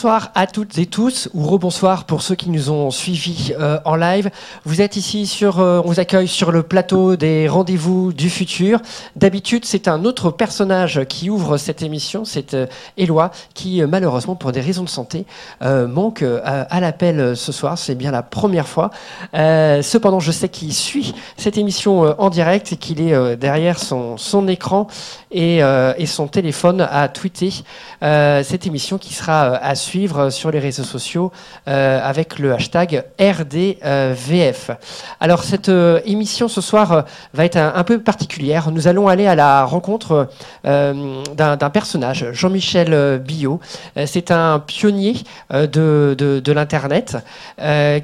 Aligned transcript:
Bonsoir 0.00 0.32
à 0.34 0.46
toutes 0.46 0.78
et 0.78 0.86
tous, 0.86 1.28
ou 1.34 1.46
rebonsoir 1.46 2.04
pour 2.04 2.22
ceux 2.22 2.34
qui 2.34 2.48
nous 2.48 2.70
ont 2.70 2.90
suivis 2.90 3.52
euh, 3.60 3.78
en 3.84 3.96
live. 3.96 4.30
Vous 4.64 4.80
êtes 4.80 4.96
ici 4.96 5.26
sur, 5.26 5.60
euh, 5.60 5.82
on 5.84 5.88
vous 5.88 6.00
accueille 6.00 6.26
sur 6.26 6.52
le 6.52 6.62
plateau 6.62 7.16
des 7.16 7.46
rendez-vous 7.48 8.14
du 8.14 8.30
futur. 8.30 8.80
D'habitude, 9.16 9.66
c'est 9.66 9.88
un 9.88 10.06
autre 10.06 10.30
personnage 10.30 11.04
qui 11.04 11.28
ouvre 11.28 11.58
cette 11.58 11.82
émission, 11.82 12.24
c'est 12.24 12.54
euh, 12.54 12.64
Éloi, 12.96 13.30
qui 13.52 13.82
malheureusement, 13.82 14.36
pour 14.36 14.52
des 14.52 14.62
raisons 14.62 14.84
de 14.84 14.88
santé, 14.88 15.26
manque 15.60 16.22
à 16.22 16.80
l'appel 16.80 17.36
ce 17.36 17.52
soir. 17.52 17.76
C'est 17.76 17.94
bien 17.94 18.10
la 18.10 18.22
première 18.22 18.68
fois. 18.68 18.90
cependant, 19.34 20.20
je 20.20 20.32
sais 20.32 20.48
qu'il 20.48 20.72
suit 20.72 21.14
cette 21.36 21.58
émission 21.58 22.18
en 22.18 22.30
direct 22.30 22.72
et 22.72 22.76
qu'il 22.76 23.02
est 23.02 23.36
derrière 23.36 23.78
son, 23.78 24.16
son 24.16 24.48
écran 24.48 24.86
et, 25.30 25.58
et, 25.58 26.06
son 26.06 26.26
téléphone 26.26 26.86
à 26.90 27.08
tweeter 27.08 27.52
cette 28.00 28.66
émission 28.66 28.98
qui 28.98 29.12
sera 29.12 29.56
à 29.56 29.74
suivre 29.74 29.89
sur 30.30 30.50
les 30.50 30.58
réseaux 30.58 30.84
sociaux 30.84 31.32
euh, 31.66 32.00
avec 32.02 32.38
le 32.38 32.54
hashtag 32.54 33.04
RDVF. 33.20 34.70
Alors 35.18 35.42
cette 35.42 35.68
euh, 35.68 36.00
émission 36.04 36.46
ce 36.46 36.60
soir 36.60 36.92
euh, 36.92 37.02
va 37.34 37.44
être 37.44 37.56
un, 37.56 37.84
peu 37.84 38.00
particulière. 38.00 38.70
Nous 38.70 38.86
allons 38.86 39.08
aller 39.08 39.26
à 39.26 39.34
la 39.34 39.64
rencontre 39.64 40.28
d'un 40.64 41.70
personnage, 41.72 42.26
Jean-Michel 42.32 43.18
Billot. 43.18 43.60
C'est 44.06 44.30
un 44.30 44.58
pionnier 44.58 45.14
de, 45.50 46.14
de, 46.16 46.52
l'Internet 46.52 47.16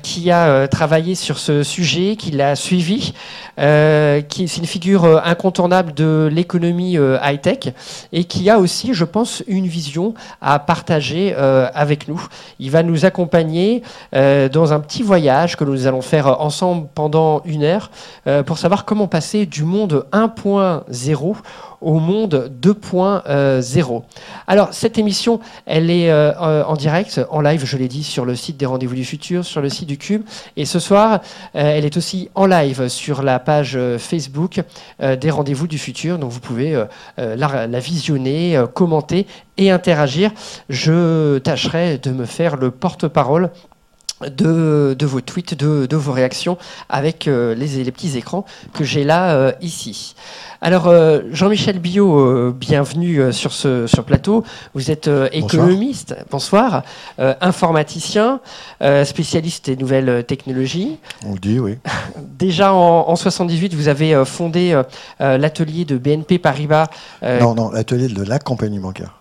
qui 0.02 0.30
a 0.30 0.66
travaillé 0.68 1.14
sur 1.14 1.38
ce 1.38 1.62
sujet, 1.62 2.16
qui 2.16 2.30
l'a 2.30 2.56
suivi, 2.56 3.12
qui 3.56 4.48
c'est 4.48 4.58
une 4.58 4.66
figure 4.66 5.04
incontournable 5.24 5.94
de 5.94 6.28
l'économie 6.32 6.96
high-tech 7.22 7.74
et 8.12 8.24
qui 8.24 8.48
a 8.50 8.58
aussi, 8.58 8.94
je 8.94 9.04
pense, 9.04 9.42
une 9.46 9.66
vision 9.66 10.14
à 10.40 10.58
partager 10.58 11.34
avec 11.76 12.08
nous. 12.08 12.20
Il 12.58 12.70
va 12.70 12.82
nous 12.82 13.04
accompagner 13.04 13.82
euh, 14.14 14.48
dans 14.48 14.72
un 14.72 14.80
petit 14.80 15.02
voyage 15.02 15.56
que 15.56 15.64
nous 15.64 15.86
allons 15.86 16.02
faire 16.02 16.40
ensemble 16.40 16.88
pendant 16.94 17.42
une 17.44 17.62
heure 17.62 17.90
euh, 18.26 18.42
pour 18.42 18.58
savoir 18.58 18.84
comment 18.84 19.06
passer 19.06 19.46
du 19.46 19.64
monde 19.64 20.06
1.0 20.12 21.36
au 21.80 21.98
monde 21.98 22.52
2.0. 22.60 24.02
Alors, 24.46 24.72
cette 24.72 24.98
émission, 24.98 25.40
elle 25.66 25.90
est 25.90 26.10
euh, 26.10 26.64
en 26.64 26.74
direct, 26.74 27.20
en 27.30 27.40
live, 27.40 27.64
je 27.64 27.76
l'ai 27.76 27.88
dit, 27.88 28.04
sur 28.04 28.24
le 28.24 28.36
site 28.36 28.56
des 28.56 28.66
Rendez-vous 28.66 28.94
du 28.94 29.04
Futur, 29.04 29.44
sur 29.44 29.60
le 29.60 29.68
site 29.68 29.88
du 29.88 29.98
Cube. 29.98 30.22
Et 30.56 30.64
ce 30.64 30.78
soir, 30.78 31.20
elle 31.54 31.84
est 31.84 31.96
aussi 31.96 32.28
en 32.34 32.46
live 32.46 32.88
sur 32.88 33.22
la 33.22 33.38
page 33.38 33.78
Facebook 33.98 34.62
des 35.00 35.30
Rendez-vous 35.30 35.66
du 35.66 35.78
Futur. 35.78 36.18
Donc, 36.18 36.30
vous 36.30 36.40
pouvez 36.40 36.82
la, 37.16 37.80
visionner, 37.80 38.62
commenter 38.74 39.26
et 39.56 39.70
interagir. 39.70 40.30
Je 40.68 41.38
tâcherai 41.38 41.98
de 41.98 42.10
me 42.10 42.24
faire 42.24 42.56
le 42.56 42.70
porte-parole 42.70 43.50
de, 44.20 45.06
vos 45.06 45.20
tweets, 45.20 45.54
de, 45.54 45.96
vos 45.96 46.12
réactions 46.12 46.56
avec 46.88 47.28
euh, 47.28 47.54
les, 47.54 47.84
les, 47.84 47.92
petits 47.92 48.16
écrans 48.16 48.44
que 48.72 48.84
j'ai 48.84 49.04
là 49.04 49.34
euh, 49.34 49.52
ici. 49.60 50.14
Alors 50.62 50.86
euh, 50.86 51.20
Jean-Michel 51.32 51.78
Biot, 51.78 52.52
bienvenue 52.52 53.32
sur 53.32 53.52
ce 53.52 53.86
sur 53.86 54.04
plateau. 54.04 54.42
Vous 54.74 54.90
êtes 54.90 55.10
économiste, 55.32 56.14
bonsoir, 56.30 56.82
informaticien, 57.18 58.40
spécialiste 59.04 59.66
des 59.66 59.76
nouvelles 59.76 60.24
technologies. 60.24 60.98
On 61.24 61.34
le 61.34 61.38
dit, 61.38 61.58
oui. 61.58 61.78
Déjà 62.38 62.72
en, 62.72 63.08
en 63.08 63.16
78, 63.16 63.74
vous 63.74 63.88
avez 63.88 64.24
fondé 64.24 64.80
l'atelier 65.20 65.84
de 65.84 65.98
BNP 65.98 66.38
Paribas. 66.38 66.88
non, 67.22 67.54
non, 67.54 67.70
l'atelier 67.70 68.08
de 68.08 68.22
la 68.22 68.38
compagnie 68.38 68.78
bancaire, 68.78 69.20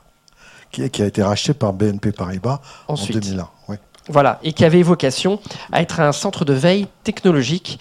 qui, 0.71 0.89
qui, 0.89 1.01
a 1.01 1.05
été 1.05 1.21
racheté 1.21 1.53
par 1.53 1.73
BNP 1.73 2.13
Paribas 2.13 2.61
en 2.87 2.95
2001. 2.95 3.49
Oui. 3.67 3.75
Voilà, 4.07 4.39
et 4.43 4.53
qui 4.53 4.63
avait 4.63 4.83
vocation 4.83 5.39
à 5.71 5.81
être 5.81 5.99
un 5.99 6.11
centre 6.11 6.45
de 6.45 6.53
veille 6.53 6.87
technologique 7.03 7.79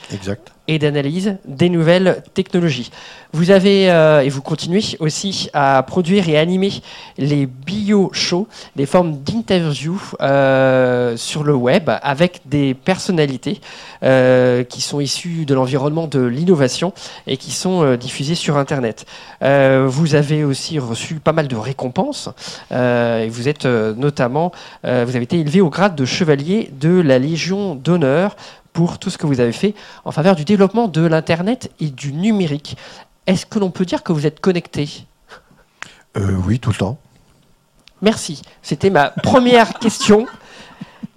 et 0.67 0.79
d'analyse 0.79 1.37
des 1.45 1.69
nouvelles 1.69 2.23
technologies. 2.33 2.91
Vous 3.35 3.51
avez, 3.51 3.91
euh, 3.91 4.23
et 4.23 4.29
vous 4.29 4.43
continuez 4.43 4.83
aussi 5.01 5.51
à 5.53 5.83
produire 5.83 6.29
et 6.29 6.39
animer 6.39 6.71
les 7.19 7.47
bio-shows, 7.47 8.47
des 8.77 8.87
formes 8.87 9.19
d'interview 9.19 10.01
euh, 10.21 11.17
sur 11.17 11.43
le 11.43 11.53
web 11.53 11.91
avec 12.03 12.43
des 12.47 12.75
personnalités 12.75 13.61
euh, 14.05 14.63
qui 14.63 14.81
sont 14.81 15.01
issues 15.01 15.47
de 15.47 15.55
l'environnement 15.55 16.07
de 16.07 16.21
l'innovation 16.21 16.93
et 17.27 17.37
qui 17.37 17.51
sont 17.51 17.97
diffusées 17.97 18.37
sur 18.37 18.57
Internet. 18.57 19.05
vous 19.41 20.15
avez 20.15 20.45
aussi 20.45 20.79
reçu 20.79 21.17
pas 21.17 21.33
mal 21.33 21.49
de 21.49 21.57
récompenses 21.57 22.29
et 22.71 23.29
vous 23.29 23.49
êtes 23.49 23.67
notamment, 23.67 24.53
vous 24.85 24.89
avez 24.91 25.23
été 25.23 25.41
élevé 25.41 25.61
au 25.61 25.71
grade 25.71 25.97
de 25.97 26.05
chevalier 26.05 26.71
de 26.81 27.01
la 27.01 27.19
Légion 27.19 27.75
d'honneur 27.75 28.37
pour 28.75 28.99
tout 28.99 29.09
ce 29.09 29.17
que 29.17 29.27
vous 29.27 29.41
avez 29.41 29.53
fait 29.53 29.75
en 30.05 30.13
faveur 30.13 30.35
du 30.37 30.45
développement 30.45 30.89
de 30.89 31.01
l'Internet 31.07 31.71
et 31.81 31.89
du 31.89 32.13
numérique. 32.13 32.77
Est-ce 33.27 33.47
que 33.47 33.59
l'on 33.59 33.71
peut 33.71 33.87
dire 33.87 34.03
que 34.03 34.13
vous 34.13 34.27
êtes 34.27 34.41
connecté? 34.41 35.07
Euh, 36.19 36.33
Oui, 36.45 36.59
tout 36.59 36.71
le 36.71 36.77
temps. 36.77 36.99
Merci. 38.03 38.43
C'était 38.61 38.91
ma 38.91 39.09
première 39.09 39.75
question. 39.79 40.27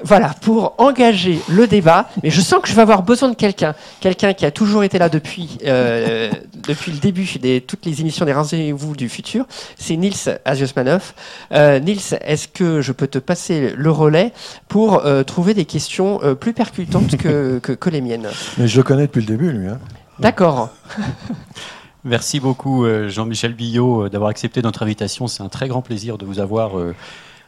Voilà, 0.04 0.36
pour 0.42 0.76
engager 0.78 1.40
le 1.50 1.68
débat, 1.68 2.10
mais 2.24 2.30
je 2.30 2.42
sens 2.42 2.62
que 2.62 2.70
je 2.70 2.76
vais 2.76 2.82
avoir 2.82 3.04
besoin 3.04 3.30
de 3.30 3.36
quelqu'un, 3.36 3.74
quelqu'un 4.00 4.34
qui 4.34 4.46
a 4.46 4.52
toujours 4.52 4.84
été 4.84 5.00
là 5.00 5.10
depuis, 5.10 5.58
euh, 5.66 6.32
depuis 6.68 6.92
le 6.92 7.00
début 7.00 7.28
de 7.42 7.60
toutes 7.60 7.86
les 7.86 8.02
émissions 8.02 8.26
des 8.26 8.34
Rendez-vous 8.34 8.96
du 8.96 9.10
futur, 9.10 9.46
c'est 9.78 9.96
Nils 9.96 10.40
Aziosmanov. 10.46 11.14
Euh, 11.52 11.80
Nils, 11.80 12.18
est-ce 12.22 12.48
que 12.48 12.82
je 12.82 12.92
peux 12.92 13.08
te 13.08 13.18
passer 13.18 13.74
le 13.76 13.92
relais 13.92 14.34
pour 14.68 15.06
euh, 15.06 15.24
trouver 15.24 15.54
des 15.54 15.66
questions 15.66 16.20
euh, 16.24 16.36
plus 16.36 16.54
percutantes 16.54 17.18
que, 17.18 17.60
que, 17.62 17.90
les 17.90 18.02
miennes? 18.02 18.28
Mais 18.58 18.68
je 18.68 18.78
le 18.78 18.84
connais 18.84 19.08
depuis 19.08 19.22
le 19.22 19.28
début, 19.28 19.52
lui. 19.52 19.68
Hein. 19.68 19.80
D'accord. 20.20 20.70
Merci 22.04 22.40
beaucoup 22.40 22.86
Jean-Michel 23.10 23.54
Billot 23.54 24.08
d'avoir 24.08 24.30
accepté 24.30 24.62
notre 24.62 24.84
invitation. 24.84 25.28
C'est 25.28 25.44
un 25.44 25.50
très 25.50 25.68
grand 25.68 25.82
plaisir 25.82 26.18
de 26.18 26.26
vous 26.26 26.40
avoir 26.40 26.72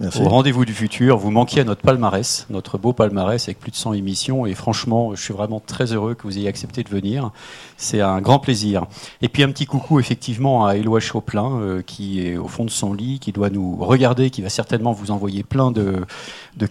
au 0.01 0.29
rendez-vous 0.29 0.65
du 0.65 0.73
futur. 0.73 1.17
Vous 1.17 1.31
manquiez 1.31 1.61
à 1.61 1.63
notre 1.65 1.81
palmarès, 1.81 2.45
notre 2.49 2.77
beau 2.77 2.93
palmarès 2.93 3.43
avec 3.43 3.59
plus 3.59 3.71
de 3.71 3.75
100 3.75 3.93
émissions. 3.93 4.45
Et 4.45 4.53
franchement, 4.53 5.15
je 5.15 5.21
suis 5.21 5.33
vraiment 5.33 5.61
très 5.65 5.93
heureux 5.93 6.13
que 6.13 6.23
vous 6.23 6.37
ayez 6.37 6.47
accepté 6.47 6.83
de 6.83 6.89
venir. 6.89 7.31
C'est 7.77 8.01
un 8.01 8.21
grand 8.21 8.39
plaisir. 8.39 8.85
Et 9.21 9.29
puis 9.29 9.43
un 9.43 9.49
petit 9.49 9.65
coucou 9.65 9.99
effectivement 9.99 10.65
à 10.65 10.77
Éloi 10.77 10.99
Choplin, 10.99 11.59
euh, 11.59 11.81
qui 11.81 12.25
est 12.25 12.38
au 12.38 12.47
fond 12.47 12.65
de 12.65 12.69
son 12.69 12.93
lit, 12.93 13.19
qui 13.19 13.31
doit 13.31 13.49
nous 13.49 13.75
regarder, 13.77 14.29
qui 14.29 14.41
va 14.41 14.49
certainement 14.49 14.93
vous 14.93 15.11
envoyer 15.11 15.43
plein 15.43 15.71
de, 15.71 16.05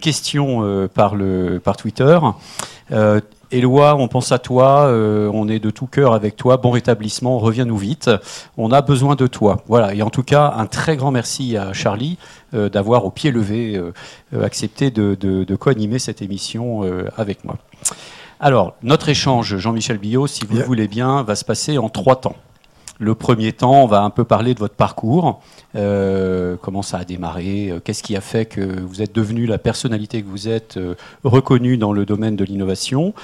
questions 0.01 0.63
euh, 0.63 0.89
par, 0.89 1.15
le, 1.15 1.61
par 1.63 1.77
Twitter. 1.77 2.19
Euh, 2.93 3.21
Éloi, 3.51 3.97
on 3.97 4.09
pense 4.09 4.31
à 4.31 4.39
toi, 4.39 4.89
euh, 4.89 5.31
on 5.33 5.49
est 5.49 5.59
de 5.59 5.71
tout 5.71 5.87
cœur 5.87 6.13
avec 6.13 6.37
toi, 6.37 6.59
bon 6.59 6.71
rétablissement, 6.71 7.39
reviens-nous 7.39 7.79
vite, 7.79 8.11
on 8.59 8.71
a 8.73 8.83
besoin 8.83 9.15
de 9.15 9.27
toi. 9.27 9.63
Voilà, 9.69 9.95
et 9.95 10.03
en 10.03 10.11
tout 10.11 10.23
cas, 10.23 10.53
un 10.57 10.67
très 10.67 10.97
grand 10.97 11.11
merci 11.11 11.57
à 11.57 11.73
Charlie 11.73 12.19
d'avoir 12.53 13.05
au 13.05 13.11
pied 13.11 13.31
levé 13.31 13.77
euh, 13.77 13.93
accepté 14.43 14.91
de, 14.91 15.15
de 15.15 15.57
co-animer 15.57 15.99
cette 15.99 16.23
émission 16.23 16.83
avec 17.17 17.45
moi. 17.45 17.57
Alors, 18.41 18.77
notre 18.83 19.09
échange, 19.09 19.57
Jean-Michel 19.57 19.99
Billot, 19.99 20.27
si 20.27 20.45
vous 20.47 20.57
le 20.57 20.63
voulez 20.63 20.87
bien, 20.87 21.23
va 21.23 21.35
se 21.35 21.45
passer 21.45 21.77
en 21.77 21.89
trois 21.89 22.17
temps. 22.17 22.37
Le 23.01 23.15
premier 23.15 23.53
temps, 23.53 23.85
on 23.85 23.87
va 23.87 24.03
un 24.03 24.11
peu 24.11 24.25
parler 24.25 24.55
de 24.55 24.59
votre 24.59 24.75
parcours, 24.75 25.41
euh, 25.77 26.57
comment 26.61 26.83
ça 26.83 26.99
a 26.99 27.05
démarré, 27.05 27.71
euh, 27.71 27.79
qu'est-ce 27.79 28.03
qui 28.03 28.17
a 28.17 28.21
fait 28.21 28.45
que 28.45 28.61
vous 28.61 29.03
êtes 29.03 29.15
devenu 29.15 29.47
la 29.47 29.59
personnalité 29.59 30.21
que 30.21 30.27
vous 30.27 30.49
êtes, 30.49 30.79
euh, 30.79 30.97
reconnue 31.23 31.77
dans 31.77 31.93
le 31.93 32.05
domaine 32.05 32.35
de 32.35 32.45
l'innovation. 32.45 33.15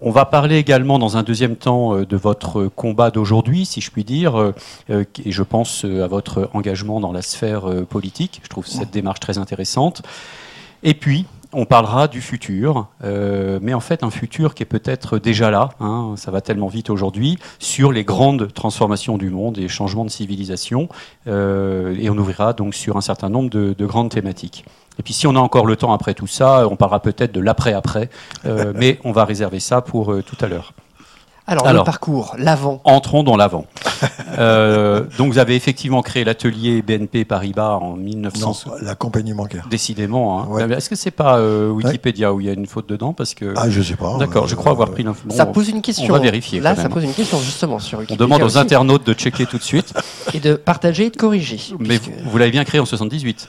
On 0.00 0.10
va 0.10 0.24
parler 0.24 0.56
également 0.58 0.98
dans 0.98 1.16
un 1.16 1.24
deuxième 1.24 1.56
temps 1.56 1.96
de 2.02 2.16
votre 2.16 2.68
combat 2.68 3.10
d'aujourd'hui, 3.10 3.66
si 3.66 3.80
je 3.80 3.90
puis 3.90 4.04
dire, 4.04 4.52
et 4.88 5.32
je 5.32 5.42
pense 5.42 5.84
à 5.84 6.06
votre 6.06 6.50
engagement 6.54 7.00
dans 7.00 7.10
la 7.10 7.22
sphère 7.22 7.64
politique. 7.86 8.40
Je 8.44 8.48
trouve 8.48 8.66
cette 8.66 8.92
démarche 8.92 9.18
très 9.18 9.38
intéressante. 9.38 10.02
Et 10.84 10.94
puis, 10.94 11.26
on 11.52 11.64
parlera 11.64 12.08
du 12.08 12.20
futur, 12.20 12.88
euh, 13.04 13.58
mais 13.62 13.72
en 13.72 13.80
fait 13.80 14.02
un 14.02 14.10
futur 14.10 14.54
qui 14.54 14.62
est 14.62 14.66
peut-être 14.66 15.18
déjà 15.18 15.50
là, 15.50 15.70
hein, 15.80 16.14
ça 16.16 16.30
va 16.30 16.40
tellement 16.40 16.68
vite 16.68 16.90
aujourd'hui, 16.90 17.38
sur 17.58 17.90
les 17.90 18.04
grandes 18.04 18.52
transformations 18.52 19.16
du 19.16 19.30
monde 19.30 19.58
et 19.58 19.68
changements 19.68 20.04
de 20.04 20.10
civilisation, 20.10 20.88
euh, 21.26 21.96
et 21.98 22.10
on 22.10 22.18
ouvrira 22.18 22.52
donc 22.52 22.74
sur 22.74 22.96
un 22.96 23.00
certain 23.00 23.30
nombre 23.30 23.48
de, 23.50 23.86
grandes 23.86 24.10
thématiques. 24.10 24.66
Et 24.98 25.02
puis 25.02 25.14
si 25.14 25.26
on 25.26 25.36
a 25.36 25.40
encore 25.40 25.66
le 25.66 25.76
temps 25.76 25.92
après 25.92 26.14
tout 26.14 26.26
ça, 26.26 26.66
on 26.68 26.76
parlera 26.76 27.00
peut-être 27.00 27.32
de 27.32 27.40
l'après-après, 27.40 28.10
euh, 28.46 28.72
mais 28.76 28.98
on 29.04 29.12
va 29.12 29.24
réserver 29.24 29.60
ça 29.60 29.80
pour 29.80 30.14
tout 30.24 30.36
à 30.40 30.48
l'heure. 30.48 30.72
Alors, 31.48 31.72
le 31.72 31.82
parcours, 31.82 32.34
l'avant. 32.38 32.82
Entrons 32.84 33.22
dans 33.22 33.36
l'avant. 33.36 33.64
Euh, 34.38 35.04
donc 35.16 35.32
vous 35.32 35.38
avez 35.38 35.56
effectivement 35.56 36.02
créé 36.02 36.22
l'atelier 36.22 36.82
BNP 36.82 37.24
Paribas 37.24 37.78
en 37.80 37.96
1900. 37.96 38.54
Non, 38.66 38.72
la 38.82 38.94
compagnie 38.94 39.32
bancaire. 39.32 39.66
Décidément. 39.68 40.56
Hein. 40.56 40.68
Est-ce 40.70 40.88
que 40.88 40.94
c'est 40.94 41.10
pas 41.10 41.38
euh, 41.38 41.70
Wikipédia 41.70 42.32
où 42.32 42.40
il 42.40 42.46
y 42.46 42.50
a 42.50 42.52
une 42.52 42.66
faute 42.66 42.88
dedans? 42.88 43.12
Parce 43.12 43.34
que 43.34 43.54
Ah, 43.56 43.68
je 43.68 43.82
sais 43.82 43.96
pas. 43.96 44.16
D'accord, 44.18 44.46
je 44.46 44.54
crois 44.54 44.70
avoir 44.70 44.90
pris 44.90 45.02
l'info. 45.02 45.28
ça 45.30 45.46
pose 45.46 45.70
une 45.70 45.82
question. 45.82 46.06
On 46.10 46.12
va 46.12 46.22
vérifier. 46.22 46.60
Là, 46.60 46.76
ça 46.76 46.88
pose 46.88 47.02
une 47.02 47.14
question 47.14 47.40
justement 47.40 47.80
sur 47.80 47.98
Wikipédia. 47.98 48.24
On 48.24 48.28
demande 48.28 48.42
aux 48.42 48.58
internautes 48.58 49.04
de 49.04 49.14
checker 49.14 49.46
tout 49.46 49.58
de 49.58 49.64
suite 49.64 49.94
et 50.34 50.40
de 50.40 50.54
partager 50.54 51.06
et 51.06 51.10
de 51.10 51.16
corriger. 51.16 51.58
Mais 51.80 51.98
vous, 52.24 52.38
l'avez 52.38 52.52
bien 52.52 52.64
créé 52.64 52.80
en 52.80 52.86
78. 52.86 53.48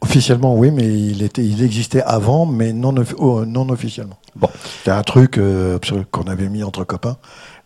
Officiellement, 0.00 0.54
oui, 0.54 0.70
mais 0.70 0.86
il, 0.86 1.22
existait 1.62 2.02
avant, 2.02 2.46
mais 2.46 2.72
non, 2.72 2.92
non 2.92 3.68
officiellement. 3.70 4.18
Bon. 4.36 4.48
C'était 4.78 4.92
un 4.92 5.02
truc 5.02 5.38
euh, 5.38 5.78
qu'on 6.10 6.24
avait 6.24 6.48
mis 6.48 6.62
entre 6.62 6.84
copains 6.84 7.16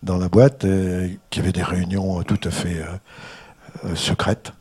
dans 0.02 0.16
la 0.16 0.28
boîte, 0.28 0.64
euh, 0.64 1.08
qui 1.30 1.40
avait 1.40 1.52
des 1.52 1.62
réunions 1.62 2.22
tout 2.22 2.40
à 2.44 2.50
fait 2.50 2.82
secrètes. 3.94 4.52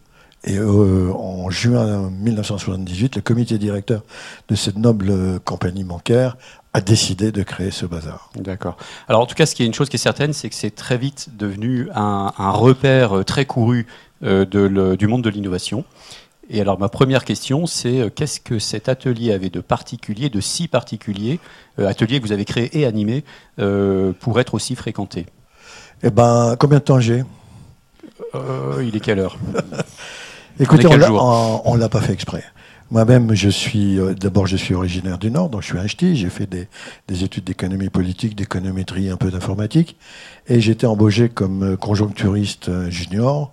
Et 0.43 0.59
en 0.59 1.51
juin 1.51 2.09
1978, 2.09 3.17
le 3.17 3.21
comité 3.21 3.59
directeur 3.59 4.01
de 4.47 4.55
cette 4.55 4.77
noble 4.77 5.39
compagnie 5.41 5.83
bancaire 5.83 6.35
a 6.73 6.81
décidé 6.81 7.31
de 7.31 7.43
créer 7.43 7.71
ce 7.71 7.85
bazar. 7.85 8.29
D'accord. 8.35 8.77
Alors 9.07 9.21
en 9.21 9.25
tout 9.25 9.35
cas, 9.35 9.45
ce 9.45 9.55
qui 9.55 9.63
est 9.63 9.65
une 9.65 9.73
chose 9.73 9.89
qui 9.89 9.97
est 9.97 9.99
certaine, 9.99 10.33
c'est 10.33 10.49
que 10.49 10.55
c'est 10.55 10.71
très 10.71 10.97
vite 10.97 11.29
devenu 11.37 11.89
un, 11.93 12.31
repère 12.37 13.17
euh, 13.17 13.23
très 13.23 13.45
couru 13.45 13.87
euh, 14.23 14.95
du 14.95 15.07
monde 15.07 15.23
de 15.23 15.29
l'innovation. 15.29 15.83
Et 16.51 16.61
alors 16.61 16.77
ma 16.77 16.89
première 16.89 17.25
question, 17.25 17.65
c'est 17.65 18.01
euh, 18.01 18.09
qu'est-ce 18.13 18.39
que 18.39 18.59
cet 18.59 18.89
atelier 18.89 19.31
avait 19.31 19.49
de 19.49 19.61
particulier, 19.61 20.29
de 20.29 20.39
si 20.39 20.67
particulier, 20.67 21.39
atelier 21.79 22.19
que 22.19 22.27
vous 22.27 22.33
avez 22.33 22.45
créé 22.45 22.77
et 22.77 22.85
animé, 22.85 23.23
pour 24.19 24.39
être 24.39 24.53
aussi 24.53 24.75
fréquenté? 24.75 25.25
Eh 26.03 26.09
ben, 26.11 26.55
combien 26.59 26.77
de 26.79 26.83
temps 26.83 26.99
j'ai? 26.99 27.23
Il 28.81 28.95
est 28.95 28.99
quelle 28.99 29.19
heure? 29.19 29.37
Écoutez, 30.59 30.87
on 30.87 31.73
ne 31.75 31.79
l'a 31.79 31.89
pas 31.89 32.01
fait 32.01 32.13
exprès. 32.13 32.43
Moi-même, 32.91 33.33
je 33.33 33.47
suis 33.47 33.97
euh, 33.97 34.13
d'abord 34.13 34.47
je 34.47 34.57
suis 34.57 34.73
originaire 34.73 35.17
du 35.17 35.31
Nord, 35.31 35.49
donc 35.49 35.61
je 35.61 35.67
suis 35.67 35.77
un 35.77 35.87
ch'ti. 35.87 36.17
J'ai 36.17 36.29
fait 36.29 36.45
des, 36.45 36.67
des 37.07 37.23
études 37.23 37.45
d'économie 37.45 37.89
politique, 37.89 38.35
d'économétrie, 38.35 39.09
un 39.09 39.15
peu 39.15 39.31
d'informatique, 39.31 39.95
et 40.47 40.59
j'étais 40.59 40.87
embauché 40.87 41.29
comme 41.29 41.63
euh, 41.63 41.77
conjoncturiste 41.77 42.67
euh, 42.67 42.89
junior 42.89 43.51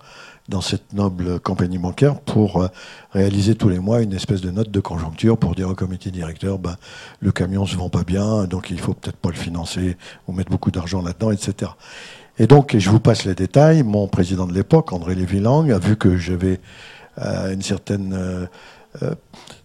dans 0.49 0.61
cette 0.61 0.93
noble 0.93 1.39
compagnie 1.39 1.77
bancaire 1.77 2.19
pour 2.19 2.67
réaliser 3.11 3.55
tous 3.55 3.69
les 3.69 3.79
mois 3.79 4.01
une 4.01 4.13
espèce 4.13 4.41
de 4.41 4.51
note 4.51 4.71
de 4.71 4.79
conjoncture 4.79 5.37
pour 5.37 5.55
dire 5.55 5.69
au 5.69 5.75
comité 5.75 6.11
directeur, 6.11 6.59
ben, 6.59 6.75
le 7.19 7.31
camion 7.31 7.65
se 7.65 7.75
vend 7.75 7.89
pas 7.89 8.03
bien, 8.03 8.45
donc 8.45 8.69
il 8.71 8.79
faut 8.79 8.93
peut-être 8.93 9.17
pas 9.17 9.29
le 9.29 9.35
financer 9.35 9.95
ou 10.27 10.33
mettre 10.33 10.49
beaucoup 10.49 10.71
d'argent 10.71 11.01
là-dedans, 11.01 11.31
etc. 11.31 11.71
Et 12.39 12.47
donc, 12.47 12.75
je 12.77 12.89
vous 12.89 12.99
passe 12.99 13.25
les 13.25 13.35
détails. 13.35 13.83
Mon 13.83 14.07
président 14.07 14.47
de 14.47 14.53
l'époque, 14.53 14.93
André 14.93 15.13
Lévy-Lang, 15.13 15.71
a 15.71 15.77
vu 15.77 15.97
que 15.97 16.17
j'avais 16.17 16.59
une 17.51 17.61
certaine 17.61 18.13
euh, 18.13 18.45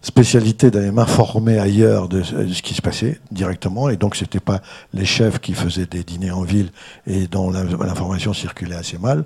spécialité 0.01 0.69
d'aller 0.69 0.91
m'informer 0.91 1.57
ailleurs 1.57 2.07
de, 2.07 2.21
ce 2.21 2.61
qui 2.61 2.75
se 2.75 2.81
passait 2.81 3.19
directement. 3.31 3.89
Et 3.89 3.97
donc, 3.97 4.15
c'était 4.15 4.39
pas 4.39 4.61
les 4.93 5.05
chefs 5.05 5.39
qui 5.39 5.53
faisaient 5.53 5.87
des 5.87 6.03
dîners 6.03 6.31
en 6.31 6.43
ville 6.43 6.71
et 7.07 7.27
dont 7.27 7.49
l'information 7.49 8.33
circulait 8.33 8.75
assez 8.75 8.99
mal. 8.99 9.25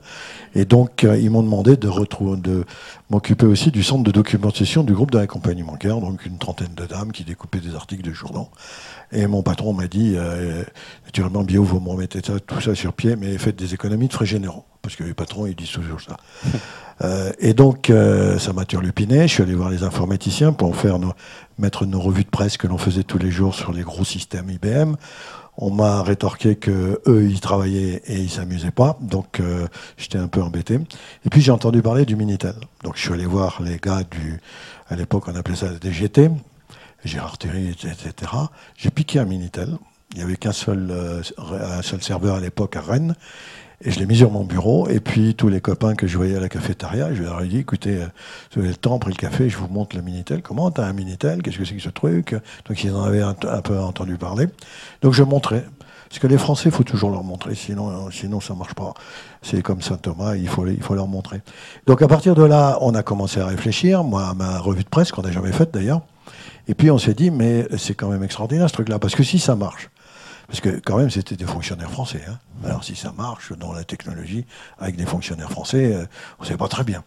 Et 0.56 0.64
donc, 0.64 1.04
euh, 1.04 1.18
ils 1.18 1.30
m'ont 1.30 1.44
demandé 1.44 1.76
de, 1.76 1.90
de 2.38 2.66
m'occuper 3.10 3.46
aussi 3.46 3.72
du 3.72 3.84
centre 3.84 4.04
de 4.04 4.12
documentation 4.12 4.84
du 4.84 4.94
groupe 4.94 5.12
de 5.12 5.20
la 5.20 5.28
compagnie 5.28 5.64
donc 5.84 6.26
une 6.26 6.38
trentaine 6.38 6.74
de 6.76 6.86
dames 6.86 7.12
qui 7.12 7.24
découpaient 7.24 7.60
des 7.60 7.76
articles 7.76 8.04
de 8.04 8.14
journaux. 8.14 8.48
Et 9.12 9.28
mon 9.28 9.44
patron 9.44 9.74
m'a 9.74 9.88
dit, 9.88 10.14
euh, 10.16 10.64
naturellement, 11.06 11.44
bio, 11.44 11.64
vous 11.64 11.80
me 11.80 11.90
remettez 11.90 12.22
ça, 12.26 12.40
tout 12.40 12.62
ça 12.62 12.74
sur 12.76 12.94
pied, 12.94 13.16
mais 13.16 13.38
faites 13.38 13.56
des 13.56 13.74
économies 13.74 14.08
de 14.08 14.14
frais 14.14 14.26
généraux. 14.26 14.66
Parce 14.82 14.96
que 14.96 15.04
les 15.04 15.14
patrons, 15.14 15.46
ils 15.46 15.56
disent 15.56 15.72
toujours 15.72 16.00
ça. 16.00 16.18
Euh, 17.02 17.32
et 17.40 17.54
donc, 17.54 17.90
euh, 17.90 18.38
ça 18.40 18.54
m'a 18.54 18.66
turlupiné. 18.66 19.28
Je 19.28 19.34
suis 19.34 19.44
allé 19.44 19.56
voir 19.56 19.70
les 19.70 19.84
informaticiens 19.84 20.52
pour 20.52 20.76
faire 20.76 21.00
mettre 21.58 21.86
nos 21.86 22.00
revues 22.00 22.24
de 22.24 22.30
presse 22.30 22.58
que 22.58 22.68
l'on 22.68 22.78
faisait 22.78 23.04
tous 23.04 23.18
les 23.18 23.32
jours 23.32 23.56
sur 23.56 23.72
les 23.72 23.84
gros 23.84 24.04
systèmes 24.04 24.50
IBM. 24.50 24.96
On 25.58 25.72
m'a 25.72 26.04
rétorqué 26.04 26.56
que 26.56 27.02
eux, 27.06 27.28
ils 27.30 27.42
travaillaient 27.42 28.02
et 28.06 28.16
ils 28.16 28.30
s'amusaient 28.30 28.72
pas. 28.72 28.98
Donc, 29.02 29.40
euh, 29.40 29.68
j'étais 29.98 30.18
un 30.18 30.28
peu 30.28 30.42
embêté. 30.42 30.76
Et 31.26 31.30
puis, 31.30 31.42
j'ai 31.42 31.52
entendu 31.52 31.82
parler 31.82 32.06
du 32.06 32.16
Minitel. 32.16 32.56
Donc, 32.84 32.96
je 32.96 33.02
suis 33.02 33.14
allé 33.14 33.26
voir 33.26 33.62
les 33.62 33.78
gars 33.78 34.04
du, 34.10 34.40
à 34.90 34.96
l'époque, 34.96 35.26
on 35.28 35.36
appelait 35.36 35.58
ça 35.58 35.68
le 35.68 35.78
DGT, 35.78 36.30
Gérard 37.04 37.38
Thierry, 37.38 37.70
etc. 37.70 38.32
J'ai 38.78 38.90
piqué 38.90 39.20
un 39.20 39.26
Minitel. 39.26 39.78
Il 40.14 40.18
n'y 40.18 40.24
avait 40.24 40.38
qu'un 40.38 40.50
un 40.50 40.54
seul 40.54 42.02
serveur 42.02 42.36
à 42.36 42.40
l'époque 42.40 42.76
à 42.76 42.82
Rennes. 42.82 43.16
Et 43.82 43.92
je 43.92 44.00
l'ai 44.00 44.06
mis 44.06 44.18
sur 44.18 44.30
mon 44.30 44.44
bureau. 44.44 44.90
Et 44.90 45.00
puis, 45.00 45.36
tous 45.36 45.48
les 45.48 45.62
copains 45.62 45.96
que 45.96 46.06
je 46.06 46.18
voyais 46.18 46.36
à 46.36 46.40
la 46.42 46.50
cafétéria, 46.50 47.14
je 47.14 47.24
leur 47.24 47.42
ai 47.42 47.48
dit, 47.48 47.60
écoutez, 47.60 48.02
euh, 48.02 48.08
vous 48.54 48.60
avez 48.62 48.70
le 48.70 48.76
temps, 48.76 49.00
pris 49.00 49.12
le 49.12 49.18
café, 49.18 49.50
je 49.50 49.58
vous 49.58 49.68
montre 49.68 49.96
le 49.96 50.02
Minitel. 50.02 50.42
Comment 50.42 50.70
t'as 50.70 50.86
un 50.86 50.94
Minitel? 50.94 51.42
Qu'est-ce 51.42 51.58
que 51.58 51.66
c'est 51.66 51.76
que 51.76 51.82
ce 51.82 51.90
truc? 51.90 52.36
Donc, 52.68 52.84
ils 52.84 52.94
en 52.94 53.04
avaient 53.04 53.22
un, 53.22 53.34
peu 53.34 53.80
entendu 53.80 54.18
parler. 54.18 54.48
Donc, 55.02 55.14
je 55.14 55.24
montrais. 55.24 55.64
Parce 56.10 56.20
que 56.20 56.28
les 56.28 56.38
Français, 56.38 56.70
il 56.70 56.72
faut 56.72 56.84
toujours 56.84 57.12
leur 57.12 57.24
montrer, 57.24 57.54
sinon, 57.54 58.10
sinon 58.10 58.40
ça 58.40 58.56
marche 58.56 58.74
pas. 58.74 58.96
C'est 59.44 59.62
comme 59.62 59.80
Saint 59.80 59.98
Thomas, 59.98 60.36
il 60.36 60.48
faut, 60.48 60.66
il 60.66 60.82
faut 60.82 60.96
leur 60.96 61.08
montrer. 61.08 61.42
Donc 61.86 62.02
à 62.02 62.08
partir 62.08 62.34
de 62.34 62.42
là, 62.42 62.80
on 62.82 62.96
a 62.96 63.04
commencé 63.04 63.40
à 63.40 63.46
réfléchir, 63.46 64.04
moi 64.04 64.30
à 64.30 64.34
ma 64.34 64.58
revue 64.58 64.84
de 64.84 64.90
presse 64.90 65.12
qu'on 65.12 65.22
n'a 65.22 65.32
jamais 65.32 65.52
faite 65.52 65.72
d'ailleurs. 65.72 66.02
Et 66.68 66.74
puis 66.74 66.90
on 66.90 66.98
s'est 66.98 67.14
dit, 67.14 67.30
mais 67.30 67.68
c'est 67.78 67.94
quand 67.94 68.10
même 68.10 68.24
extraordinaire 68.24 68.68
ce 68.68 68.74
truc-là, 68.74 68.98
parce 68.98 69.14
que 69.14 69.22
si 69.22 69.38
ça 69.38 69.56
marche, 69.56 69.92
parce 70.50 70.62
que 70.62 70.82
quand 70.84 70.98
même, 70.98 71.12
c'était 71.12 71.36
des 71.36 71.46
fonctionnaires 71.46 71.92
français. 71.92 72.24
Hein. 72.28 72.40
Alors 72.66 72.84
si 72.84 72.96
ça 72.96 73.14
marche 73.16 73.54
dans 73.54 73.72
la 73.72 73.84
technologie 73.84 74.46
avec 74.80 74.96
des 74.96 75.06
fonctionnaires 75.06 75.52
français, 75.52 75.94
euh, 75.94 76.06
on 76.40 76.44
ne 76.44 76.48
sait 76.48 76.58
pas 76.58 76.68
très 76.68 76.84
bien. 76.84 77.04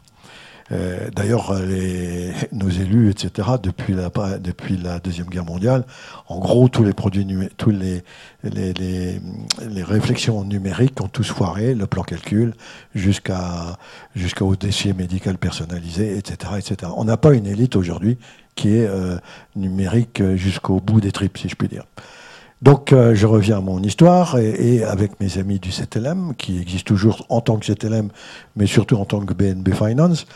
Euh, 0.71 1.11
D'ailleurs, 1.11 1.53
nos 2.53 2.69
élus, 2.71 3.11
etc., 3.11 3.49
depuis 3.61 3.95
la, 3.95 4.11
depuis 4.39 4.77
la 4.77 5.01
Deuxième 5.01 5.27
Guerre 5.27 5.45
mondiale, 5.45 5.85
en 6.29 6.39
gros, 6.39 6.69
tous 6.69 6.85
les 6.85 6.93
produits, 6.93 7.27
tous 7.57 7.71
les, 7.71 8.05
les, 8.45 8.73
les, 8.73 9.83
réflexions 9.83 10.45
numériques 10.45 11.01
ont 11.01 11.09
tous 11.09 11.29
foiré, 11.29 11.75
le 11.75 11.89
plan 11.89 12.05
calcul, 12.05 12.55
jusqu'au 12.95 14.55
dossier 14.55 14.93
médical 14.93 15.37
personnalisé, 15.37 16.17
etc. 16.17 16.53
etc. 16.59 16.93
On 16.97 17.05
n'a 17.05 17.17
pas 17.17 17.35
une 17.35 17.49
élite 17.49 17.75
aujourd'hui 17.75 18.19
qui 18.55 18.77
est 18.77 18.87
euh, 18.87 19.19
numérique 19.57 20.23
jusqu'au 20.37 20.81
bout 20.81 21.01
des 21.01 21.11
tripes, 21.11 21.39
si 21.39 21.49
je 21.49 21.57
puis 21.57 21.67
dire. 21.67 21.85
Donc 22.63 22.93
euh, 22.93 23.13
je 23.17 23.27
reviens 23.27 23.59
à 23.59 23.61
mon 23.61 23.83
histoire 23.83 24.39
et, 24.39 24.85
avec 24.85 25.19
mes 25.21 25.37
amis 25.37 25.59
du 25.59 25.71
CTLM, 25.71 26.35
qui 26.37 26.61
existent 26.61 26.87
toujours 26.87 27.27
en 27.29 27.41
tant 27.41 27.57
que 27.57 27.67
CTLM, 27.67 28.11
mais 28.55 28.67
surtout 28.67 28.97
en 28.97 29.05
tant 29.05 29.19
que 29.21 29.35
BNB 29.35 29.75
Finance, 29.75 30.27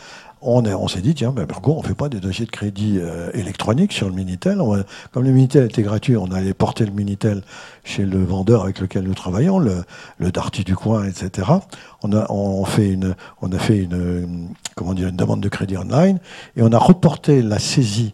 on, 0.41 0.65
on 0.65 0.87
s'est 0.89 0.99
dit, 0.99 1.15
tiens, 1.15 1.31
ben, 1.31 1.47
pourquoi 1.47 1.75
on 1.75 1.81
ne 1.81 1.87
fait 1.87 1.95
pas 1.95 2.09
des 2.09 2.19
dossiers 2.19 2.45
de 2.45 2.51
crédit 2.51 2.99
euh, 2.99 3.31
électroniques 3.33 3.93
sur 3.93 4.09
le 4.09 4.13
Minitel 4.13 4.61
Comme 5.13 5.23
le 5.23 5.31
Minitel 5.31 5.63
était 5.63 5.83
gratuit, 5.83 6.17
on 6.17 6.29
allait 6.31 6.53
porter 6.53 6.85
le 6.85 6.91
Minitel 6.91 7.43
chez 7.85 8.05
le 8.05 8.21
vendeur 8.21 8.63
avec 8.63 8.81
lequel 8.81 9.05
nous 9.05 9.15
travaillons, 9.15 9.57
le, 9.57 9.85
le 10.17 10.31
Darty 10.31 10.65
du 10.65 10.75
coin, 10.75 11.05
etc. 11.05 11.47
On 12.03 12.11
a, 12.11 12.29
on, 12.29 12.65
fait 12.65 12.89
une, 12.89 13.15
on 13.41 13.53
a 13.53 13.57
fait 13.57 13.77
une, 13.77 14.49
comment 14.75 14.93
dire, 14.93 15.07
une 15.07 15.15
demande 15.15 15.39
de 15.39 15.49
crédit 15.49 15.77
online 15.77 16.19
et 16.57 16.61
on 16.61 16.73
a 16.73 16.77
reporté 16.77 17.41
la 17.41 17.57
saisie 17.57 18.13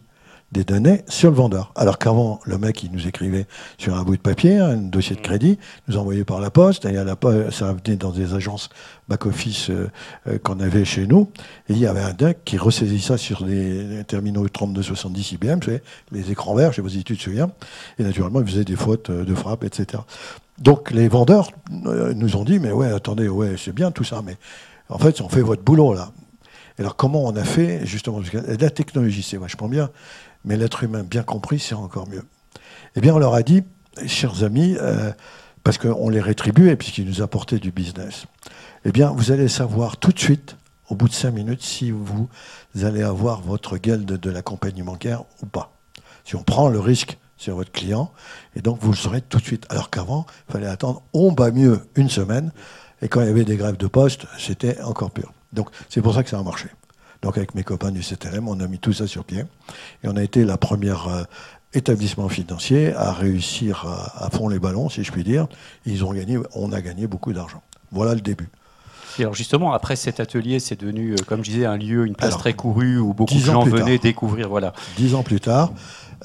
des 0.54 0.64
données 0.64 1.02
sur 1.08 1.30
le 1.30 1.36
vendeur. 1.36 1.72
Alors 1.74 1.98
qu'avant, 1.98 2.40
le 2.44 2.56
mec, 2.56 2.82
il 2.84 2.92
nous 2.92 3.06
écrivait 3.06 3.46
sur 3.76 3.96
un 3.96 4.02
bout 4.04 4.16
de 4.16 4.22
papier, 4.22 4.58
un 4.58 4.76
dossier 4.76 5.16
de 5.16 5.20
mm. 5.20 5.24
crédit, 5.24 5.58
nous 5.88 5.98
envoyait 5.98 6.24
par 6.24 6.40
la 6.40 6.50
poste, 6.50 6.86
et 6.86 6.96
à 6.96 7.04
la 7.04 7.16
poste, 7.16 7.50
ça 7.50 7.74
venait 7.74 7.96
dans 7.96 8.12
des 8.12 8.34
agences 8.34 8.70
back-office 9.08 9.68
euh, 9.68 9.90
euh, 10.28 10.38
qu'on 10.38 10.60
avait 10.60 10.84
chez 10.84 11.06
nous, 11.06 11.30
et 11.68 11.72
il 11.72 11.78
y 11.78 11.86
avait 11.86 12.00
un 12.00 12.12
deck 12.12 12.38
qui 12.44 12.56
ressaisit 12.56 13.00
ça 13.00 13.18
sur 13.18 13.44
des 13.44 14.04
terminaux 14.06 14.48
3270 14.48 15.32
IBM, 15.32 15.56
vous 15.56 15.62
savez, 15.62 15.82
les 16.12 16.30
écrans 16.30 16.54
verts, 16.54 16.72
je 16.72 16.80
tu 16.80 17.16
te 17.16 17.22
souviens, 17.22 17.50
et 17.98 18.04
naturellement, 18.04 18.40
il 18.40 18.46
faisait 18.46 18.64
des 18.64 18.76
fautes 18.76 19.10
euh, 19.10 19.24
de 19.24 19.34
frappe, 19.34 19.64
etc. 19.64 20.02
Donc 20.58 20.92
les 20.92 21.08
vendeurs 21.08 21.50
nous 21.70 22.36
ont 22.36 22.44
dit, 22.44 22.60
mais 22.60 22.70
ouais, 22.70 22.92
attendez, 22.92 23.26
ouais, 23.26 23.56
c'est 23.58 23.74
bien 23.74 23.90
tout 23.90 24.04
ça, 24.04 24.22
mais 24.24 24.36
en 24.88 24.98
fait, 24.98 25.20
on 25.20 25.28
fait 25.28 25.40
votre 25.40 25.62
boulot 25.62 25.94
là. 25.94 26.12
Alors 26.78 26.96
comment 26.96 27.24
on 27.24 27.36
a 27.36 27.44
fait 27.44 27.86
justement 27.86 28.20
La 28.58 28.70
technologie, 28.70 29.22
c'est 29.22 29.36
vachement 29.36 29.68
bien, 29.68 29.90
mais 30.44 30.56
l'être 30.56 30.82
humain 30.84 31.02
bien 31.02 31.22
compris, 31.22 31.58
c'est 31.58 31.74
encore 31.74 32.08
mieux. 32.08 32.24
Eh 32.96 33.00
bien, 33.00 33.14
on 33.14 33.18
leur 33.18 33.34
a 33.34 33.42
dit, 33.42 33.62
chers 34.06 34.44
amis, 34.44 34.76
euh, 34.80 35.12
parce 35.62 35.78
qu'on 35.78 36.08
les 36.08 36.20
rétribuait 36.20 36.76
puisqu'ils 36.76 37.06
nous 37.06 37.22
apportaient 37.22 37.58
du 37.58 37.72
business, 37.72 38.26
eh 38.84 38.92
bien, 38.92 39.10
vous 39.10 39.32
allez 39.32 39.48
savoir 39.48 39.96
tout 39.96 40.12
de 40.12 40.18
suite, 40.18 40.56
au 40.90 40.94
bout 40.94 41.08
de 41.08 41.14
cinq 41.14 41.32
minutes, 41.32 41.62
si 41.62 41.90
vous 41.90 42.28
allez 42.82 43.02
avoir 43.02 43.40
votre 43.40 43.78
gueule 43.78 44.04
de, 44.04 44.30
la 44.30 44.42
compagnie 44.42 44.82
bancaire 44.82 45.24
ou 45.42 45.46
pas. 45.46 45.72
Si 46.24 46.36
on 46.36 46.42
prend 46.42 46.68
le 46.68 46.78
risque 46.78 47.18
sur 47.36 47.56
votre 47.56 47.72
client, 47.72 48.12
et 48.54 48.60
donc 48.60 48.78
vous 48.80 48.90
le 48.90 48.96
saurez 48.96 49.22
tout 49.22 49.38
de 49.38 49.44
suite. 49.44 49.66
Alors 49.70 49.90
qu'avant, 49.90 50.26
il 50.48 50.52
fallait 50.52 50.66
attendre, 50.66 51.02
on 51.12 51.32
bat 51.32 51.50
mieux, 51.50 51.80
une 51.96 52.10
semaine, 52.10 52.52
et 53.02 53.08
quand 53.08 53.22
il 53.22 53.26
y 53.26 53.30
avait 53.30 53.44
des 53.44 53.56
grèves 53.56 53.76
de 53.76 53.86
poste, 53.86 54.26
c'était 54.38 54.80
encore 54.82 55.10
pire. 55.10 55.32
Donc 55.52 55.70
c'est 55.88 56.02
pour 56.02 56.14
ça 56.14 56.22
que 56.22 56.30
ça 56.30 56.38
a 56.38 56.42
marché. 56.42 56.68
Donc 57.24 57.38
avec 57.38 57.54
mes 57.54 57.64
copains 57.64 57.90
du 57.90 58.02
CTLM, 58.02 58.48
on 58.48 58.60
a 58.60 58.66
mis 58.66 58.78
tout 58.78 58.92
ça 58.92 59.06
sur 59.06 59.24
pied. 59.24 59.44
Et 60.02 60.08
on 60.08 60.16
a 60.16 60.22
été 60.22 60.44
la 60.44 60.58
première 60.58 61.08
euh, 61.08 61.22
établissement 61.72 62.28
financier 62.28 62.92
à 62.92 63.12
réussir 63.12 63.86
à, 64.14 64.28
fond 64.28 64.46
les 64.46 64.58
ballons, 64.58 64.90
si 64.90 65.02
je 65.02 65.10
puis 65.10 65.24
dire. 65.24 65.46
Ils 65.86 66.04
ont 66.04 66.12
gagné, 66.12 66.38
on 66.54 66.70
a 66.70 66.82
gagné 66.82 67.06
beaucoup 67.06 67.32
d'argent. 67.32 67.62
Voilà 67.92 68.14
le 68.14 68.20
début. 68.20 68.50
Et 69.18 69.22
alors 69.22 69.32
justement, 69.32 69.72
après 69.72 69.96
cet 69.96 70.20
atelier, 70.20 70.60
c'est 70.60 70.78
devenu, 70.78 71.12
euh, 71.12 71.16
comme 71.26 71.42
je 71.42 71.50
disais, 71.50 71.64
un 71.64 71.78
lieu, 71.78 72.04
une 72.04 72.14
place 72.14 72.36
très 72.36 72.52
courue 72.52 72.98
où 72.98 73.14
beaucoup 73.14 73.32
de 73.32 73.38
gens 73.38 73.62
venaient 73.64 73.98
découvrir. 73.98 74.50
Voilà. 74.50 74.74
Dix 74.98 75.14
ans 75.14 75.22
plus 75.22 75.40
tard, 75.40 75.72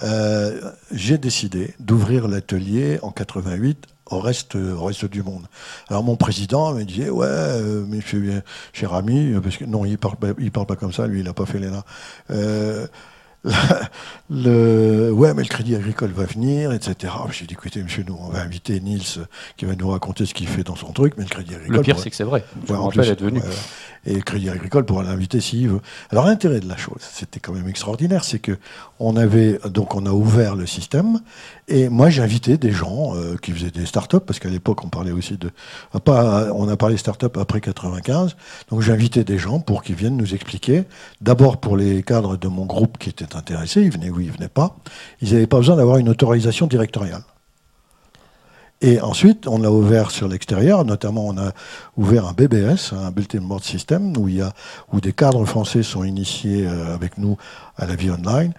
euh, 0.03 0.59
j'ai 0.91 1.17
décidé 1.17 1.75
d'ouvrir 1.79 2.27
l'atelier 2.27 2.99
en 3.03 3.11
88 3.11 3.85
au 4.09 4.19
reste, 4.19 4.55
au 4.55 4.83
reste 4.83 5.05
du 5.05 5.23
monde. 5.23 5.45
Alors 5.89 6.03
mon 6.03 6.15
président 6.15 6.73
me 6.73 6.83
disait 6.83 7.09
ouais, 7.09 7.27
euh, 7.27 7.85
monsieur 7.85 8.41
cher 8.73 8.93
ami, 8.93 9.33
parce 9.41 9.57
que 9.57 9.65
non, 9.65 9.85
il 9.85 9.97
parle, 9.97 10.15
il 10.39 10.51
parle 10.51 10.67
pas 10.67 10.75
comme 10.75 10.93
ça, 10.93 11.07
lui, 11.07 11.19
il 11.19 11.25
n'a 11.25 11.33
pas 11.33 11.45
fait 11.45 11.59
l'ENA. 11.59 11.83
Euh, 12.31 12.87
le, 14.29 15.11
ouais, 15.11 15.33
mais 15.33 15.43
le 15.43 15.47
crédit 15.47 15.75
agricole 15.75 16.11
va 16.11 16.25
venir, 16.25 16.73
etc. 16.73 17.13
J'ai 17.31 17.45
dit, 17.45 17.53
écoutez, 17.53 17.81
monsieur, 17.81 18.03
nous, 18.05 18.17
on 18.19 18.29
va 18.29 18.41
inviter 18.41 18.79
Niels 18.81 19.01
qui 19.55 19.65
va 19.65 19.75
nous 19.75 19.89
raconter 19.89 20.25
ce 20.25 20.33
qu'il 20.33 20.47
fait 20.47 20.63
dans 20.63 20.75
son 20.75 20.91
truc, 20.91 21.13
mais 21.17 21.23
le 21.23 21.29
crédit 21.29 21.55
agricole. 21.55 21.77
Le 21.77 21.81
pire, 21.81 21.99
c'est 21.99 22.09
que 22.09 22.15
c'est 22.15 22.25
vrai. 22.25 22.43
Je 22.67 23.13
plus. 23.13 23.41
Et 24.05 24.15
le 24.15 24.21
crédit 24.21 24.49
agricole 24.49 24.85
pourra 24.85 25.03
l'inviter 25.03 25.41
s'il 25.41 25.69
veut. 25.69 25.81
Alors, 26.11 26.25
l'intérêt 26.25 26.59
de 26.59 26.67
la 26.67 26.77
chose, 26.77 27.01
c'était 27.01 27.39
quand 27.39 27.53
même 27.53 27.67
extraordinaire, 27.67 28.23
c'est 28.23 28.39
que 28.39 28.57
on 28.99 29.15
avait, 29.15 29.59
donc, 29.69 29.95
on 29.95 30.05
a 30.05 30.11
ouvert 30.11 30.55
le 30.55 30.65
système, 30.65 31.21
et 31.67 31.89
moi, 31.89 32.09
invité 32.19 32.57
des 32.57 32.71
gens 32.71 33.15
euh, 33.15 33.35
qui 33.37 33.51
faisaient 33.51 33.71
des 33.71 33.85
startups, 33.85 34.19
parce 34.19 34.39
qu'à 34.39 34.49
l'époque, 34.49 34.83
on 34.83 34.89
parlait 34.89 35.11
aussi 35.11 35.37
de, 35.37 35.51
pas, 36.03 36.51
on 36.53 36.67
a 36.67 36.75
parlé 36.75 36.97
startup 36.97 37.37
après 37.37 37.61
95, 37.61 38.35
donc 38.69 38.87
invité 38.89 39.23
des 39.23 39.37
gens 39.37 39.59
pour 39.59 39.83
qu'ils 39.83 39.95
viennent 39.95 40.17
nous 40.17 40.33
expliquer, 40.33 40.85
d'abord 41.21 41.57
pour 41.57 41.77
les 41.77 42.03
cadres 42.03 42.37
de 42.37 42.47
mon 42.47 42.65
groupe 42.65 42.97
qui 42.97 43.09
étaient 43.09 43.35
intéressés, 43.35 43.81
ils 43.81 43.91
venaient 43.91 44.09
oui, 44.09 44.25
ils 44.25 44.31
venaient 44.31 44.49
pas, 44.49 44.77
ils 45.21 45.33
n'avaient 45.33 45.47
pas 45.47 45.57
besoin 45.57 45.75
d'avoir 45.75 45.97
une 45.97 46.09
autorisation 46.09 46.67
directoriale. 46.67 47.23
Et 48.81 49.01
ensuite, 49.01 49.47
on 49.47 49.59
l'a 49.59 49.71
ouvert 49.71 50.09
sur 50.09 50.29
l'extérieur, 50.29 50.85
notamment 50.85 51.27
on 51.27 51.37
a 51.37 51.51
ouvert 51.97 52.25
un 52.27 52.33
BBS, 52.33 52.93
un 52.93 53.11
Bulletin 53.11 53.41
Board 53.41 53.63
System, 53.63 54.15
où, 54.15 54.29
il 54.29 54.35
y 54.35 54.41
a, 54.41 54.53
où 54.93 55.01
des 55.01 55.11
cadres 55.11 55.45
français 55.45 55.83
sont 55.83 56.05
initiés 56.05 56.65
euh, 56.65 56.95
avec 56.95 57.17
nous 57.17 57.37
à 57.77 57.85
la 57.85 57.95
vie 57.95 58.09
online, 58.09 58.53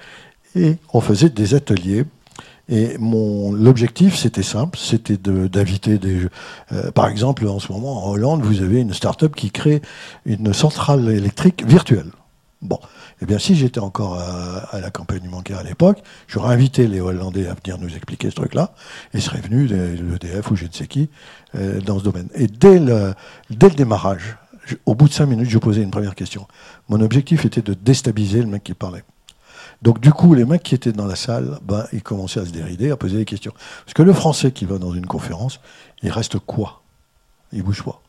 et 0.55 0.77
on 0.93 1.01
faisait 1.01 1.31
des 1.31 1.55
ateliers. 1.55 2.05
Et 2.69 2.99
mon 2.99 3.53
l'objectif, 3.53 4.15
c'était 4.15 4.43
simple, 4.43 4.79
c'était 4.79 5.17
d'inviter 5.17 5.99
des... 5.99 6.29
Euh, 6.71 6.91
par 6.93 7.09
exemple, 7.09 7.49
en 7.49 7.59
ce 7.59 7.73
moment, 7.73 8.07
en 8.07 8.11
Hollande, 8.11 8.43
vous 8.43 8.63
avez 8.63 8.81
une 8.81 8.93
start-up 8.93 9.35
qui 9.35 9.51
crée 9.51 9.81
une 10.27 10.53
centrale 10.53 11.09
électrique 11.09 11.65
virtuelle. 11.67 12.13
Bon, 12.63 12.79
eh 13.23 13.27
bien, 13.27 13.39
si 13.39 13.55
j'étais 13.55 13.81
encore 13.81 14.19
à, 14.19 14.81
la 14.81 14.91
campagne 14.91 15.21
du 15.21 15.29
Manquer 15.29 15.55
à 15.55 15.63
l'époque, 15.63 16.03
j'aurais 16.27 16.55
invité 16.55 16.87
les 16.87 17.01
Hollandais 17.01 17.47
à 17.47 17.55
venir 17.55 17.79
nous 17.79 17.95
expliquer 17.95 18.31
ce 18.31 18.37
truc-là, 18.37 18.73
et 19.13 19.21
seraient 19.21 19.41
venus, 19.41 19.71
l'EDF 19.71 20.51
ou 20.51 20.57
je 20.57 20.65
ne 20.65 20.73
sais 20.73 20.87
qui, 20.87 21.11
euh, 21.55 21.81
dans 21.81 21.99
ce 21.99 22.05
domaine. 22.05 22.29
Et 22.35 22.47
dès 22.47 22.79
le, 22.79 23.15
dès 23.51 23.69
le 23.69 23.75
démarrage, 23.75 24.37
au 24.87 24.95
bout 24.95 25.09
de 25.09 25.13
cinq 25.13 25.27
minutes, 25.27 25.51
je 25.51 25.59
posais 25.59 25.83
une 25.83 25.91
première 25.91 26.15
question. 26.15 26.47
Mon 26.89 27.01
objectif 27.01 27.45
était 27.45 27.63
de 27.63 27.75
déstabiliser 27.75 28.41
le 28.41 28.47
mec 28.47 28.65
qui 28.65 28.75
parlait. 28.75 29.05
Donc 29.83 30.01
du 30.01 30.13
coup, 30.13 30.35
les 30.35 30.45
mecs 30.45 30.63
qui 30.63 30.75
étaient 30.75 30.93
dans 30.93 31.07
la 31.07 31.17
salle, 31.17 31.59
ben, 31.63 31.87
ils 31.93 32.03
commençaient 32.03 32.41
à 32.41 32.47
se 32.47 32.51
dérider, 32.51 32.91
à 32.91 32.97
poser 32.97 33.17
des 33.17 33.25
questions. 33.25 33.53
Parce 33.85 33.95
que 33.95 34.03
le 34.03 34.13
français 34.13 34.53
qui 34.53 34.65
va 34.65 34.79
dans 34.79 34.93
une 34.93 35.07
conférence, 35.07 35.61
il 36.03 36.11
reste 36.11 36.39
quoi? 36.39 36.83
Il 37.53 37.63
bouge 37.63 37.83
pas 37.83 38.01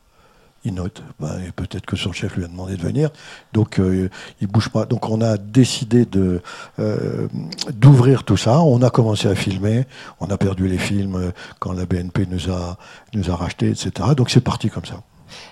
il 0.63 0.73
note. 0.73 1.03
Bah, 1.19 1.35
et 1.45 1.51
peut-être 1.51 1.85
que 1.85 1.95
son 1.95 2.11
chef 2.11 2.35
lui 2.35 2.43
a 2.43 2.47
demandé 2.47 2.75
de 2.75 2.81
venir. 2.81 3.09
Donc, 3.53 3.79
euh, 3.79 4.09
il 4.41 4.47
bouge 4.47 4.69
pas. 4.69 4.85
Donc, 4.85 5.09
on 5.09 5.21
a 5.21 5.37
décidé 5.37 6.05
de, 6.05 6.41
euh, 6.79 7.27
d'ouvrir 7.73 8.23
tout 8.23 8.37
ça. 8.37 8.61
On 8.61 8.81
a 8.81 8.89
commencé 8.89 9.27
à 9.27 9.35
filmer. 9.35 9.85
On 10.19 10.27
a 10.27 10.37
perdu 10.37 10.67
les 10.67 10.77
films 10.77 11.15
euh, 11.15 11.31
quand 11.59 11.73
la 11.73 11.85
BNP 11.85 12.27
nous 12.29 12.51
a, 12.51 12.77
nous 13.13 13.31
a 13.31 13.35
racheté, 13.35 13.69
etc. 13.69 13.91
Donc, 14.15 14.29
c'est 14.29 14.41
parti 14.41 14.69
comme 14.69 14.85
ça. 14.85 15.01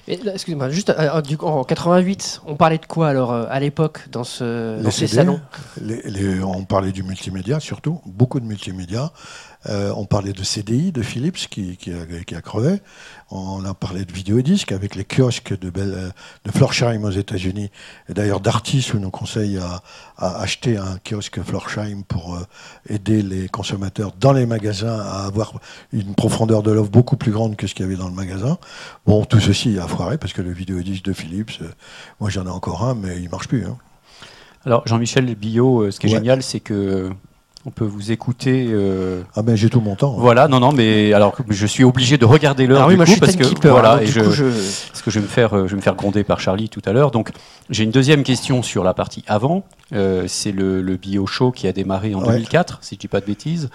Excusez-moi, 0.10 0.70
juste 0.70 0.94
du 1.25 1.38
en 1.39 1.63
88, 1.63 2.42
on 2.48 2.56
parlait 2.56 2.80
de 2.80 2.86
quoi 2.86 3.08
alors 3.08 3.32
à 3.32 3.60
l'époque 3.62 4.10
dans, 4.12 4.25
ce, 4.25 4.82
dans 4.82 4.92
ces 4.92 5.08
salons? 5.08 5.39
On 6.44 6.66
parlait 6.66 6.92
du 6.92 7.01
multimédia 7.01 7.62
surtout, 7.62 8.01
beaucoup 8.06 8.42
de 8.42 8.46
multimédia. 8.46 9.12
Euh, 9.68 9.92
on 9.98 10.06
parlait 10.06 10.32
de 10.32 10.42
CDI, 10.42 10.94
de 10.94 11.01
Philips 11.01 11.50
qui, 11.50 11.78
a, 11.92 12.42
crevé. 12.42 12.82
On 13.30 13.66
a 13.66 13.74
parlé 13.74 14.06
de 14.06 14.12
vidéodisques 14.12 14.72
avec 14.72 14.96
les 14.96 15.04
kiosques 15.04 15.58
de, 15.60 15.72
euh, 15.78 16.10
de 16.46 16.51
Florsheim 16.51 17.04
aux 17.04 17.12
États-Unis. 17.12 17.70
Et 18.08 18.13
d'ailleurs, 18.13 18.39
Darty 18.39 18.89
où 18.94 19.00
nous 19.00 19.10
conseille 19.10 19.58
à, 19.58 19.82
acheter 20.18 20.78
un 20.78 20.98
kiosque 21.04 21.42
Florsheim 21.42 22.04
pour 22.08 22.36
euh, 22.36 22.46
aider 22.88 23.22
les 23.22 23.50
consommateurs 23.50 24.13
dans 24.18 24.32
les 24.32 24.46
magasins 24.46 25.00
à 25.00 25.25
avoir 25.25 25.54
une 25.92 26.16
profondeur 26.16 26.63
de 26.63 26.72
l'offre 26.72 26.92
beaucoup 26.92 27.18
plus 27.18 27.32
grande 27.32 27.58
que 27.58 27.68
ce 27.68 27.75
qu'il 27.75 27.86
y 27.86 27.88
avait 27.88 27.98
dans 27.98 28.08
le 28.08 28.16
magasin. 28.16 28.58
Bon, 29.06 29.25
tout 29.25 29.42
ceci 29.42 29.78
a 29.78 29.88
foiré 29.88 30.18
parce 30.18 30.32
que 30.32 30.42
le 30.42 30.51
vidéodisque 30.51 31.04
de 31.04 31.13
Philips, 31.13 31.62
moi 32.22 32.30
j'en 32.30 32.46
ai 32.46 32.50
encore 32.50 32.86
un, 32.86 32.96
mais 32.96 33.22
il 33.22 33.30
marche 33.30 33.50
plus. 33.50 33.66
Hein. 33.66 33.78
Alors, 34.66 34.88
Jean-Michel 34.88 35.34
Billot, 35.36 35.92
ce 35.92 36.00
qui 36.00 36.08
est 36.08 36.10
génial, 36.10 36.44
c'est 36.44 36.60
que 36.60 37.12
on 37.66 37.72
peut 37.72 37.86
vous 37.86 38.12
écouter. 38.12 38.68
Euh, 38.70 39.22
ah 39.36 39.42
ben 39.42 39.56
j'ai 39.56 39.70
tout 39.70 39.82
mon 39.82 39.96
temps. 39.96 40.16
Voilà, 40.18 40.48
non, 40.48 40.60
non, 40.60 40.72
mais 40.72 41.13
alors 41.13 41.36
je 41.50 41.66
suis 41.66 41.84
obligé 41.84 42.18
de 42.18 42.25
regarder 42.25 42.68
l'heure 42.68 42.88
ah 42.89 42.89
du 42.89 42.98
coup 42.98 43.20
parce 43.20 43.36
que 43.36 43.68
voilà, 43.68 44.01
et 44.01 44.08
je, 44.08 44.22
parce 44.22 45.01
que 45.04 45.12
je 45.12 45.20
vais 45.20 45.24
me 45.24 45.30
faire, 45.30 45.54
euh, 45.54 45.63
je 45.66 45.72
vais 45.72 45.78
me 45.78 45.82
faire 45.82 45.96
gronder 45.96 46.24
par 46.24 46.39
Charlie 46.39 46.70
tout 46.70 46.82
à 46.86 46.94
l'heure. 46.94 47.12
Donc 47.12 47.32
j'ai 47.70 47.84
une 47.84 47.92
deuxième 47.92 48.24
question 48.24 48.63
sur 48.63 48.84
la 48.84 48.94
partie 48.94 49.24
avant. 49.28 49.66
Euh, 49.94 50.25
c'est 50.28 50.51
le, 50.51 50.82
bio 50.96 51.25
show 51.25 51.51
qui 51.51 51.68
a 51.68 51.74
démarré 51.74 52.16
en 52.16 52.22
2004, 52.22 52.80
si 52.82 52.96
je 52.96 53.00
dis 53.00 53.08
pas 53.08 53.22
de 53.22 53.25
bêtises. 53.25 53.70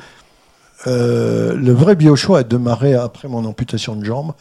le 0.87 1.73
vrai 1.73 1.95
bio 1.95 2.17
show 2.17 2.37
a 2.37 2.43
démarré 2.43 2.95
après 2.95 3.29
mon 3.29 3.45
amputation 3.45 3.97
de 3.97 4.05
jambe 4.05 4.33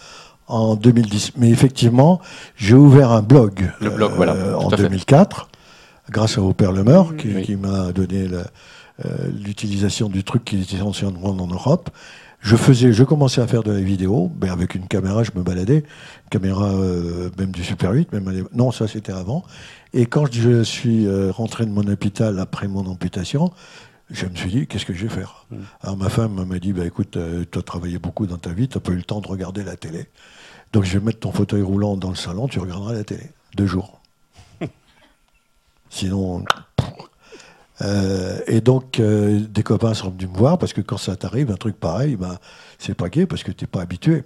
en 0.48 0.76
2010. 0.76 1.34
Mais 1.38 1.50
effectivement, 1.50 2.22
j'ai 2.56 2.76
ouvert 2.76 3.12
un 3.12 3.22
blog, 3.22 3.72
le 3.82 3.90
blog 3.90 4.14
voilà, 4.16 4.58
en 4.58 4.70
2004 4.70 5.50
grâce 6.10 6.38
à 6.38 6.42
Père 6.56 6.72
Lemeur 6.72 7.16
qui, 7.16 7.42
qui 7.42 7.56
m'a 7.56 7.92
donné 7.92 8.28
le 8.28 8.40
euh, 8.40 8.44
l'utilisation 9.44 10.08
du 10.08 10.24
truc 10.24 10.46
qui 10.46 10.62
était 10.62 10.78
censé 10.78 11.06
en 11.06 11.16
en 11.16 11.48
Europe. 11.48 11.90
Je 12.44 12.58
faisais, 12.58 12.92
je 12.92 13.06
commençais 13.06 13.40
à 13.40 13.48
faire 13.48 13.64
de 13.64 13.72
la 13.72 13.80
vidéo, 13.80 14.30
ben 14.36 14.52
avec 14.52 14.76
une 14.76 14.86
caméra, 14.86 15.24
je 15.24 15.32
me 15.34 15.44
baladais, 15.44 15.84
caméra 16.30 16.74
euh, 16.74 17.30
même 17.38 17.52
du 17.52 17.64
Super 17.64 17.94
8, 17.94 18.12
même 18.12 18.46
non, 18.54 18.72
ça 18.72 18.86
c'était 18.86 19.14
avant. 19.14 19.46
Et 19.94 20.06
quand 20.08 20.30
je 20.30 20.62
suis 20.62 21.08
euh, 21.08 21.32
rentré 21.32 21.66
de 21.66 21.72
mon 21.72 21.88
hôpital 21.88 22.38
après 22.40 22.68
mon 22.68 22.86
amputation, 22.86 23.54
je 24.10 24.26
me 24.26 24.36
suis 24.36 24.50
dit, 24.50 24.68
qu'est-ce 24.68 24.86
que 24.86 24.94
je 24.94 25.04
vais 25.04 25.14
faire? 25.14 25.46
Mmh. 25.52 25.56
Alors 25.82 25.96
ma 25.96 26.10
femme 26.10 26.44
m'a 26.46 26.60
dit, 26.60 26.74
bah, 26.74 26.86
écoute, 26.86 27.18
tu 27.50 27.58
as 27.58 27.62
travaillé 27.62 27.98
beaucoup 27.98 28.28
dans 28.28 28.38
ta 28.38 28.50
vie, 28.50 28.68
tu 28.68 28.78
n'as 28.78 28.82
pas 28.82 28.92
eu 28.92 28.98
le 28.98 29.04
temps 29.04 29.22
de 29.22 29.28
regarder 29.28 29.64
la 29.64 29.78
télé. 29.78 30.08
Donc 30.74 30.84
je 30.84 30.98
vais 30.98 31.06
mettre 31.06 31.20
ton 31.20 31.32
fauteuil 31.32 31.62
roulant 31.62 31.96
dans 31.96 32.10
le 32.10 32.16
salon, 32.16 32.50
tu 32.50 32.60
regarderas 32.60 32.92
la 32.92 33.06
télé. 33.06 33.32
Deux 33.56 33.68
jours. 33.68 34.02
Sinon, 35.90 36.44
euh, 37.82 38.40
et 38.48 38.62
donc, 38.62 39.00
euh, 39.00 39.40
des 39.40 39.64
copains 39.64 39.94
sont 39.94 40.12
venus 40.12 40.30
me 40.30 40.38
voir 40.38 40.58
parce 40.58 40.74
que 40.74 40.82
quand 40.82 40.98
ça 40.98 41.16
t'arrive, 41.16 41.52
un 41.52 41.56
truc 41.56 41.80
pareil, 41.80 42.16
ben, 42.16 42.38
c'est 42.78 42.96
pas 42.96 43.10
gai 43.10 43.26
parce 43.26 43.44
que 43.44 43.52
tu 43.52 43.64
n'es 43.64 43.68
pas 43.68 43.82
habitué. 43.82 44.24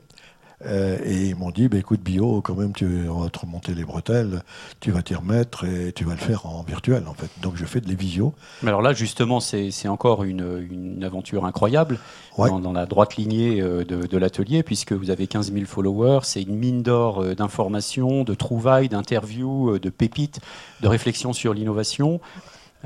Euh, 0.65 0.97
et 1.05 1.27
ils 1.27 1.35
m'ont 1.35 1.51
dit, 1.51 1.67
bah, 1.67 1.77
écoute, 1.77 2.01
Bio, 2.01 2.41
quand 2.41 2.55
même, 2.55 2.73
tu, 2.73 3.07
on 3.07 3.19
va 3.19 3.29
te 3.29 3.37
remonter 3.37 3.75
les 3.75 3.83
bretelles, 3.83 4.41
tu 4.79 4.89
vas 4.89 5.03
t'y 5.03 5.13
remettre 5.13 5.65
et 5.65 5.93
tu 5.93 6.03
vas 6.03 6.13
le 6.13 6.19
faire 6.19 6.47
en 6.47 6.63
virtuel, 6.63 7.03
en 7.07 7.13
fait. 7.13 7.29
Donc, 7.43 7.55
je 7.55 7.65
fais 7.65 7.79
de 7.79 7.87
les 7.87 7.93
visios. 7.93 8.33
Mais 8.63 8.69
alors 8.69 8.81
là, 8.81 8.91
justement, 8.91 9.39
c'est 9.39 9.87
encore 9.87 10.23
une, 10.23 10.67
une, 10.71 11.03
aventure 11.03 11.45
incroyable 11.45 11.99
dans, 12.39 12.73
la 12.73 12.87
droite 12.87 13.17
lignée 13.17 13.61
de, 13.61 13.83
de 13.83 14.17
l'atelier, 14.17 14.63
puisque 14.63 14.93
vous 14.93 15.11
avez 15.11 15.27
15 15.27 15.53
000 15.53 15.65
followers, 15.65 16.21
c'est 16.23 16.41
une 16.41 16.55
mine 16.55 16.81
d'or 16.81 17.23
d'informations, 17.35 18.23
de 18.23 18.33
trouvailles, 18.33 18.89
d'interviews, 18.89 19.77
de 19.77 19.89
pépites, 19.91 20.39
de 20.81 20.87
réflexions 20.87 21.33
sur 21.33 21.53
l'innovation. 21.53 22.19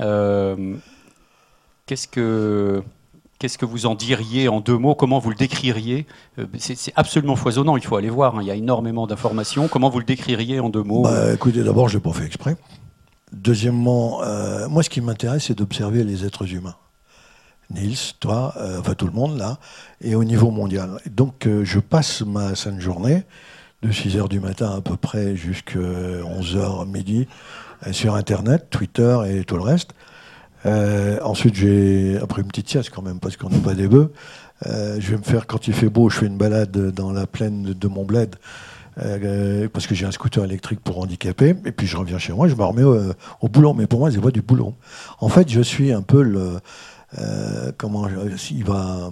Euh, 0.02 0.74
qu'est-ce 1.86 2.08
que 2.08 2.82
Qu'est-ce 3.38 3.58
que 3.58 3.64
vous 3.64 3.86
en 3.86 3.96
diriez 3.96 4.46
en 4.46 4.60
deux 4.60 4.78
mots? 4.78 4.94
Comment 4.94 5.18
vous 5.18 5.30
le 5.30 5.34
décririez? 5.34 6.06
Euh, 6.38 6.46
C'est 6.58 6.92
absolument 6.94 7.34
foisonnant, 7.34 7.76
il 7.76 7.82
faut 7.82 7.96
aller 7.96 8.08
voir, 8.08 8.36
hein. 8.36 8.38
il 8.40 8.46
y 8.46 8.52
a 8.52 8.54
énormément 8.54 9.08
d'informations. 9.08 9.66
Comment 9.66 9.90
vous 9.90 9.98
le 9.98 10.04
décririez 10.04 10.60
en 10.60 10.68
deux 10.68 10.84
mots? 10.84 11.02
Bah, 11.02 11.32
Écoutez, 11.32 11.64
d'abord, 11.64 11.88
je 11.88 11.96
ne 11.96 11.98
l'ai 11.98 12.04
pas 12.08 12.16
fait 12.16 12.24
exprès. 12.24 12.56
Deuxièmement, 13.32 14.22
euh, 14.22 14.68
moi, 14.68 14.84
ce 14.84 14.90
qui 14.90 15.00
m'intéresse, 15.00 15.46
c'est 15.46 15.58
d'observer 15.58 16.04
les 16.04 16.24
êtres 16.24 16.54
humains. 16.54 16.76
Nils, 17.70 17.96
toi, 18.20 18.54
enfin 18.78 18.94
tout 18.94 19.06
le 19.06 19.12
monde 19.12 19.36
là, 19.36 19.58
et 20.00 20.14
au 20.14 20.22
niveau 20.22 20.50
mondial. 20.52 21.00
Donc, 21.10 21.48
je 21.64 21.80
passe 21.80 22.20
ma 22.20 22.54
sainte 22.54 22.80
journée, 22.80 23.24
de 23.82 23.90
6h 23.90 24.28
du 24.28 24.38
matin 24.38 24.70
à 24.76 24.80
peu 24.80 24.96
près 24.96 25.34
jusqu'à 25.34 25.78
11h 25.80 26.86
midi, 26.86 27.26
sur 27.90 28.14
Internet, 28.14 28.68
Twitter 28.70 29.18
et 29.28 29.44
tout 29.44 29.56
le 29.56 29.62
reste. 29.62 29.92
Euh, 30.66 31.18
ensuite, 31.22 31.54
j'ai 31.54 32.18
après 32.22 32.42
une 32.42 32.48
petite 32.48 32.68
sieste 32.68 32.90
quand 32.90 33.02
même, 33.02 33.18
parce 33.18 33.36
qu'on 33.36 33.50
n'est 33.50 33.58
pas 33.58 33.74
des 33.74 33.88
bœufs. 33.88 34.12
Euh, 34.66 34.96
je 35.00 35.10
vais 35.10 35.16
me 35.16 35.22
faire, 35.22 35.46
quand 35.46 35.66
il 35.66 35.74
fait 35.74 35.88
beau, 35.88 36.08
je 36.08 36.18
fais 36.18 36.26
une 36.26 36.36
balade 36.36 36.70
dans 36.92 37.12
la 37.12 37.26
plaine 37.26 37.62
de, 37.62 37.88
bled, 37.88 38.36
parce 39.72 39.86
que 39.86 39.94
j'ai 39.94 40.06
un 40.06 40.12
scooter 40.12 40.44
électrique 40.44 40.80
pour 40.80 40.98
handicapés. 41.00 41.54
Et 41.64 41.72
puis 41.72 41.86
je 41.86 41.96
reviens 41.96 42.18
chez 42.18 42.32
moi, 42.32 42.48
je 42.48 42.54
me 42.54 42.62
remets 42.62 42.84
au, 42.84 43.48
boulot. 43.48 43.74
Mais 43.74 43.86
pour 43.86 43.98
moi, 43.98 44.10
c'est 44.10 44.20
pas 44.20 44.30
du 44.30 44.42
boulot. 44.42 44.74
En 45.18 45.28
fait, 45.28 45.48
je 45.48 45.60
suis 45.60 45.92
un 45.92 46.02
peu 46.02 46.22
le. 46.22 46.60
comment 47.78 48.08
il 48.50 48.64
va. 48.64 49.10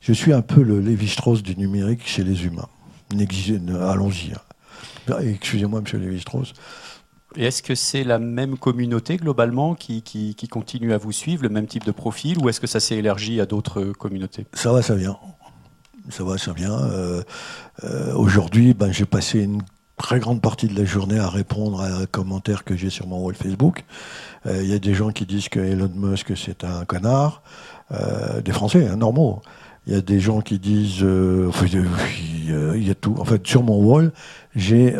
Je 0.00 0.12
suis 0.12 0.32
un 0.32 0.42
peu 0.42 0.62
le 0.62 0.80
Lévi-Strauss 0.80 1.42
du 1.42 1.56
numérique 1.56 2.02
chez 2.04 2.24
les 2.24 2.44
humains. 2.44 2.68
Allons-y. 3.12 4.32
Hein. 4.34 5.16
Excusez-moi, 5.20 5.80
monsieur 5.80 5.98
Lévi-Strauss. 5.98 6.54
Est-ce 7.36 7.62
que 7.62 7.74
c'est 7.74 8.04
la 8.04 8.18
même 8.18 8.56
communauté 8.58 9.16
globalement 9.16 9.74
qui, 9.74 10.02
qui, 10.02 10.48
continue 10.48 10.92
à 10.92 10.98
vous 10.98 11.12
suivre, 11.12 11.42
le 11.42 11.48
même 11.48 11.66
type 11.66 11.84
de 11.84 11.92
profil, 11.92 12.38
ou 12.38 12.48
est-ce 12.48 12.60
que 12.60 12.66
ça 12.66 12.80
s'est 12.80 12.96
élargi 12.96 13.40
à 13.40 13.46
d'autres 13.46 13.84
communautés? 13.92 14.46
Ça 14.54 14.72
va, 14.72 14.82
ça 14.82 14.94
vient. 14.94 15.16
Ça 16.10 16.24
va, 16.24 16.36
ça 16.36 16.52
vient. 16.52 16.78
Euh, 16.78 17.22
euh, 17.84 18.14
aujourd'hui, 18.14 18.74
ben, 18.74 18.92
j'ai 18.92 19.04
passé 19.04 19.40
une 19.40 19.62
très 19.96 20.18
grande 20.18 20.40
partie 20.40 20.66
de 20.66 20.78
la 20.78 20.84
journée 20.84 21.18
à 21.18 21.28
répondre 21.28 21.80
à 21.80 21.86
un 21.86 22.06
commentaire 22.06 22.64
que 22.64 22.76
j'ai 22.76 22.90
sur 22.90 23.06
mon 23.06 23.22
wall 23.22 23.34
Facebook. 23.34 23.84
Il 24.46 24.66
y 24.66 24.74
a 24.74 24.80
des 24.80 24.94
gens 24.94 25.10
qui 25.10 25.24
disent 25.24 25.48
que 25.48 25.60
Elon 25.60 25.90
Musk 25.94 26.32
c'est 26.36 26.64
un 26.64 26.84
connard, 26.84 27.42
des 28.44 28.50
Français 28.50 28.88
hein, 28.88 28.96
normaux. 28.96 29.40
Il 29.86 29.92
y 29.92 29.96
a 29.96 30.00
des 30.00 30.18
gens 30.18 30.40
qui 30.40 30.58
disent, 30.58 31.04
il 31.04 32.84
y 32.84 32.90
a 32.90 32.94
tout. 32.96 33.14
En 33.20 33.24
fait, 33.24 33.46
sur 33.46 33.62
mon 33.62 33.76
wall, 33.76 34.10
j'ai 34.56 34.96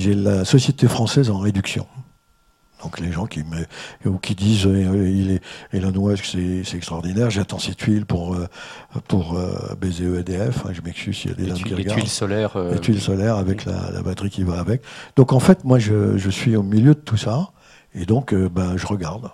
j'ai 0.00 0.14
la 0.14 0.44
société 0.44 0.88
française 0.88 1.30
en 1.30 1.38
réduction. 1.38 1.86
Donc 2.82 2.98
les 2.98 3.12
gens 3.12 3.26
qui, 3.26 3.40
me, 3.40 4.18
qui 4.18 4.34
disent 4.34 4.66
euh, 4.66 5.08
il 5.08 5.32
est 5.32 5.42
Elon 5.72 5.92
Musk 6.08 6.24
c'est 6.24 6.76
extraordinaire, 6.76 7.28
j'attends 7.28 7.58
cette 7.58 7.76
tuiles 7.76 8.06
pour, 8.06 8.34
euh, 8.34 8.46
pour 9.06 9.36
euh, 9.36 9.74
baiser 9.78 10.06
EDF, 10.06 10.64
hein, 10.64 10.70
je 10.72 10.80
m'excuse 10.80 11.16
s'il 11.16 11.30
y 11.30 11.34
a 11.34 11.36
des 11.36 11.48
gens 11.48 11.54
qui 11.56 11.74
regardent. 11.74 11.98
tuiles 11.98 12.08
solaires. 12.08 12.58
Les 12.72 12.78
tuiles 12.78 13.00
solaires 13.00 13.36
avec 13.36 13.66
la, 13.66 13.90
la, 13.90 14.02
batterie 14.02 14.30
qui 14.30 14.44
va 14.44 14.58
avec. 14.58 14.82
Donc 15.16 15.32
en 15.32 15.40
fait 15.40 15.64
moi 15.64 15.78
je, 15.78 16.16
je, 16.16 16.30
suis 16.30 16.56
au 16.56 16.62
milieu 16.62 16.94
de 16.94 17.00
tout 17.00 17.18
ça 17.18 17.50
et 17.94 18.06
donc 18.06 18.34
ben, 18.34 18.76
je 18.78 18.86
regarde. 18.86 19.30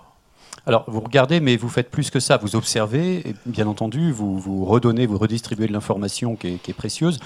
Alors, 0.67 0.83
vous 0.87 0.99
regardez, 0.99 1.39
mais 1.39 1.55
vous 1.55 1.69
faites 1.69 1.89
plus 1.89 2.11
que 2.11 2.19
ça. 2.19 2.35
Vous 2.35 2.57
observez, 2.57 3.29
et 3.29 3.35
bien 3.45 3.67
entendu, 3.67 4.11
vous, 4.11 4.37
vous 4.37 4.65
redonnez, 4.65 5.05
vous 5.05 5.17
redistribuez 5.17 5.65
de 5.65 5.71
l'information 5.71 6.35
qui, 6.35 6.59
est 6.67 6.73
précieuse, 6.73 7.19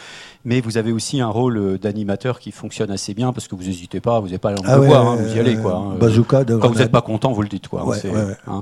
mais 0.45 0.61
vous 0.61 0.77
avez 0.77 0.91
aussi 0.91 1.21
un 1.21 1.27
rôle 1.27 1.57
euh, 1.57 1.77
d'animateur 1.79 2.39
qui 2.39 2.51
fonctionne 2.51 2.91
assez 2.91 3.15
bien 3.15 3.33
parce 3.33 3.47
que 3.47 3.55
vous 3.55 3.63
n'hésitez 3.63 3.99
pas, 3.99 4.19
vous 4.19 4.27
n'avez 4.27 4.37
pas 4.37 4.51
langue 4.51 4.65
ah 4.67 4.77
de 4.77 4.85
hein, 4.85 5.15
vous 5.15 5.35
y 5.35 5.39
allez. 5.39 5.57
Quoi, 5.57 5.75
hein. 5.75 5.95
Bazooka 5.99 6.45
Quand 6.45 6.69
vous 6.69 6.77
n'êtes 6.77 6.91
pas 6.91 7.01
content, 7.01 7.31
vous 7.31 7.41
le 7.41 7.47
dites. 7.47 7.67
Quoi, 7.67 7.83
hein, 8.47 8.61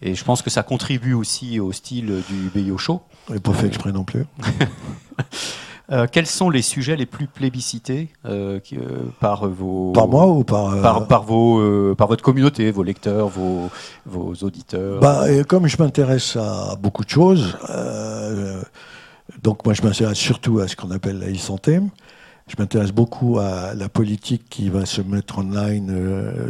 et 0.00 0.14
je 0.14 0.24
pense 0.24 0.42
que 0.42 0.50
ça 0.50 0.62
contribue 0.62 1.14
aussi 1.14 1.58
au 1.58 1.72
style 1.72 2.22
du 2.28 2.50
BIO 2.54 2.78
Show. 2.78 3.02
Et 3.34 3.40
pas 3.40 3.52
fait 3.52 3.66
exprès 3.66 3.90
non 3.90 4.04
plus. 4.04 4.26
Euh, 5.92 6.06
quels 6.10 6.26
sont 6.26 6.48
les 6.48 6.62
sujets 6.62 6.96
les 6.96 7.04
plus 7.04 7.26
plébiscités 7.26 8.08
euh, 8.24 8.58
euh, 8.72 9.02
par 9.20 9.46
vos 9.48 9.92
par 9.92 10.08
moi 10.08 10.26
ou 10.28 10.42
par 10.42 11.06
par, 11.06 11.22
vos 11.24 11.94
par 11.94 12.08
votre 12.08 12.22
communauté, 12.22 12.70
vos 12.70 12.82
lecteurs, 12.82 13.28
vos, 13.28 13.70
vos 14.06 14.34
auditeurs? 14.42 15.00
Bah, 15.00 15.24
Comme 15.46 15.66
je 15.66 15.76
m'intéresse 15.76 16.36
à 16.36 16.76
beaucoup 16.76 17.04
de 17.04 17.10
choses, 17.10 17.58
donc 19.42 19.64
moi 19.66 19.74
je 19.74 19.82
m'intéresse 19.82 20.16
surtout 20.16 20.60
à 20.60 20.68
ce 20.68 20.76
qu'on 20.76 20.90
appelle 20.90 21.18
la 21.18 21.30
e-santé. 21.30 21.80
Je 22.46 22.56
m'intéresse 22.58 22.92
beaucoup 22.92 23.38
à 23.38 23.74
la 23.74 23.88
politique 23.88 24.44
qui 24.50 24.68
va 24.68 24.86
se 24.86 25.00
mettre 25.02 25.38
en 25.38 25.42
ligne 25.42 25.94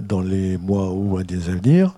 dans 0.01 0.21
les 0.21 0.59
mois 0.59 0.91
ou 0.91 1.19
à 1.19 1.25
des 1.25 1.49
avenirs 1.49 1.95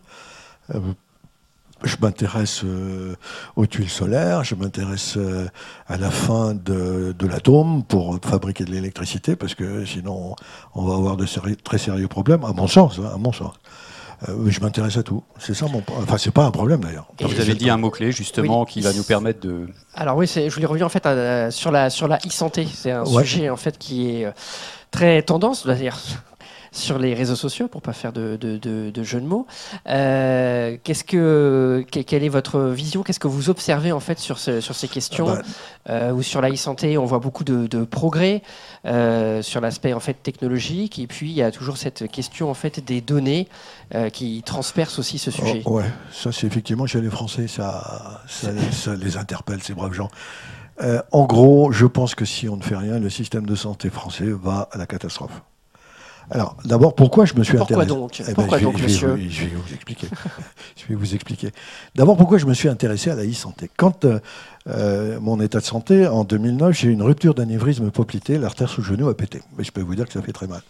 je 1.84 1.96
m'intéresse 2.00 2.62
euh, 2.64 3.14
aux 3.54 3.66
tuiles 3.66 3.90
solaires, 3.90 4.44
je 4.44 4.54
m'intéresse 4.54 5.14
euh, 5.16 5.46
à 5.86 5.96
la 5.96 6.10
fin 6.10 6.54
de, 6.54 7.14
l'atome 7.26 7.84
pour 7.84 8.18
fabriquer 8.22 8.64
de 8.64 8.70
l'électricité, 8.70 9.36
parce 9.36 9.54
que 9.54 9.84
sinon 9.84 10.34
on 10.74 10.84
va 10.84 10.94
avoir 10.94 11.16
de 11.16 11.26
très 11.62 11.78
sérieux 11.78 12.08
problèmes, 12.08 12.44
à 12.44 12.52
mon 12.52 12.66
sens. 12.66 12.98
Hein, 12.98 13.10
à 13.14 13.18
mon 13.18 13.32
sens. 13.32 13.52
Euh, 14.28 14.48
je 14.48 14.60
m'intéresse 14.60 14.96
à 14.96 15.02
tout. 15.02 15.22
C'est 15.38 15.52
ça 15.52 15.66
mon. 15.66 15.82
Enfin, 15.98 16.16
c'est 16.16 16.30
pas 16.30 16.46
un 16.46 16.50
problème 16.50 16.80
d'ailleurs. 16.80 17.06
Vous 17.20 17.38
avez 17.38 17.54
dit 17.54 17.68
un 17.68 17.76
mot 17.76 17.90
clé 17.90 18.12
justement 18.12 18.64
qui 18.64 18.80
va 18.80 18.94
nous 18.94 19.04
permettre 19.04 19.40
de. 19.40 19.68
Alors 19.94 20.16
oui, 20.16 20.26
je 20.26 20.48
voulais 20.48 20.66
revenir 20.66 20.86
en 20.86 20.88
fait 20.88 21.06
sur 21.50 21.70
la 21.70 21.90
sur 21.90 22.08
la 22.08 22.16
e-santé. 22.26 22.66
C'est 22.72 22.92
un 22.92 23.04
sujet 23.04 23.50
en 23.50 23.56
fait 23.56 23.76
qui 23.76 24.08
est 24.08 24.32
très 24.90 25.22
tendance, 25.22 25.66
dire 25.66 25.98
sur 26.76 26.98
les 26.98 27.14
réseaux 27.14 27.36
sociaux, 27.36 27.68
pour 27.68 27.82
pas 27.82 27.92
faire 27.92 28.12
de, 28.12 28.36
de, 28.36 29.02
jeu 29.02 29.20
de 29.20 29.26
mots. 29.26 29.46
Euh, 29.88 30.76
qu'est-ce 30.82 31.04
que, 31.04 31.84
quelle 31.90 32.24
est 32.24 32.28
votre 32.28 32.60
vision? 32.60 33.02
Qu'est-ce 33.02 33.20
que 33.20 33.28
vous 33.28 33.50
observez 33.50 33.92
en 33.92 34.00
fait 34.00 34.18
sur, 34.18 34.38
sur 34.38 34.74
ces 34.74 34.88
questions? 34.88 35.28
Ah 35.28 35.36
bah. 35.36 35.42
euh, 35.90 36.12
Ou 36.12 36.22
sur 36.22 36.40
la 36.40 36.50
e-santé, 36.50 36.98
on 36.98 37.04
voit 37.04 37.18
beaucoup 37.18 37.44
de, 37.44 37.84
progrès 37.84 38.42
euh, 38.84 39.42
sur 39.42 39.60
l'aspect 39.60 39.92
en 39.92 40.00
fait 40.00 40.14
technologique, 40.14 40.98
et 40.98 41.06
puis 41.06 41.30
il 41.30 41.36
y 41.36 41.42
a 41.42 41.50
toujours 41.50 41.76
cette 41.76 42.10
question 42.10 42.50
en 42.50 42.54
fait 42.54 42.84
des 42.84 43.00
données 43.00 43.48
qui 44.12 44.42
transpercent 44.44 44.98
aussi 44.98 45.18
ce 45.18 45.30
sujet. 45.30 45.62
Oh, 45.64 45.76
ouais, 45.76 45.84
ça 46.12 46.32
c'est 46.32 46.46
effectivement 46.46 46.86
chez 46.86 47.00
les 47.00 47.10
Français, 47.10 47.46
ça, 47.46 48.22
ça, 48.28 48.94
les 48.94 49.16
interpelle 49.16 49.62
ces 49.62 49.74
braves 49.74 49.92
gens. 49.92 50.10
en 51.12 51.24
gros, 51.24 51.70
je 51.70 51.86
pense 51.86 52.14
que 52.14 52.24
si 52.24 52.48
on 52.48 52.56
ne 52.56 52.62
fait 52.62 52.76
rien, 52.76 52.98
le 52.98 53.10
système 53.10 53.46
de 53.46 53.54
santé 53.54 53.90
français 53.90 54.26
va 54.28 54.68
à 54.72 54.78
la 54.78 54.86
catastrophe. 54.86 55.42
Alors, 56.30 56.56
d'abord, 56.64 56.94
pourquoi 56.94 57.24
je 57.24 57.34
me 57.34 57.44
suis 57.44 57.56
pourquoi 57.56 57.82
intéressé 57.82 58.00
donc 58.00 58.20
eh 58.20 58.24
ben, 58.24 58.34
Pourquoi 58.34 58.58
donc, 58.58 58.82
monsieur 58.82 59.16
je, 59.28 59.44
vais, 59.44 59.50
vous 59.54 59.74
expliquer. 59.74 60.08
je 60.76 60.86
vais 60.88 60.94
vous 60.94 61.14
expliquer. 61.14 61.50
D'abord, 61.94 62.16
pourquoi 62.16 62.38
je 62.38 62.46
me 62.46 62.54
suis 62.54 62.68
intéressé 62.68 63.10
à 63.10 63.14
la 63.14 63.24
e-santé? 63.24 63.70
Quand 63.76 64.04
euh, 64.04 64.18
euh, 64.68 65.20
mon 65.20 65.40
état 65.40 65.60
de 65.60 65.64
santé, 65.64 66.06
en 66.06 66.24
2009, 66.24 66.76
j'ai 66.76 66.88
eu 66.88 66.92
une 66.92 67.02
rupture 67.02 67.34
d'anévrisme 67.34 67.90
poplité, 67.90 68.38
l'artère 68.38 68.68
sous 68.68 68.80
le 68.80 68.86
genou 68.88 69.08
a 69.08 69.16
pété. 69.16 69.40
Mais 69.56 69.62
je 69.62 69.70
peux 69.70 69.82
vous 69.82 69.94
dire 69.94 70.06
que 70.06 70.12
ça 70.12 70.22
fait 70.22 70.32
très 70.32 70.48
mal. 70.48 70.62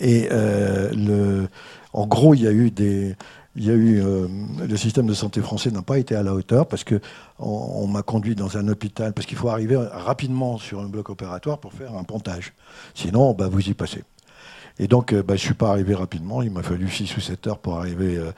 Et 0.00 0.28
euh, 0.32 0.90
le, 0.92 1.48
en 1.94 2.06
gros, 2.06 2.34
il 2.34 2.42
y 2.42 2.46
a 2.46 2.52
eu 2.52 2.70
des, 2.70 3.16
il 3.56 3.64
y 3.64 3.70
a 3.70 3.74
eu 3.74 4.02
le 4.02 4.76
système 4.76 5.06
de 5.06 5.14
santé 5.14 5.40
français 5.40 5.70
n'a 5.70 5.82
pas 5.82 5.98
été 5.98 6.14
à 6.14 6.22
la 6.22 6.34
hauteur 6.34 6.66
parce 6.66 6.84
que 6.84 7.00
on, 7.38 7.86
m'a 7.86 8.02
conduit 8.02 8.34
dans 8.34 8.58
un 8.58 8.68
hôpital 8.68 9.12
parce 9.12 9.26
qu'il 9.26 9.36
faut 9.36 9.48
arriver 9.48 9.76
rapidement 9.76 10.58
sur 10.58 10.80
un 10.80 10.88
bloc 10.88 11.10
opératoire 11.10 11.58
pour 11.58 11.72
faire 11.72 11.94
un 11.94 12.04
pontage. 12.04 12.52
Sinon, 12.94 13.32
bah, 13.32 13.48
vous 13.50 13.68
y 13.68 13.74
passez. 13.74 14.04
Et 14.82 14.88
donc, 14.88 15.12
euh, 15.12 15.22
bah, 15.22 15.36
je 15.36 15.42
ne 15.42 15.44
suis 15.44 15.54
pas 15.54 15.68
arrivé 15.68 15.94
rapidement. 15.94 16.40
Il 16.40 16.50
m'a 16.50 16.62
fallu 16.62 16.88
6 16.88 17.14
ou 17.18 17.20
7 17.20 17.46
heures 17.46 17.58
pour 17.58 17.76
arriver. 17.76 18.16
Euh, 18.16 18.32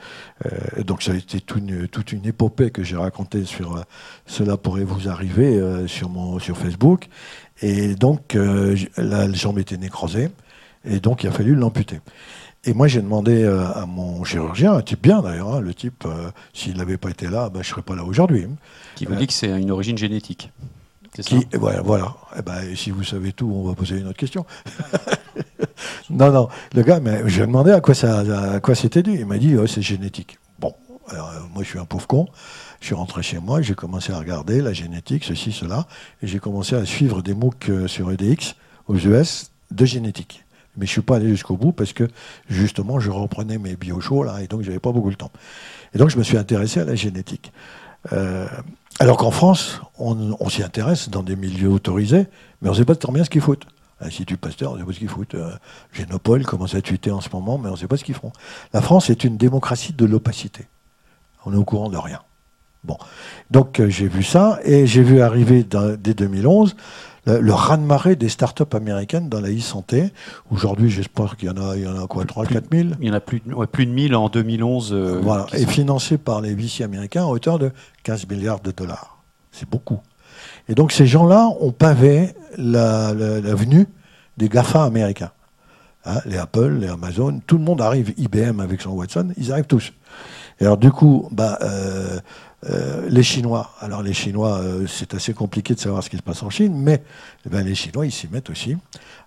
euh, 0.45 0.83
donc, 0.83 1.01
ça 1.01 1.13
a 1.13 1.15
été 1.15 1.39
toute 1.39 2.11
une, 2.11 2.25
épopée 2.25 2.69
que 2.69 2.83
j'ai 2.83 2.97
racontée 2.97 3.45
sur 3.45 3.81
Cela 4.25 4.57
pourrait 4.57 4.83
vous 4.83 5.07
arriver 5.07 5.59
sur, 5.87 6.09
mon, 6.09 6.39
sur 6.39 6.57
Facebook. 6.57 7.07
Et 7.61 7.95
donc, 7.95 8.37
la 8.97 9.31
jambe 9.31 9.59
était 9.59 9.77
nécrosée. 9.77 10.29
Et 10.83 10.99
donc, 10.99 11.23
il 11.23 11.27
a 11.27 11.31
fallu 11.31 11.55
l'amputer. 11.55 12.01
Et 12.65 12.73
moi, 12.73 12.87
j'ai 12.87 13.01
demandé 13.01 13.45
à 13.45 13.85
mon 13.85 14.23
chirurgien, 14.25 14.73
un 14.73 14.81
type 14.81 15.01
bien 15.01 15.21
d'ailleurs, 15.21 15.55
hein, 15.55 15.59
le 15.61 15.73
type, 15.73 16.05
s'il 16.53 16.77
n'avait 16.77 16.97
pas 16.97 17.09
été 17.09 17.27
là, 17.27 17.49
bah, 17.49 17.59
je 17.61 17.69
ne 17.69 17.71
serais 17.71 17.81
pas 17.81 17.95
là 17.95 18.03
aujourd'hui. 18.03 18.47
Qui 18.95 19.05
vous 19.05 19.15
dit 19.15 19.27
que 19.27 19.33
c'est 19.33 19.49
une 19.49 19.71
origine 19.71 19.97
génétique. 19.97 20.51
Qui, 21.21 21.47
voilà, 21.53 21.81
voilà. 21.81 22.15
Eh 22.37 22.41
ben, 22.41 22.75
si 22.75 22.89
vous 22.89 23.03
savez 23.03 23.33
tout, 23.33 23.51
on 23.53 23.67
va 23.67 23.75
poser 23.75 23.99
une 23.99 24.07
autre 24.07 24.17
question. 24.17 24.45
non, 26.09 26.31
non. 26.31 26.49
Le 26.73 26.81
gars, 26.81 26.99
mais 26.99 27.21
j'ai 27.27 27.41
demandé 27.41 27.71
à 27.71 27.81
quoi 27.81 27.93
ça, 27.93 28.19
à 28.53 28.59
quoi 28.59 28.73
c'était 28.73 29.03
dû. 29.03 29.13
Il 29.13 29.27
m'a 29.27 29.37
dit, 29.37 29.55
oh, 29.55 29.67
c'est 29.67 29.83
génétique. 29.83 30.39
Bon, 30.57 30.73
alors, 31.09 31.29
euh, 31.29 31.39
moi, 31.53 31.61
je 31.63 31.69
suis 31.69 31.79
un 31.79 31.85
pauvre 31.85 32.07
con. 32.07 32.27
Je 32.81 32.87
suis 32.87 32.95
rentré 32.95 33.21
chez 33.21 33.39
moi, 33.39 33.61
j'ai 33.61 33.75
commencé 33.75 34.11
à 34.11 34.17
regarder 34.17 34.61
la 34.61 34.73
génétique, 34.73 35.23
ceci, 35.23 35.51
cela, 35.51 35.87
et 36.21 36.27
j'ai 36.27 36.39
commencé 36.39 36.75
à 36.75 36.83
suivre 36.83 37.21
des 37.21 37.33
MOOC 37.33 37.69
euh, 37.69 37.87
sur 37.87 38.11
EDX 38.11 38.55
aux 38.87 38.97
US 38.97 39.51
de 39.71 39.85
génétique. 39.85 40.43
Mais 40.75 40.85
je 40.87 40.91
suis 40.91 41.01
pas 41.01 41.17
allé 41.17 41.29
jusqu'au 41.29 41.55
bout 41.55 41.71
parce 41.71 41.93
que 41.93 42.09
justement, 42.49 42.99
je 42.99 43.11
reprenais 43.11 43.59
mes 43.59 43.75
biochaux 43.75 44.23
là, 44.23 44.41
et 44.41 44.47
donc 44.47 44.63
j'avais 44.63 44.79
pas 44.79 44.91
beaucoup 44.91 45.11
de 45.11 45.15
temps. 45.15 45.31
Et 45.93 45.97
donc, 45.97 46.09
je 46.09 46.17
me 46.17 46.23
suis 46.23 46.37
intéressé 46.37 46.79
à 46.79 46.85
la 46.85 46.95
génétique. 46.95 47.53
Euh, 48.11 48.47
alors 48.99 49.17
qu'en 49.17 49.31
France, 49.31 49.81
on, 49.97 50.49
s'y 50.49 50.63
intéresse 50.63 51.09
dans 51.09 51.23
des 51.23 51.35
milieux 51.35 51.69
autorisés, 51.69 52.27
mais 52.61 52.69
on 52.69 52.73
ne 52.73 52.77
sait 52.77 52.85
pas 52.85 52.95
très 52.95 53.11
bien 53.11 53.23
ce 53.23 53.29
qu'ils 53.29 53.41
foutent. 53.41 53.65
L'Institut 54.01 54.37
Pasteur, 54.37 54.71
on 54.71 54.75
ne 54.75 54.79
sait 54.79 54.85
pas 54.85 54.93
ce 54.93 54.99
qu'ils 54.99 55.09
foutent. 55.09 55.35
Euh, 55.35 55.51
Génopole 55.93 56.45
commence 56.45 56.75
à 56.75 56.81
tweeter 56.81 57.11
en 57.11 57.21
ce 57.21 57.29
moment, 57.31 57.57
mais 57.57 57.69
on 57.69 57.73
ne 57.73 57.77
sait 57.77 57.87
pas 57.87 57.97
ce 57.97 58.03
qu'ils 58.03 58.15
font. 58.15 58.31
La 58.73 58.81
France 58.81 59.09
est 59.09 59.23
une 59.23 59.37
démocratie 59.37 59.93
de 59.93 60.05
l'opacité. 60.05 60.67
On 61.45 61.53
est 61.53 61.57
au 61.57 61.63
courant 61.63 61.89
de 61.89 61.97
rien. 61.97 62.19
Bon. 62.83 62.97
Donc 63.49 63.79
euh, 63.79 63.89
j'ai 63.89 64.07
vu 64.07 64.23
ça, 64.23 64.59
et 64.63 64.85
j'ai 64.85 65.03
vu 65.03 65.21
arriver 65.21 65.63
dès 65.63 66.13
2011 66.13 66.75
le, 67.25 67.53
raz-de-marée 67.53 68.15
des 68.15 68.29
startups 68.29 68.63
américaines 68.73 69.29
dans 69.29 69.39
la 69.39 69.49
e-santé. 69.49 70.11
Aujourd'hui, 70.51 70.89
j'espère 70.89 71.37
qu'il 71.37 71.49
y 71.49 71.51
en 71.51 71.57
a, 71.57 71.75
il 71.75 71.83
y 71.83 71.87
en 71.87 72.03
a 72.03 72.07
quoi, 72.07 72.25
3 72.25 72.45
4 72.45 72.65
000 72.71 72.89
Il 72.99 73.07
y 73.07 73.11
en 73.11 73.13
a 73.13 73.19
plus, 73.19 73.41
plus 73.71 73.85
de 73.85 73.91
1000 73.91 74.15
en 74.15 74.29
2011. 74.29 74.93
Euh, 74.93 75.19
voilà, 75.21 75.45
et 75.53 75.65
financé 75.65 76.17
par 76.17 76.41
les 76.41 76.53
VC 76.53 76.83
américains 76.83 77.23
à 77.23 77.27
hauteur 77.27 77.59
de 77.59 77.71
15 78.03 78.27
milliards 78.27 78.59
de 78.59 78.71
dollars. 78.71 79.21
C'est 79.51 79.69
beaucoup. 79.69 79.99
Et 80.67 80.75
donc 80.75 80.91
ces 80.91 81.05
gens-là 81.05 81.49
ont 81.59 81.71
pavé 81.71 82.33
la, 82.57 83.13
venue 83.13 83.87
des 84.37 84.49
GAFA 84.49 84.83
américains. 84.83 85.31
Hein, 86.05 86.19
les 86.25 86.37
Apple, 86.37 86.79
les 86.79 86.87
Amazon, 86.87 87.39
tout 87.45 87.57
le 87.57 87.63
monde 87.63 87.81
arrive, 87.81 88.13
IBM 88.17 88.59
avec 88.59 88.81
son 88.81 88.91
Watson, 88.91 89.29
ils 89.37 89.51
arrivent 89.51 89.67
tous. 89.67 89.93
Et 90.59 90.65
alors 90.65 90.77
du 90.77 90.91
coup, 90.91 91.29
bah, 91.31 91.57
euh, 91.61 92.19
euh, 92.69 93.07
les 93.09 93.23
Chinois, 93.23 93.71
alors 93.79 94.01
les 94.01 94.13
Chinois, 94.13 94.59
euh, 94.59 94.87
c'est 94.87 95.13
assez 95.13 95.33
compliqué 95.33 95.73
de 95.73 95.79
savoir 95.79 96.03
ce 96.03 96.09
qui 96.09 96.17
se 96.17 96.21
passe 96.21 96.43
en 96.43 96.49
Chine, 96.49 96.73
mais 96.75 97.03
eh 97.45 97.49
ben, 97.49 97.65
les 97.65 97.75
Chinois, 97.75 98.05
ils 98.05 98.11
s'y 98.11 98.27
mettent 98.27 98.49
aussi. 98.49 98.77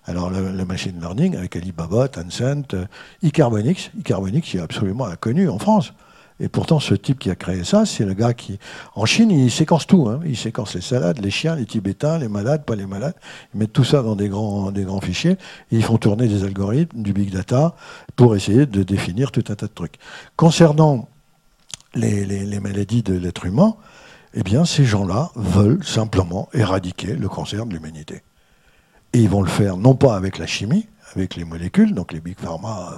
Alors 0.05 0.29
le, 0.29 0.65
machine 0.65 0.99
learning 0.99 1.35
avec 1.35 1.55
Alibaba, 1.55 2.07
Tencent, 2.07 2.73
euh, 2.73 2.85
Icarbonix, 3.21 3.91
Icarbonix, 3.99 4.53
il 4.53 4.59
est 4.59 4.63
absolument 4.63 5.05
inconnu 5.05 5.49
en 5.49 5.59
France. 5.59 5.93
Et 6.39 6.49
pourtant, 6.49 6.79
ce 6.79 6.93
type 6.93 7.17
qui 7.17 7.31
a 7.31 7.35
créé 7.35 7.63
ça, 7.63 7.85
c'est 7.85 8.05
le 8.05 8.13
gars 8.13 8.33
qui, 8.33 8.59
en 8.95 9.05
Chine, 9.05 9.31
il 9.31 9.49
séquence 9.49 9.87
tout. 9.87 10.07
Hein. 10.07 10.19
Il 10.23 10.37
séquence 10.37 10.75
les 10.75 10.81
salades, 10.81 11.19
les 11.19 11.31
chiens, 11.31 11.55
les 11.55 11.65
Tibétains, 11.65 12.19
les 12.19 12.27
malades, 12.27 12.63
pas 12.63 12.75
les 12.75 12.85
malades. 12.85 13.15
Ils 13.53 13.59
mettent 13.59 13.73
tout 13.73 13.83
ça 13.83 14.03
dans 14.03 14.15
des 14.15 14.29
grands, 14.29 14.71
des 14.71 14.83
grands 14.83 15.01
fichiers. 15.01 15.37
Ils 15.71 15.83
font 15.83 15.97
tourner 15.97 16.27
des 16.27 16.43
algorithmes, 16.43 17.01
du 17.01 17.11
big 17.11 17.31
data, 17.31 17.75
pour 18.15 18.35
essayer 18.35 18.67
de 18.67 18.83
définir 18.83 19.31
tout 19.31 19.43
un 19.49 19.55
tas 19.55 19.65
de 19.65 19.73
trucs. 19.73 19.95
Concernant 20.35 21.09
les, 21.97 22.59
maladies 22.59 23.03
de 23.03 23.13
l'être 23.13 23.45
humain, 23.45 23.75
eh 24.33 24.43
bien, 24.43 24.65
ces 24.65 24.85
gens-là 24.85 25.31
veulent 25.35 25.83
simplement 25.83 26.49
éradiquer 26.53 27.15
le 27.15 27.27
cancer 27.27 27.65
de 27.65 27.73
l'humanité. 27.73 28.23
Et 29.13 29.19
ils 29.19 29.29
vont 29.29 29.41
le 29.41 29.49
faire 29.49 29.77
non 29.77 29.95
pas 29.95 30.15
avec 30.15 30.37
la 30.37 30.47
chimie, 30.47 30.87
avec 31.15 31.35
les 31.35 31.43
molécules, 31.43 31.93
donc 31.93 32.11
les 32.13 32.19
big 32.19 32.39
pharma, 32.39 32.91
euh, 32.91 32.95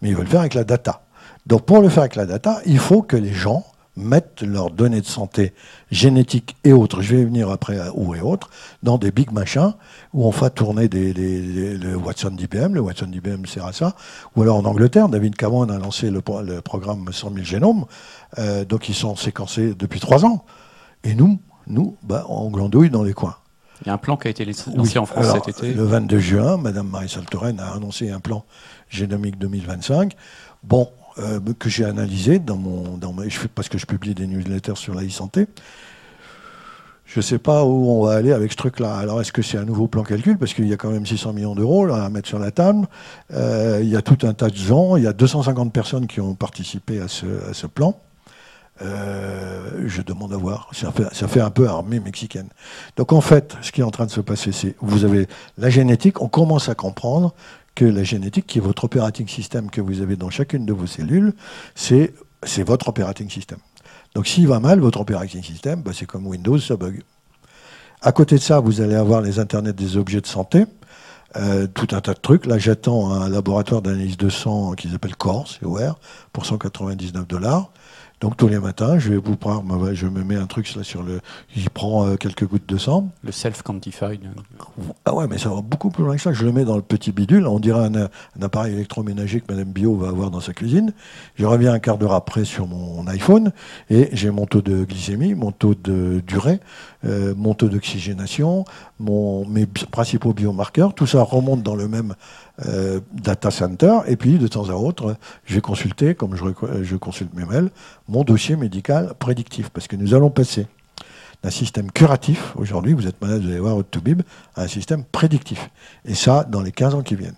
mais 0.00 0.10
ils 0.10 0.14
veulent 0.14 0.24
le 0.24 0.30
faire 0.30 0.40
avec 0.40 0.54
la 0.54 0.64
data. 0.64 1.02
Donc 1.46 1.66
pour 1.66 1.80
le 1.80 1.88
faire 1.88 2.04
avec 2.04 2.16
la 2.16 2.26
data, 2.26 2.60
il 2.66 2.78
faut 2.78 3.02
que 3.02 3.16
les 3.16 3.32
gens 3.32 3.64
mettent 3.96 4.42
leurs 4.42 4.70
données 4.70 5.00
de 5.00 5.06
santé 5.06 5.52
génétiques 5.90 6.56
et 6.64 6.72
autres, 6.72 7.00
je 7.00 7.16
vais 7.16 7.24
venir 7.24 7.50
après 7.50 7.78
où 7.94 8.14
et 8.14 8.20
autres, 8.20 8.50
dans 8.82 8.98
des 8.98 9.10
big 9.10 9.30
machins 9.30 9.74
où 10.12 10.24
on 10.24 10.32
fait 10.32 10.50
tourner 10.50 10.88
des, 10.88 11.12
le 11.12 11.96
Watson 11.96 12.30
d'IBM, 12.30 12.74
le 12.74 12.80
Watson 12.80 13.06
d'IBM 13.06 13.46
sert 13.46 13.66
à 13.66 13.72
ça, 13.72 13.94
ou 14.34 14.42
alors 14.42 14.56
en 14.56 14.64
Angleterre, 14.64 15.08
David 15.08 15.36
Cameron 15.36 15.68
a 15.68 15.78
lancé 15.78 16.10
le, 16.10 16.20
programme 16.20 17.12
100 17.12 17.32
000 17.34 17.44
génomes, 17.44 17.84
euh, 18.38 18.64
donc 18.64 18.88
ils 18.88 18.94
sont 18.94 19.16
séquencés 19.16 19.74
depuis 19.74 20.00
trois 20.00 20.24
ans. 20.24 20.44
Et 21.04 21.14
nous, 21.14 21.38
nous, 21.66 21.96
bah, 22.02 22.24
on 22.28 22.50
glandouille 22.50 22.90
dans 22.90 23.02
les 23.02 23.12
coins. 23.12 23.36
Il 23.82 23.88
y 23.88 23.90
a 23.90 23.94
un 23.94 23.98
plan 23.98 24.16
qui 24.16 24.28
a 24.28 24.30
été 24.30 24.44
lancé 24.44 24.98
en 24.98 25.06
France 25.06 25.26
cet 25.32 25.48
été. 25.48 25.74
Le 25.74 25.84
22 25.84 26.18
juin, 26.18 26.56
Madame 26.56 26.88
Marisol 26.88 27.24
Touraine 27.26 27.60
a 27.60 27.74
annoncé 27.74 28.10
un 28.10 28.20
plan 28.20 28.44
génomique 28.88 29.38
2025. 29.38 30.14
Bon, 30.62 30.88
euh, 31.18 31.40
que 31.58 31.68
j'ai 31.68 31.84
analysé 31.84 32.38
dans 32.38 32.56
mon, 32.56 32.98
parce 33.54 33.68
que 33.68 33.78
je 33.78 33.86
publie 33.86 34.14
des 34.14 34.26
newsletters 34.26 34.76
sur 34.76 34.94
la 34.94 35.04
e-santé. 35.04 35.46
Je 37.06 37.20
ne 37.20 37.22
sais 37.22 37.38
pas 37.38 37.64
où 37.64 37.90
on 37.90 38.06
va 38.06 38.14
aller 38.14 38.32
avec 38.32 38.50
ce 38.50 38.56
truc-là. 38.56 38.96
Alors, 38.96 39.20
est-ce 39.20 39.32
que 39.32 39.42
c'est 39.42 39.58
un 39.58 39.64
nouveau 39.64 39.86
plan 39.86 40.02
calcul? 40.02 40.38
Parce 40.38 40.54
qu'il 40.54 40.66
y 40.66 40.72
a 40.72 40.76
quand 40.76 40.90
même 40.90 41.06
600 41.06 41.32
millions 41.34 41.54
d'euros 41.54 41.86
à 41.92 42.08
mettre 42.08 42.26
sur 42.26 42.38
la 42.38 42.50
table. 42.50 42.88
Euh, 43.32 43.78
il 43.82 43.88
y 43.88 43.96
a 43.96 44.02
tout 44.02 44.26
un 44.26 44.32
tas 44.32 44.48
de 44.48 44.56
gens. 44.56 44.96
Il 44.96 45.04
y 45.04 45.06
a 45.06 45.12
250 45.12 45.72
personnes 45.72 46.06
qui 46.06 46.20
ont 46.20 46.34
participé 46.34 47.00
à 47.00 47.06
ce, 47.06 47.66
plan. 47.66 48.00
Euh, 48.82 49.84
je 49.86 50.02
demande 50.02 50.32
à 50.32 50.36
voir. 50.36 50.70
Ça 50.72 50.90
fait, 50.90 51.14
ça 51.14 51.28
fait, 51.28 51.40
un 51.40 51.50
peu 51.50 51.68
armée 51.68 52.00
mexicaine. 52.00 52.48
Donc 52.96 53.12
en 53.12 53.20
fait, 53.20 53.56
ce 53.60 53.70
qui 53.70 53.82
est 53.82 53.84
en 53.84 53.92
train 53.92 54.06
de 54.06 54.10
se 54.10 54.20
passer, 54.20 54.50
c'est 54.50 54.74
vous 54.80 55.04
avez 55.04 55.28
la 55.58 55.70
génétique. 55.70 56.20
On 56.20 56.28
commence 56.28 56.68
à 56.68 56.74
comprendre 56.74 57.34
que 57.74 57.84
la 57.84 58.04
génétique, 58.04 58.46
qui 58.46 58.58
est 58.58 58.60
votre 58.60 58.84
operating 58.84 59.26
system 59.28 59.70
que 59.70 59.80
vous 59.80 60.00
avez 60.00 60.16
dans 60.16 60.30
chacune 60.30 60.64
de 60.64 60.72
vos 60.72 60.86
cellules, 60.86 61.32
c'est 61.74 62.12
votre 62.58 62.88
operating 62.88 63.28
system. 63.28 63.58
Donc 64.14 64.26
s'il 64.26 64.46
va 64.46 64.60
mal, 64.60 64.80
votre 64.80 65.00
operating 65.00 65.42
system, 65.42 65.82
bah, 65.82 65.90
c'est 65.94 66.06
comme 66.06 66.26
Windows, 66.26 66.58
ça 66.58 66.76
bug. 66.76 67.02
À 68.00 68.12
côté 68.12 68.36
de 68.36 68.40
ça, 68.40 68.60
vous 68.60 68.80
allez 68.80 68.94
avoir 68.94 69.22
les 69.22 69.38
internets 69.38 69.72
des 69.72 69.96
objets 69.96 70.20
de 70.20 70.26
santé, 70.26 70.66
euh, 71.36 71.66
tout 71.66 71.88
un 71.92 72.00
tas 72.00 72.14
de 72.14 72.20
trucs. 72.20 72.46
Là, 72.46 72.58
j'attends 72.58 73.10
un 73.10 73.28
laboratoire 73.28 73.82
d'analyse 73.82 74.16
de 74.16 74.28
sang 74.28 74.74
qui 74.74 74.88
s'appelle 74.88 75.16
Core, 75.16 75.48
ouvert, 75.62 75.96
pour 76.32 76.46
199 76.46 77.26
dollars. 77.26 77.70
Donc 78.20 78.36
tous 78.36 78.48
les 78.48 78.58
matins, 78.58 78.98
je 78.98 79.10
vais 79.10 79.16
vous 79.16 79.36
prendre, 79.36 79.92
je 79.92 80.06
me 80.06 80.22
mets 80.24 80.36
un 80.36 80.46
truc 80.46 80.72
là 80.76 80.82
sur 80.82 81.02
le, 81.02 81.20
j'y 81.54 81.68
prends 81.68 82.06
euh, 82.06 82.16
quelques 82.16 82.46
gouttes 82.46 82.66
de 82.66 82.78
sang. 82.78 83.10
Le 83.22 83.32
self-quantified. 83.32 84.20
Ah 85.04 85.14
ouais, 85.14 85.26
mais 85.28 85.36
ça 85.36 85.50
va 85.50 85.60
beaucoup 85.60 85.90
plus 85.90 86.04
loin 86.04 86.16
que 86.16 86.22
ça. 86.22 86.32
Je 86.32 86.44
le 86.44 86.52
mets 86.52 86.64
dans 86.64 86.76
le 86.76 86.82
petit 86.82 87.12
bidule. 87.12 87.46
On 87.46 87.58
dirait 87.58 87.86
un, 87.86 88.08
appareil 88.40 88.74
électroménager 88.74 89.40
que 89.40 89.52
Madame 89.52 89.72
Bio 89.72 89.96
va 89.96 90.08
avoir 90.08 90.30
dans 90.30 90.40
sa 90.40 90.52
cuisine. 90.52 90.92
Je 91.34 91.44
reviens 91.44 91.72
un 91.72 91.80
quart 91.80 91.98
d'heure 91.98 92.14
après 92.14 92.44
sur 92.44 92.66
mon 92.66 93.06
iPhone 93.08 93.52
et 93.90 94.08
j'ai 94.12 94.30
mon 94.30 94.46
taux 94.46 94.62
de 94.62 94.84
glycémie, 94.84 95.34
mon 95.34 95.52
taux 95.52 95.74
de 95.74 96.22
durée, 96.26 96.60
euh, 97.04 97.34
mon 97.36 97.54
taux 97.54 97.68
d'oxygénation, 97.68 98.64
mes 99.00 99.66
principaux 99.90 100.32
biomarqueurs. 100.32 100.94
Tout 100.94 101.06
ça 101.06 101.22
remonte 101.22 101.62
dans 101.62 101.76
le 101.76 101.88
même 101.88 102.14
euh, 102.66 103.00
data 103.12 103.50
center. 103.50 103.98
Et 104.06 104.16
puis, 104.16 104.38
de 104.38 104.46
temps 104.46 104.68
à 104.70 104.74
autre, 104.74 105.16
je 105.44 105.56
vais 105.56 105.60
consulter, 105.60 106.14
comme 106.14 106.36
je, 106.36 106.96
consulte 106.96 107.34
mes 107.34 107.44
mails, 107.44 107.70
mon 108.08 108.22
dossier 108.22 108.56
médical 108.56 109.14
prédictif. 109.18 109.70
Parce 109.70 109.88
que 109.88 109.96
nous 109.96 110.14
allons 110.14 110.30
passer 110.30 110.66
d'un 111.42 111.50
système 111.50 111.90
curatif, 111.90 112.54
aujourd'hui, 112.56 112.92
vous 112.92 113.06
êtes 113.06 113.20
malade, 113.20 113.42
vous 113.42 113.48
allez 113.48 113.58
voir 113.58 113.74
votre 113.74 114.00
bib, 114.00 114.22
à 114.54 114.62
un 114.62 114.68
système 114.68 115.04
prédictif. 115.04 115.68
Et 116.04 116.14
ça, 116.14 116.44
dans 116.44 116.62
les 116.62 116.72
15 116.72 116.94
ans 116.94 117.02
qui 117.02 117.16
viennent. 117.16 117.34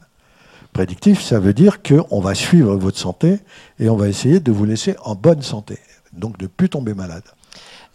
Prédictif, 0.73 1.23
ça 1.23 1.41
veut 1.41 1.55
dire 1.55 1.83
qu'on 1.83 2.21
va 2.21 2.35
suivre 2.35 2.77
votre 2.77 2.99
santé 2.99 3.39
et 3.79 3.89
on 3.89 3.97
va 3.97 4.09
essayer 4.09 4.41
de 4.41 4.53
vous 4.53 4.67
laisser 4.67 4.97
en 5.03 5.15
bonne 5.15 5.41
santé. 5.41 5.79
Donc 6.13 6.37
de 6.37 6.45
ne 6.45 6.49
plus 6.49 6.69
tomber 6.69 6.93
malade. 6.93 7.25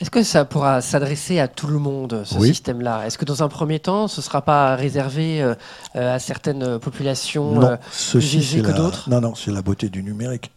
Est-ce 0.02 0.10
que 0.10 0.24
ça 0.24 0.46
pourra 0.46 0.82
s'adresser 0.82 1.40
à 1.40 1.48
tout 1.48 1.68
le 1.68 1.78
monde, 1.78 2.24
ce 2.26 2.40
système-là? 2.40 3.06
Est-ce 3.06 3.20
que 3.20 3.26
dans 3.26 3.44
un 3.44 3.48
premier 3.48 3.78
temps, 3.80 4.08
ce 4.08 4.20
ne 4.20 4.24
sera 4.24 4.42
pas 4.42 4.76
réservé 4.76 5.44
euh, 5.44 5.54
à 5.94 6.18
certaines 6.18 6.80
populations 6.80 7.52
non, 7.52 7.68
euh, 7.68 7.78
que 7.78 8.76
d'autres? 8.76 9.08
Non, 9.12 9.22
non, 9.22 9.36
c'est 9.36 9.52
la 9.52 9.62
beauté 9.62 9.90
du 9.90 10.02
numérique. 10.02 10.52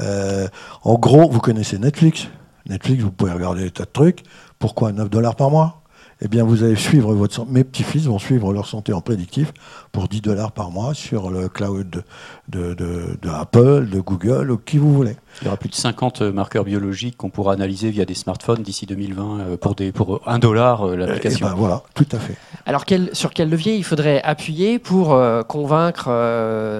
Euh, 0.00 0.46
en 0.82 0.98
gros, 0.98 1.30
vous 1.30 1.40
connaissez 1.40 1.78
Netflix. 1.78 2.28
Netflix, 2.68 3.02
vous 3.02 3.10
pouvez 3.10 3.32
regarder 3.32 3.62
des 3.62 3.70
tas 3.70 3.86
de 3.86 3.90
trucs. 3.90 4.24
Pourquoi 4.58 4.92
9 4.92 5.08
dollars 5.08 5.36
par 5.36 5.50
mois? 5.50 5.79
Eh 6.22 6.28
bien, 6.28 6.44
vous 6.44 6.62
allez 6.62 6.76
suivre 6.76 7.14
votre 7.14 7.34
santé. 7.34 7.50
Mes 7.50 7.64
petits-fils 7.64 8.04
vont 8.04 8.18
suivre 8.18 8.52
leur 8.52 8.66
santé 8.66 8.92
en 8.92 9.00
prédictif 9.00 9.52
pour 9.90 10.06
10 10.06 10.20
dollars 10.20 10.52
par 10.52 10.70
mois 10.70 10.92
sur 10.92 11.30
le 11.30 11.48
cloud 11.48 12.04
de, 12.48 12.74
de, 12.74 13.28
Apple, 13.30 13.88
de 13.88 14.00
Google, 14.00 14.50
ou 14.50 14.58
qui 14.58 14.76
vous 14.76 14.92
voulez. 14.92 15.16
Il 15.40 15.46
y 15.46 15.48
aura 15.48 15.56
plus 15.56 15.70
de 15.70 15.74
50 15.74 16.22
marqueurs 16.22 16.64
biologiques 16.64 17.16
qu'on 17.16 17.30
pourra 17.30 17.54
analyser 17.54 17.90
via 17.90 18.04
des 18.04 18.14
smartphones 18.14 18.62
d'ici 18.62 18.84
2020 18.84 19.40
euh, 19.40 19.56
pour, 19.56 19.74
des, 19.74 19.92
pour 19.92 20.20
1 20.26 20.38
dollar 20.40 20.82
euh, 20.82 20.96
l'application. 20.96 21.46
Eh 21.46 21.50
ben 21.50 21.56
voilà, 21.56 21.82
tout 21.94 22.06
à 22.12 22.18
fait. 22.18 22.36
Alors, 22.66 22.84
quel, 22.84 23.14
sur 23.14 23.30
quel 23.30 23.48
levier 23.48 23.76
il 23.76 23.84
faudrait 23.84 24.20
appuyer 24.22 24.78
pour 24.78 25.14
euh, 25.14 25.42
convaincre 25.42 26.10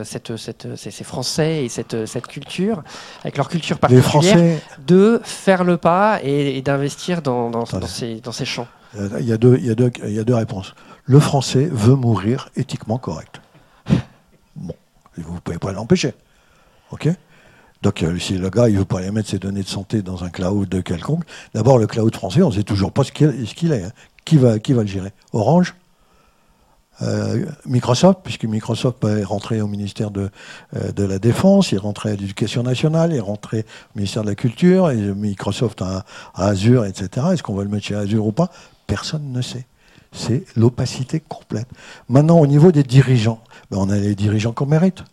cette, 0.05 0.37
cette, 0.37 0.77
ces, 0.77 1.05
Français 1.05 1.65
et 1.65 1.69
cette, 1.69 2.07
cette 2.07 2.27
culture, 2.27 2.83
avec 3.23 3.39
leur 3.39 3.49
culture 3.49 3.79
particulière, 3.79 4.61
de 4.87 5.21
faire 5.25 5.65
le 5.65 5.79
pas 5.79 6.19
et, 6.23 6.61
d'investir 6.61 7.23
dans, 7.23 7.51
dans, 7.51 7.65
dans, 7.65 7.87
ces, 7.87 8.21
dans 8.21 8.33
ces 8.33 8.45
champs? 8.45 8.67
euh, 8.67 8.80
il 8.95 9.27
y, 9.27 9.33
a 9.33 9.37
deux, 9.37 9.57
il, 9.59 9.67
y 9.67 9.71
a 9.71 9.75
deux, 9.75 9.91
il 10.05 10.13
y 10.13 10.19
a 10.19 10.25
deux 10.25 10.35
réponses. 10.35 10.75
Le 11.05 11.21
français 11.21 11.69
veut 11.71 11.95
mourir 11.95 12.51
éthiquement 12.57 12.99
correct. 12.99 13.41
Bon, 14.57 14.75
vous 15.17 15.35
ne 15.35 15.39
pouvez 15.39 15.59
pas 15.59 15.73
l'empêcher. 15.73 16.13
OK? 16.91 17.09
Donc, 17.83 18.03
euh, 18.03 18.19
si 18.19 18.37
le 18.37 18.51
gars, 18.51 18.69
il 18.69 18.77
veut 18.77 18.85
pas 18.85 18.99
aller 18.99 19.11
mettre 19.11 19.31
ses 19.31 19.39
données 19.39 19.63
de 19.63 19.69
santé 19.69 20.03
dans 20.03 20.23
un 20.25 20.29
cloud 20.29 20.83
quelconque, 20.83 21.25
d'abord, 21.55 21.79
le 21.79 21.87
cloud 21.87 22.15
français, 22.15 22.43
on 22.43 22.51
ne 22.51 22.55
sait 22.55 22.63
toujours 22.63 22.93
pas 22.93 23.05
ce 23.05 23.13
qu'il 23.13 23.73
est. 23.73 23.85
Hein. 23.85 23.93
Qui, 24.25 24.37
va, 24.37 24.59
qui 24.59 24.73
va 24.73 24.83
le 24.83 24.89
gérer? 24.89 25.13
Orange? 25.33 25.75
Euh, 27.03 27.47
Microsoft, 27.65 28.19
puisque 28.23 28.45
Microsoft 28.45 29.03
est 29.05 29.25
rentré 29.25 29.63
au 29.63 29.67
ministère 29.67 30.11
de, 30.11 30.31
de 30.75 31.05
la 31.05 31.19
Défense, 31.19 31.73
il 31.73 31.77
est 31.77 31.79
rentré 31.79 32.11
à 32.11 32.13
l'Éducation 32.13 32.63
nationale, 32.63 33.13
il 33.13 33.17
est 33.17 33.21
rentré 33.21 33.61
au 33.95 33.99
ministère 33.99 34.23
de 34.23 34.29
la 34.29 34.35
Culture, 34.35 34.91
et 34.91 34.97
Microsoft 34.97 35.81
a, 35.81 36.05
a 36.35 36.47
Azure, 36.49 36.85
etc. 36.85 37.29
Est-ce 37.33 37.43
qu'on 37.43 37.55
va 37.55 37.63
le 37.63 37.71
mettre 37.71 37.87
chez 37.87 37.95
Azure 37.95 38.27
ou 38.27 38.33
pas? 38.33 38.51
Personne 38.91 39.33
ne 39.33 39.41
sait. 39.41 39.67
C'est 40.13 40.45
l'opacité 40.57 41.21
complète. 41.21 41.69
Maintenant, 42.09 42.41
au 42.41 42.47
niveau 42.49 42.73
des 42.73 42.83
dirigeants, 42.83 43.41
ben, 43.71 43.79
on 43.79 43.89
a 43.89 43.97
les 43.97 44.17
dirigeants 44.17 44.53
qu'on 44.53 44.67
mérite. 44.67 45.05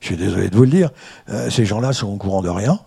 Je 0.00 0.08
suis 0.08 0.16
désolé 0.18 0.50
de 0.50 0.56
vous 0.56 0.64
le 0.64 0.70
dire. 0.70 0.90
Euh, 1.30 1.48
ces 1.48 1.64
gens-là 1.64 1.94
sont 1.94 2.08
au 2.08 2.16
courant 2.16 2.42
de 2.42 2.50
rien. 2.50 2.78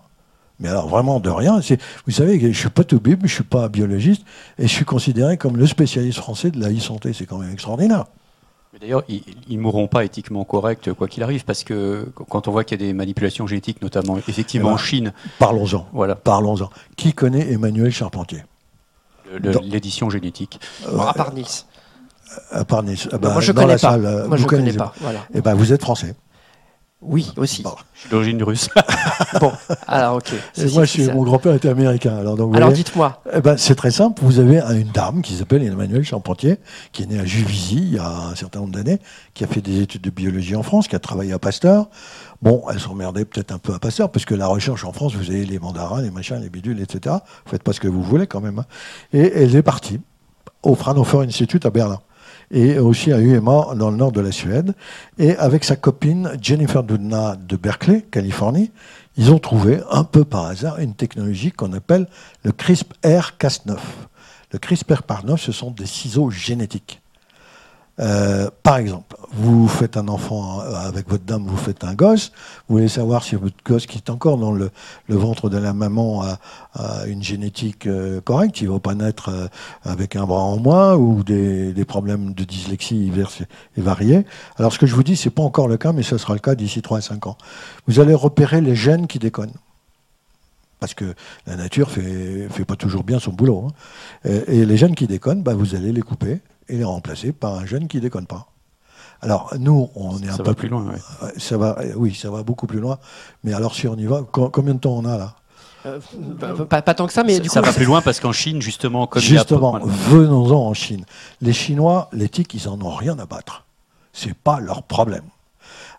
Mais 0.60 0.70
alors 0.70 0.88
vraiment 0.88 1.20
de 1.20 1.32
rien. 1.32 1.60
Vous 2.06 2.12
savez, 2.12 2.40
je 2.40 2.48
ne 2.48 2.54
suis 2.54 2.70
pas 2.70 2.84
tout 2.84 3.00
bib, 3.00 3.22
je 3.22 3.24
ne 3.24 3.28
suis 3.28 3.44
pas 3.44 3.70
biologiste, 3.70 4.24
et 4.60 4.68
je 4.68 4.72
suis 4.72 4.86
considéré 4.86 5.38
comme 5.38 5.58
le 5.58 5.66
spécialiste 5.66 6.20
français 6.20 6.52
de 6.52 6.60
la 6.60 6.70
e-santé. 6.70 7.12
C'est 7.12 7.26
quand 7.26 7.40
même 7.40 7.52
extraordinaire. 7.52 8.06
D'ailleurs, 8.80 9.04
ils 9.08 9.24
ne 9.50 9.62
mourront 9.62 9.88
pas 9.88 10.06
éthiquement 10.06 10.44
corrects 10.46 10.94
quoi 10.94 11.08
qu'il 11.08 11.24
arrive, 11.24 11.44
parce 11.44 11.64
que 11.64 12.08
quand 12.30 12.48
on 12.48 12.52
voit 12.52 12.64
qu'il 12.64 12.80
y 12.80 12.84
a 12.84 12.88
des 12.88 12.94
manipulations 12.94 13.48
génétiques, 13.48 13.82
notamment 13.82 14.18
effectivement 14.28 14.70
eh 14.70 14.72
ben, 14.72 14.76
en 14.76 14.78
Chine. 14.78 15.14
Parlons-en. 15.40 15.88
Voilà. 15.92 16.16
Parlons-en. 16.16 16.70
Qui 16.98 17.14
connaît 17.14 17.52
Emmanuel 17.52 17.92
Charpentier? 17.92 18.44
L'édition 19.64 20.10
génétique. 20.10 20.60
Euh, 20.88 21.00
à 21.00 21.14
part 21.14 21.34
Nice. 21.34 21.66
À 22.52 22.66
part 22.66 22.84
Nice. 22.84 23.08
Ah 23.12 23.18
bah, 23.18 23.32
moi, 23.32 23.42
je 23.42 23.52
ne 23.52 23.58
connais, 23.58 23.78
pas. 23.78 23.98
Moi, 23.98 24.38
je 24.38 24.46
connais 24.46 24.74
pas. 24.74 24.94
Voilà. 25.02 25.20
Eh 25.34 25.42
ben, 25.42 25.54
vous 25.54 25.74
êtes 25.74 25.82
français. 25.82 26.16
Oui, 27.06 27.32
aussi. 27.38 27.64
Je 27.94 28.00
suis 28.00 28.10
d'origine 28.10 28.42
russe. 28.44 28.70
bon, 29.40 29.52
alors 29.88 30.18
ok. 30.18 30.32
moi, 30.74 30.86
je 30.86 30.90
suis, 30.90 31.08
mon 31.08 31.24
grand-père 31.24 31.54
était 31.54 31.70
américain. 31.70 32.16
Alors, 32.18 32.36
donc, 32.36 32.56
alors 32.56 32.72
dites-moi. 32.72 33.22
Eh 33.34 33.42
ben, 33.42 33.58
c'est 33.58 33.76
très 33.76 33.92
simple. 33.92 34.22
Vous 34.24 34.40
avez 34.40 34.60
une 34.60 34.92
dame 34.92 35.22
qui 35.22 35.34
s'appelle 35.36 35.64
Emmanuelle 35.64 36.04
Charpentier, 36.04 36.60
qui 36.92 37.04
est 37.04 37.06
née 37.08 37.20
à 37.20 37.26
Juvisy 37.26 37.78
il 37.78 37.94
y 37.96 38.00
a 38.00 38.10
un 38.10 38.36
certain 38.36 38.60
nombre 38.60 38.74
d'années, 38.74 39.00
qui 39.34 39.44
a 39.44 39.48
fait 39.48 39.62
des 39.62 39.82
études 39.82 40.02
de 40.02 40.10
biologie 40.10 40.56
en 40.56 40.64
France, 40.64 40.88
qui 40.88 40.96
a 40.96 41.00
travaillé 41.00 41.34
à 41.34 41.40
Pasteur. 41.40 41.90
Bon, 42.42 42.64
elle 42.72 42.80
s'emmerdait 42.80 43.26
peut-être 43.26 43.52
un 43.52 43.60
peu 43.60 43.74
à 43.74 43.80
Pasteur, 43.80 44.12
parce 44.12 44.26
que 44.26 44.36
la 44.36 44.48
recherche 44.48 44.84
en 44.86 44.94
France, 44.94 45.16
vous 45.16 45.30
avez 45.30 45.46
les 45.46 45.60
mandarins, 45.60 46.02
les 46.02 46.12
machins, 46.12 46.40
les 46.42 46.50
bidules, 46.50 46.82
etc. 46.82 47.16
Vous 47.46 47.52
faites 47.52 47.64
pas 47.64 47.74
ce 47.74 47.80
que 47.80 47.88
vous 47.88 48.04
voulez 48.04 48.28
quand 48.28 48.42
même. 48.42 48.60
Hein. 48.60 48.66
Et 49.14 49.32
elle 49.44 49.56
est 49.56 49.62
partie 49.62 50.00
au 50.62 50.76
Fraunhofer 50.76 51.22
Institute 51.22 51.66
à 51.66 51.70
Berlin 51.70 52.00
et 52.54 52.78
aussi 52.78 53.12
à 53.12 53.20
UMA 53.20 53.76
dans 53.76 53.90
le 53.90 53.98
nord 53.98 54.12
de 54.12 54.22
la 54.22 54.32
Suède. 54.32 54.74
Et 55.18 55.36
avec 55.36 55.64
sa 55.66 55.76
copine 55.76 56.38
Jennifer 56.42 56.84
Doudna 56.84 57.36
de 57.36 57.58
Berkeley, 57.58 58.04
Californie, 58.10 58.72
ils 59.18 59.32
ont 59.32 59.40
trouvé 59.40 59.82
un 59.92 60.04
peu 60.04 60.24
par 60.24 60.46
hasard 60.46 60.80
une 60.80 60.94
technologie 60.94 61.52
qu'on 61.52 61.74
appelle 61.74 62.08
le 62.44 62.52
CRISPR-Cas9. 62.52 63.78
Le 64.52 64.60
CRISPR-Cas9, 64.60 65.38
ce 65.38 65.52
sont 65.52 65.72
des 65.72 65.88
ciseaux 65.88 66.30
génétiques. 66.30 67.03
Euh, 68.00 68.50
par 68.64 68.78
exemple, 68.78 69.16
vous 69.34 69.68
faites 69.68 69.98
un 69.98 70.08
enfant 70.08 70.62
euh, 70.62 70.74
avec 70.76 71.08
votre 71.08 71.26
dame, 71.26 71.46
vous 71.46 71.58
faites 71.58 71.84
un 71.84 71.94
gosse, 71.94 72.32
vous 72.68 72.78
voulez 72.78 72.88
savoir 72.88 73.24
si 73.24 73.36
votre 73.36 73.56
gosse 73.64 73.86
qui 73.86 73.98
est 73.98 74.10
encore 74.10 74.38
dans 74.38 74.52
le, 74.52 74.72
ventre 75.10 75.48
de 75.50 75.58
la 75.58 75.74
maman 75.74 76.24
a, 76.24 77.06
une 77.06 77.22
génétique 77.22 77.86
euh, 77.86 78.20
correcte, 78.20 78.62
il 78.62 78.68
ne 78.68 78.74
va 78.74 78.80
pas 78.80 78.96
naître 78.96 79.50
avec 79.84 80.16
un 80.16 80.26
bras 80.26 80.42
en 80.42 80.58
moins 80.58 80.96
ou 80.96 81.24
des, 81.24 81.86
problèmes 81.88 82.34
de 82.34 82.44
dyslexie 82.44 82.96
divers 82.96 83.30
et 83.78 83.82
variés. 83.82 84.26
Alors 84.58 84.74
ce 84.74 84.80
que 84.80 84.88
je 84.88 84.96
vous 84.96 85.04
dis, 85.04 85.16
ce 85.16 85.28
n'est 85.28 85.36
pas 85.36 85.44
encore 85.44 85.68
le 85.68 85.78
cas, 85.78 85.94
mais 85.94 86.04
ce 86.04 86.18
sera 86.18 86.34
le 86.34 86.40
cas 86.40 86.56
d'ici 86.56 86.82
3 86.82 86.98
à 86.98 87.02
5 87.02 87.28
ans. 87.28 87.38
Vous 87.88 88.00
allez 88.00 88.16
repérer 88.16 88.62
les 88.62 88.76
gènes 88.76 89.06
qui 89.06 89.20
déconnent 89.20 89.54
parce 90.80 90.96
que 90.96 91.14
la 91.48 91.56
nature 91.56 91.90
fait, 91.90 92.50
fait 92.50 92.66
pas 92.66 92.76
toujours 92.76 93.06
bien 93.06 93.18
son 93.18 93.32
boulot. 93.32 93.68
Hein. 94.26 94.32
Et, 94.48 94.66
les 94.66 94.76
gènes 94.76 94.96
qui 94.96 95.08
déconnent, 95.08 95.42
bah, 95.42 95.54
vous 95.54 95.76
allez 95.76 95.94
les 95.94 96.02
couper 96.02 96.42
et 96.68 96.78
les 96.78 96.84
remplacer 96.84 97.32
par 97.32 97.56
un 97.56 97.66
jeune 97.66 97.88
qui 97.88 98.00
déconne 98.00 98.26
pas. 98.26 98.48
Alors 99.22 99.54
nous, 99.58 99.90
on 99.96 100.20
est 100.22 100.30
un 100.30 100.38
peu 100.38 100.54
plus 100.54 100.70
loin. 100.70 100.86
Ça 101.38 101.58
va, 101.58 101.78
oui, 101.96 102.14
ça 102.14 102.30
va 102.30 102.44
beaucoup 102.44 102.68
plus 102.68 102.80
loin. 102.80 103.00
Mais 103.44 103.54
alors 103.54 103.76
si 103.76 103.88
on 103.88 103.96
y 103.96 104.06
va, 104.06 104.22
combien 104.32 104.74
de 104.74 104.80
temps 104.80 104.96
on 104.96 105.06
a 105.06 105.18
là? 105.18 105.36
Euh, 105.86 106.00
pas, 106.66 106.82
tant 106.82 107.08
que 107.08 107.14
ça, 107.14 107.24
mais 107.24 107.36
ça, 107.36 107.40
du 107.42 107.50
coup, 107.50 107.54
ça 107.54 107.62
va 107.62 107.74
plus 107.74 107.86
loin 107.86 108.02
parce 108.02 108.20
qu'en 108.20 108.32
Chine, 108.32 108.62
justement, 108.62 109.06
comme 109.06 109.22
justement, 109.22 109.80
venons-en 109.82 110.68
en 110.68 110.74
Chine. 110.74 111.06
Les 111.42 111.52
Chinois, 111.52 112.10
l'éthique, 112.14 112.54
ils 112.54 112.70
en 112.70 112.82
ont 112.82 112.94
rien 112.94 113.20
à 113.20 113.26
battre. 113.26 113.66
C'est 114.14 114.34
pas 114.34 114.60
leur 114.60 114.84
problème. 114.84 115.26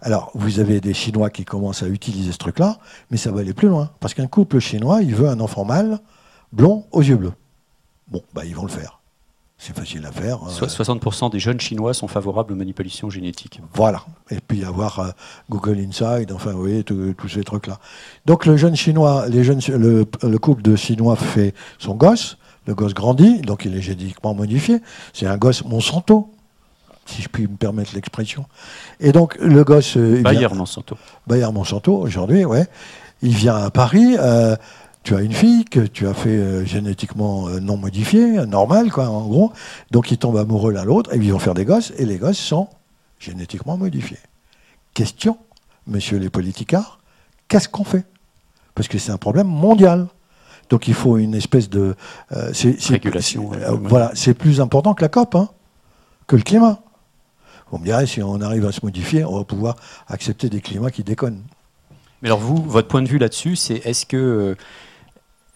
Alors, 0.00 0.30
vous 0.34 0.60
avez 0.60 0.80
des 0.80 0.94
Chinois 0.94 1.30
qui 1.30 1.44
commencent 1.44 1.82
à 1.82 1.88
utiliser 1.88 2.32
ce 2.32 2.38
truc-là, 2.38 2.78
mais 3.10 3.16
ça 3.16 3.30
va 3.30 3.40
aller 3.40 3.54
plus 3.54 3.68
loin. 3.68 3.90
Parce 4.00 4.14
qu'un 4.14 4.26
couple 4.26 4.58
chinois, 4.58 5.02
il 5.02 5.14
veut 5.14 5.28
un 5.28 5.40
enfant 5.40 5.64
mâle, 5.64 5.98
blond, 6.52 6.84
aux 6.92 7.02
yeux 7.02 7.16
bleus. 7.16 7.32
Bon, 8.08 8.22
bah, 8.34 8.44
ils 8.44 8.54
vont 8.54 8.64
le 8.64 8.68
faire. 8.68 9.00
C'est 9.66 9.74
facile 9.74 10.04
à 10.04 10.12
faire. 10.12 10.40
60% 10.46 11.32
des 11.32 11.38
jeunes 11.38 11.58
Chinois 11.58 11.94
sont 11.94 12.06
favorables 12.06 12.52
aux 12.52 12.56
manipulations 12.56 13.08
génétiques. 13.08 13.62
Voilà. 13.72 14.04
Et 14.30 14.36
puis 14.46 14.62
avoir 14.62 14.98
euh, 14.98 15.08
Google 15.48 15.78
Inside, 15.78 16.32
enfin, 16.32 16.52
vous 16.52 16.60
voyez, 16.60 16.84
tous 16.84 17.28
ces 17.30 17.44
trucs-là. 17.44 17.78
Donc, 18.26 18.44
le 18.44 18.58
jeune 18.58 18.76
Chinois, 18.76 19.26
les 19.26 19.42
jeunes, 19.42 19.60
le, 19.68 20.04
couple 20.36 20.60
de 20.60 20.76
Chinois 20.76 21.16
fait 21.16 21.54
son 21.78 21.94
gosse. 21.94 22.36
Le 22.66 22.74
gosse 22.74 22.92
grandit, 22.92 23.40
donc 23.40 23.64
il 23.64 23.74
est 23.74 23.80
génétiquement 23.80 24.34
modifié. 24.34 24.80
C'est 25.14 25.26
un 25.26 25.38
gosse 25.38 25.64
Monsanto 25.64 26.30
si 27.06 27.22
je 27.22 27.28
puis 27.28 27.44
me 27.44 27.56
permettre 27.56 27.94
l'expression. 27.94 28.44
Et 29.00 29.12
donc, 29.12 29.34
le 29.40 29.64
gosse. 29.64 29.96
Euh, 29.96 30.20
Bayer 30.20 30.48
Monsanto. 30.48 30.98
Bayer 31.26 31.50
Monsanto, 31.50 31.96
aujourd'hui, 31.96 32.44
ouais. 32.44 32.66
Il 33.22 33.34
vient 33.34 33.56
à 33.56 33.70
Paris. 33.70 34.16
Euh, 34.18 34.56
tu 35.04 35.14
as 35.14 35.20
une 35.20 35.32
fille 35.32 35.64
que 35.64 35.80
tu 35.80 36.08
as 36.08 36.14
fait 36.14 36.30
euh, 36.30 36.64
génétiquement 36.64 37.48
non 37.60 37.76
modifiée, 37.76 38.44
normale, 38.46 38.90
quoi, 38.90 39.08
en 39.08 39.26
gros. 39.26 39.52
Donc, 39.90 40.10
ils 40.10 40.18
tombent 40.18 40.38
amoureux 40.38 40.72
l'un 40.72 40.84
l'autre 40.84 41.14
et 41.14 41.18
ils 41.18 41.32
vont 41.32 41.38
faire 41.38 41.54
des 41.54 41.64
gosses. 41.64 41.92
Et 41.98 42.06
les 42.06 42.16
gosses 42.16 42.38
sont 42.38 42.68
génétiquement 43.18 43.76
modifiés. 43.76 44.18
Question, 44.94 45.38
monsieur 45.86 46.18
les 46.18 46.30
politicards, 46.30 46.98
qu'est-ce 47.48 47.68
qu'on 47.68 47.84
fait? 47.84 48.04
Parce 48.74 48.88
que 48.88 48.98
c'est 48.98 49.12
un 49.12 49.18
problème 49.18 49.46
mondial. 49.46 50.08
Donc 50.70 50.88
il 50.88 50.94
faut 50.94 51.18
une 51.18 51.34
espèce 51.34 51.68
de 51.68 51.94
régulation. 52.30 53.50
voilà, 53.82 54.10
c'est 54.14 54.34
plus 54.34 54.60
important 54.60 54.94
que 54.94 55.02
la 55.02 55.08
COP, 55.08 55.34
hein, 55.34 55.48
que 56.26 56.36
le 56.36 56.42
climat. 56.42 56.80
On 57.72 57.78
me 57.78 57.84
dirait, 57.84 58.06
si 58.06 58.22
on 58.22 58.40
arrive 58.40 58.66
à 58.66 58.72
se 58.72 58.80
modifier, 58.82 59.24
on 59.24 59.36
va 59.36 59.44
pouvoir 59.44 59.76
accepter 60.08 60.48
des 60.48 60.60
climats 60.60 60.90
qui 60.90 61.02
déconnent. 61.02 61.42
Mais 62.22 62.28
alors 62.28 62.38
vous, 62.38 62.56
votre 62.56 62.88
point 62.88 63.02
de 63.02 63.08
vue 63.08 63.18
là-dessus, 63.18 63.56
c'est 63.56 63.76
est-ce 63.84 64.06
que 64.06 64.16
euh, 64.16 64.54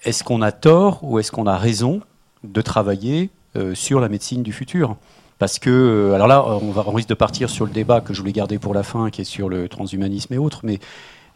est-ce 0.04 0.24
qu'on 0.24 0.42
a 0.42 0.52
tort 0.52 1.00
ou 1.02 1.18
est-ce 1.18 1.32
qu'on 1.32 1.46
a 1.46 1.56
raison 1.56 2.00
de 2.44 2.60
travailler 2.60 3.30
euh, 3.56 3.74
sur 3.74 4.00
la 4.00 4.08
médecine 4.08 4.42
du 4.42 4.52
futur? 4.52 4.96
Parce 5.38 5.58
que, 5.58 5.70
euh, 5.70 6.14
alors 6.14 6.26
là, 6.26 6.44
on, 6.46 6.72
risque 6.92 7.08
de 7.08 7.14
partir 7.14 7.50
sur 7.50 7.64
le 7.64 7.72
débat 7.72 8.00
que 8.00 8.12
je 8.12 8.20
voulais 8.20 8.32
garder 8.32 8.58
pour 8.58 8.74
la 8.74 8.82
fin, 8.82 9.10
qui 9.10 9.22
est 9.22 9.24
sur 9.24 9.48
le 9.48 9.68
transhumanisme 9.68 10.34
et 10.34 10.38
autres, 10.38 10.60
mais 10.64 10.78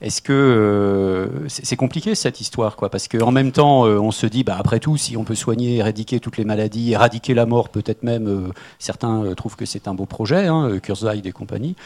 est-ce 0.00 0.20
que 0.20 0.32
euh, 0.32 1.48
c'est 1.48 1.76
compliqué 1.76 2.16
cette 2.16 2.40
histoire 2.40 2.74
quoi? 2.74 2.90
Parce 2.90 3.06
qu'en 3.06 3.30
même 3.30 3.52
temps, 3.52 3.82
on 3.82 4.10
se 4.10 4.26
dit, 4.26 4.42
bah, 4.42 4.56
après 4.58 4.80
tout, 4.80 4.96
si 4.96 5.16
on 5.16 5.22
peut 5.22 5.36
soigner, 5.36 5.76
éradiquer 5.76 6.18
toutes 6.18 6.36
les 6.36 6.44
maladies, 6.44 6.92
éradiquer 6.92 7.34
la 7.34 7.46
mort, 7.46 7.68
peut-être 7.68 8.02
même, 8.02 8.52
certains 8.80 9.32
trouvent 9.36 9.54
que 9.54 9.66
c'est 9.66 9.86
un 9.86 9.94
beau 9.94 10.06
projet, 10.06 10.48
hein, 10.48 10.78
Kurzweil 10.82 11.22
et 11.24 11.32
compagnie. 11.32 11.76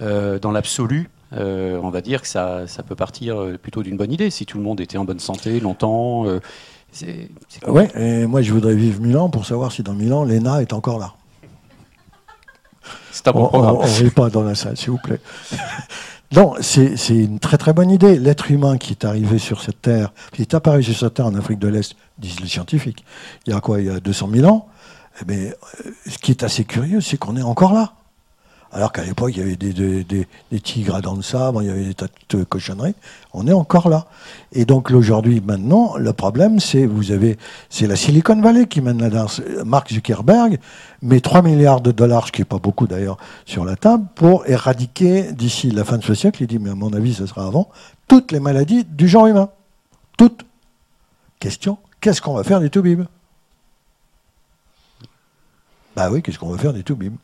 dans 0.00 0.50
l'absolu, 0.50 1.10
on 1.32 1.90
va 1.90 2.00
dire 2.00 2.22
que 2.22 2.28
ça, 2.28 2.66
ça 2.66 2.82
peut 2.82 2.94
partir 2.94 3.36
plutôt 3.60 3.82
d'une 3.82 3.96
bonne 3.96 4.12
idée 4.12 4.30
si 4.30 4.46
tout 4.46 4.58
le 4.58 4.64
monde 4.64 4.80
était 4.80 4.98
en 4.98 5.04
bonne 5.04 5.20
santé 5.20 5.60
longtemps. 5.60 6.24
Oui, 7.66 7.84
et 7.94 8.26
moi 8.26 8.42
je 8.42 8.52
voudrais 8.52 8.74
vivre 8.74 9.00
mille 9.00 9.16
ans 9.18 9.28
pour 9.28 9.44
savoir 9.44 9.72
si 9.72 9.82
dans 9.82 9.94
mille 9.94 10.12
ans 10.12 10.24
l'ENA 10.24 10.62
est 10.62 10.72
encore 10.72 10.98
là. 10.98 11.14
C'est 13.12 13.28
un 13.28 13.32
bon 13.32 13.48
programme. 13.48 13.76
On 13.76 14.04
ne 14.04 14.08
pas 14.10 14.30
dans 14.30 14.42
la 14.42 14.54
salle, 14.54 14.76
s'il 14.76 14.90
vous 14.90 14.98
plaît. 14.98 15.20
Non, 16.32 16.56
c'est 16.60 16.94
une 17.08 17.38
très 17.38 17.56
très 17.56 17.72
bonne 17.72 17.90
idée. 17.90 18.18
L'être 18.18 18.50
humain 18.50 18.76
qui 18.76 18.92
est 18.92 19.06
arrivé 19.06 19.38
sur 19.38 19.62
cette 19.62 19.80
terre, 19.80 20.12
qui 20.32 20.42
est 20.42 20.52
apparu 20.52 20.82
sur 20.82 20.94
cette 20.94 21.14
terre 21.14 21.24
en 21.24 21.34
Afrique 21.34 21.58
de 21.58 21.68
l'Est, 21.68 21.96
disent 22.18 22.40
les 22.40 22.48
scientifiques, 22.48 23.02
il 23.46 23.54
y 23.54 23.56
a 23.56 23.60
quoi? 23.60 23.80
Il 23.80 23.86
y 23.86 23.90
a 23.90 23.98
200 23.98 24.28
000 24.34 24.46
ans? 24.46 24.68
Eh 25.22 25.24
bien, 25.24 25.38
euh, 25.38 25.52
ce 26.06 26.18
qui 26.18 26.30
est 26.30 26.42
assez 26.42 26.64
curieux, 26.64 27.00
c'est 27.00 27.16
qu'on 27.16 27.34
est 27.38 27.42
encore 27.42 27.72
là. 27.72 27.94
Alors 28.70 28.92
qu'à 28.92 29.02
l'époque, 29.02 29.32
il 29.34 29.38
y 29.38 29.42
avait 29.42 29.56
des, 29.56 30.60
tigres 30.60 30.94
à 30.94 31.00
dents 31.00 31.16
de 31.16 31.22
il 31.62 31.66
y 31.66 31.70
avait 31.70 31.84
des 31.84 31.94
tas 31.94 32.06
de 32.28 32.44
cochonneries. 32.44 32.94
On 33.32 33.46
est 33.46 33.52
encore 33.52 33.88
là. 33.88 34.06
Et 34.52 34.66
donc 34.66 34.90
aujourd'hui, 34.90 35.40
maintenant, 35.40 35.96
le 35.96 36.12
problème, 36.12 36.60
c'est 36.60 36.84
vous 36.84 37.10
avez, 37.10 37.38
c'est 37.70 37.86
la 37.86 37.96
Silicon 37.96 38.38
Valley 38.40 38.66
qui 38.66 38.82
mène 38.82 39.00
la 39.00 39.08
danse. 39.08 39.40
Mark 39.64 39.90
Zuckerberg 39.90 40.58
met 41.00 41.20
3 41.20 41.40
milliards 41.40 41.80
de 41.80 41.92
dollars, 41.92 42.26
ce 42.26 42.32
qui 42.32 42.42
n'est 42.42 42.46
pas 42.46 42.58
beaucoup 42.58 42.86
d'ailleurs, 42.86 43.16
sur 43.46 43.64
la 43.64 43.76
table 43.76 44.06
pour 44.14 44.46
éradiquer 44.46 45.32
d'ici 45.32 45.70
la 45.70 45.84
fin 45.84 45.96
de 45.96 46.04
ce 46.04 46.12
siècle. 46.12 46.42
Il 46.42 46.46
dit, 46.46 46.58
mais 46.58 46.70
à 46.70 46.74
mon 46.74 46.92
avis, 46.92 47.14
ce 47.14 47.24
sera 47.24 47.46
avant, 47.46 47.70
toutes 48.06 48.32
les 48.32 48.40
maladies 48.40 48.84
du 48.84 49.08
genre 49.08 49.28
humain. 49.28 49.48
Toutes. 50.18 50.44
Question, 51.40 51.78
qu'est-ce 52.00 52.20
qu'on 52.20 52.34
va 52.34 52.44
faire 52.44 52.60
des 52.60 52.68
toubibs 52.68 53.06
Bah 55.96 56.10
oui, 56.10 56.20
qu'est-ce 56.20 56.38
qu'on 56.38 56.50
va 56.50 56.58
faire 56.58 56.74
des 56.74 56.82
toubibs 56.82 57.16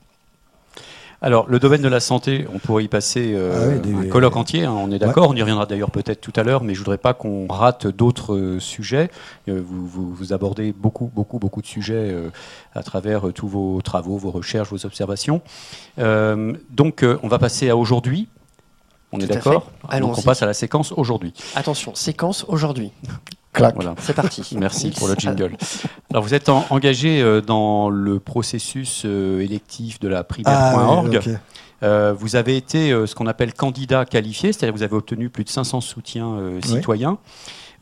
alors, 1.22 1.48
le 1.48 1.58
domaine 1.58 1.82
de 1.82 1.88
la 1.88 2.00
santé, 2.00 2.46
on 2.54 2.58
pourrait 2.58 2.84
y 2.84 2.88
passer 2.88 3.32
euh, 3.34 3.80
ah 3.82 3.98
un 3.98 4.08
colloque 4.08 4.36
entier, 4.36 4.64
hein, 4.64 4.72
on 4.72 4.90
est 4.90 4.98
d'accord. 4.98 5.30
On 5.30 5.34
y 5.34 5.40
reviendra 5.40 5.66
d'ailleurs 5.66 5.90
peut-être 5.90 6.20
tout 6.20 6.32
à 6.36 6.42
l'heure, 6.42 6.62
mais 6.62 6.74
je 6.74 6.80
voudrais 6.80 6.98
pas 6.98 7.14
qu'on 7.14 7.46
rate 7.48 7.86
d'autres 7.86 8.34
euh, 8.34 8.60
sujets. 8.60 9.10
Euh, 9.48 9.62
vous, 9.64 10.32
abordez 10.32 10.72
beaucoup, 10.72 11.10
beaucoup, 11.14 11.38
beaucoup 11.38 11.62
de 11.62 11.66
sujets 11.66 12.14
à 12.74 12.82
travers 12.82 13.32
tous 13.32 13.48
vos 13.48 13.80
travaux, 13.82 14.16
vos 14.16 14.30
recherches, 14.30 14.70
vos 14.70 14.86
observations. 14.86 15.40
donc, 15.96 17.04
on 17.22 17.28
va 17.28 17.38
passer 17.38 17.70
à 17.70 17.76
aujourd'hui. 17.76 18.28
On 19.12 19.20
est 19.20 19.26
d'accord? 19.26 19.70
Donc, 19.98 20.18
on 20.18 20.22
passe 20.22 20.42
à 20.42 20.46
la 20.46 20.54
séquence 20.54 20.92
aujourd'hui. 20.92 21.32
Attention, 21.54 21.94
séquence 21.94 22.44
aujourd'hui. 22.48 22.92
Voilà. 23.58 23.94
C'est 23.98 24.14
parti. 24.14 24.56
Merci 24.58 24.90
pour 24.90 25.08
le 25.08 25.14
jingle. 25.14 25.56
Alors, 26.10 26.22
vous 26.22 26.34
êtes 26.34 26.48
engagé 26.48 27.20
euh, 27.20 27.40
dans 27.40 27.88
le 27.88 28.20
processus 28.20 29.02
euh, 29.04 29.40
électif 29.40 30.00
de 30.00 30.08
la 30.08 30.24
primaire.org. 30.24 31.20
Ah, 31.26 31.30
euh, 31.82 32.14
vous 32.16 32.36
avez 32.36 32.56
été 32.56 32.90
ce 33.06 33.14
qu'on 33.14 33.26
appelle 33.26 33.52
candidat 33.52 34.04
qualifié, 34.04 34.52
c'est-à-dire 34.52 34.72
que 34.72 34.78
vous 34.78 34.84
avez 34.84 34.94
obtenu 34.94 35.28
plus 35.28 35.44
de 35.44 35.50
500 35.50 35.80
soutiens 35.80 36.38
citoyens. 36.64 37.18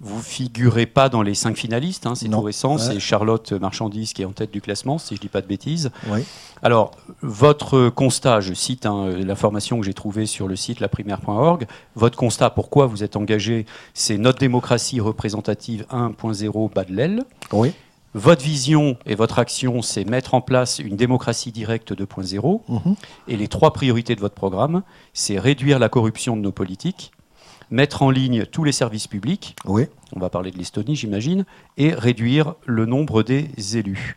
Vous 0.04 0.20
figurez 0.20 0.86
pas 0.86 1.08
dans 1.08 1.22
les 1.22 1.34
cinq 1.34 1.56
finalistes, 1.56 2.06
hein, 2.06 2.16
c'est 2.16 2.28
tout 2.28 2.40
récent. 2.40 2.76
C'est 2.76 2.98
Charlotte 2.98 3.52
Marchandise 3.52 4.12
qui 4.12 4.22
est 4.22 4.24
en 4.24 4.32
tête 4.32 4.50
du 4.50 4.60
classement, 4.60 4.98
si 4.98 5.14
je 5.14 5.20
dis 5.20 5.28
pas 5.28 5.40
de 5.40 5.46
bêtises. 5.46 5.90
Alors, 6.60 6.90
votre 7.22 7.88
constat, 7.88 8.40
je 8.40 8.52
cite 8.52 8.84
hein, 8.84 9.10
l'information 9.10 9.78
que 9.78 9.86
j'ai 9.86 9.94
trouvée 9.94 10.26
sur 10.26 10.48
le 10.48 10.56
site 10.56 10.80
laprimaire.org. 10.80 11.66
Votre 11.94 12.18
constat, 12.18 12.50
pourquoi 12.50 12.86
vous 12.86 13.04
êtes 13.04 13.16
engagé, 13.16 13.64
c'est 13.94 14.18
notre 14.18 14.38
démocratie 14.38 15.00
représentative 15.00 15.86
1.0 15.90 16.72
bas 16.72 16.84
de 16.84 16.92
l'aile. 16.92 17.22
Oui. 17.52 17.72
Votre 18.14 18.42
vision 18.42 18.96
et 19.06 19.14
votre 19.14 19.38
action, 19.38 19.80
c'est 19.80 20.04
mettre 20.04 20.34
en 20.34 20.42
place 20.42 20.78
une 20.78 20.96
démocratie 20.96 21.50
directe 21.50 21.92
2.0. 21.92 22.60
Mhm. 22.68 22.94
Et 23.28 23.36
les 23.36 23.48
trois 23.48 23.72
priorités 23.72 24.14
de 24.14 24.20
votre 24.20 24.34
programme, 24.34 24.82
c'est 25.14 25.38
réduire 25.38 25.78
la 25.78 25.88
corruption 25.88 26.36
de 26.36 26.42
nos 26.42 26.52
politiques, 26.52 27.12
mettre 27.72 28.02
en 28.02 28.10
ligne 28.10 28.44
tous 28.44 28.62
les 28.62 28.72
services 28.72 29.08
publics, 29.08 29.56
oui. 29.64 29.86
on 30.14 30.20
va 30.20 30.28
parler 30.28 30.50
de 30.50 30.58
l'Estonie 30.58 30.94
j'imagine, 30.94 31.44
et 31.76 31.92
réduire 31.92 32.54
le 32.66 32.86
nombre 32.86 33.22
des 33.22 33.48
élus. 33.76 34.14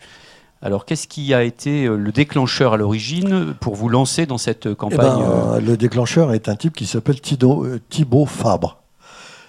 Alors, 0.61 0.85
qu'est-ce 0.85 1.07
qui 1.07 1.33
a 1.33 1.43
été 1.43 1.85
euh, 1.85 1.95
le 1.95 2.11
déclencheur 2.11 2.73
à 2.73 2.77
l'origine 2.77 3.53
pour 3.59 3.75
vous 3.75 3.89
lancer 3.89 4.25
dans 4.25 4.37
cette 4.37 4.67
eh 4.67 4.75
campagne 4.75 5.19
ben, 5.19 5.21
euh 5.21 5.59
Le 5.59 5.77
déclencheur 5.77 6.33
est 6.33 6.49
un 6.49 6.55
type 6.55 6.75
qui 6.75 6.85
s'appelle 6.85 7.17
euh, 7.43 7.79
Thibaut 7.89 8.25
Fabre. 8.25 8.81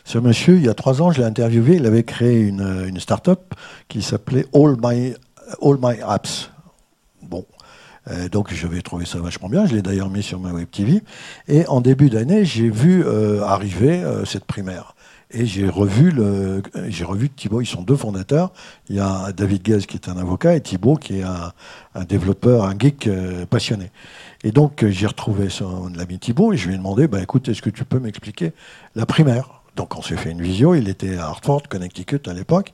Ce 0.05 0.19
monsieur, 0.19 0.57
il 0.57 0.65
y 0.65 0.69
a 0.69 0.75
trois 0.75 1.03
ans, 1.03 1.11
je 1.11 1.19
l'ai 1.19 1.27
interviewé, 1.27 1.77
il 1.77 1.87
avait 1.87 2.05
créé 2.05 2.41
une, 2.41 2.85
une 2.87 3.01
start-up 3.01 3.55
qui 3.89 4.03
s'appelait 4.03 4.47
All 4.55 4.77
My, 4.81 5.15
All 5.63 5.79
My 5.81 6.01
Apps. 6.07 6.51
Bon, 7.23 7.45
Euh, 8.11 8.29
donc 8.29 8.53
j'avais 8.53 8.83
trouvé 8.83 9.05
ça 9.05 9.19
vachement 9.19 9.49
bien. 9.49 9.67
Je 9.67 9.75
l'ai 9.75 9.83
d'ailleurs 9.83 10.11
mis 10.11 10.23
sur 10.23 10.39
ma 10.39 10.53
web 10.53 10.69
TV. 10.71 11.03
Et 11.49 11.67
en 11.67 11.81
début 11.81 12.11
d'année, 12.11 12.45
j'ai 12.45 12.71
vu 12.71 13.05
euh, 13.05 13.43
arriver 13.43 14.03
euh, 14.03 14.25
cette 14.25 14.45
primaire. 14.45 14.95
Et 15.33 15.45
j'ai 15.45 15.69
revu 15.69 16.13
le, 16.13 16.63
j'ai 16.89 17.05
revu 17.05 17.29
Thibaut. 17.29 17.61
Ils 17.61 17.67
sont 17.67 17.83
deux 17.83 17.97
fondateurs. 17.97 18.53
Il 18.89 18.97
y 18.97 19.01
a 19.01 19.33
David 19.33 19.63
Gaz 19.63 19.87
qui 19.87 19.97
est 19.97 20.09
un 20.09 20.17
avocat 20.17 20.55
et 20.55 20.61
Thibaut 20.61 20.95
qui 20.95 21.19
est 21.19 21.25
un, 21.25 21.53
développeur, 22.05 22.65
un 22.65 22.79
geek 22.79 23.11
passionné. 23.51 23.91
Et 24.45 24.53
donc 24.53 24.87
j'ai 24.89 25.07
retrouvé 25.07 25.49
son 25.49 25.93
ami 25.99 26.21
Thibaut 26.21 26.53
et 26.53 26.57
je 26.57 26.69
lui 26.69 26.75
ai 26.75 26.79
demandé, 26.79 27.09
bah, 27.09 27.21
écoute, 27.21 27.49
est-ce 27.49 27.61
que 27.61 27.71
tu 27.71 27.85
peux 27.85 27.99
m'expliquer 27.99 28.53
la 28.95 29.05
primaire? 29.05 29.63
Donc 29.75 29.97
on 29.99 30.03
s'est 30.03 30.17
fait 30.17 30.31
une 30.31 30.43
visio. 30.43 30.77
Il 30.77 30.89
était 30.89 31.17
à 31.19 31.27
Hartford, 31.27 31.65
Connecticut 31.69 32.21
à 32.27 32.33
l'époque. 32.33 32.73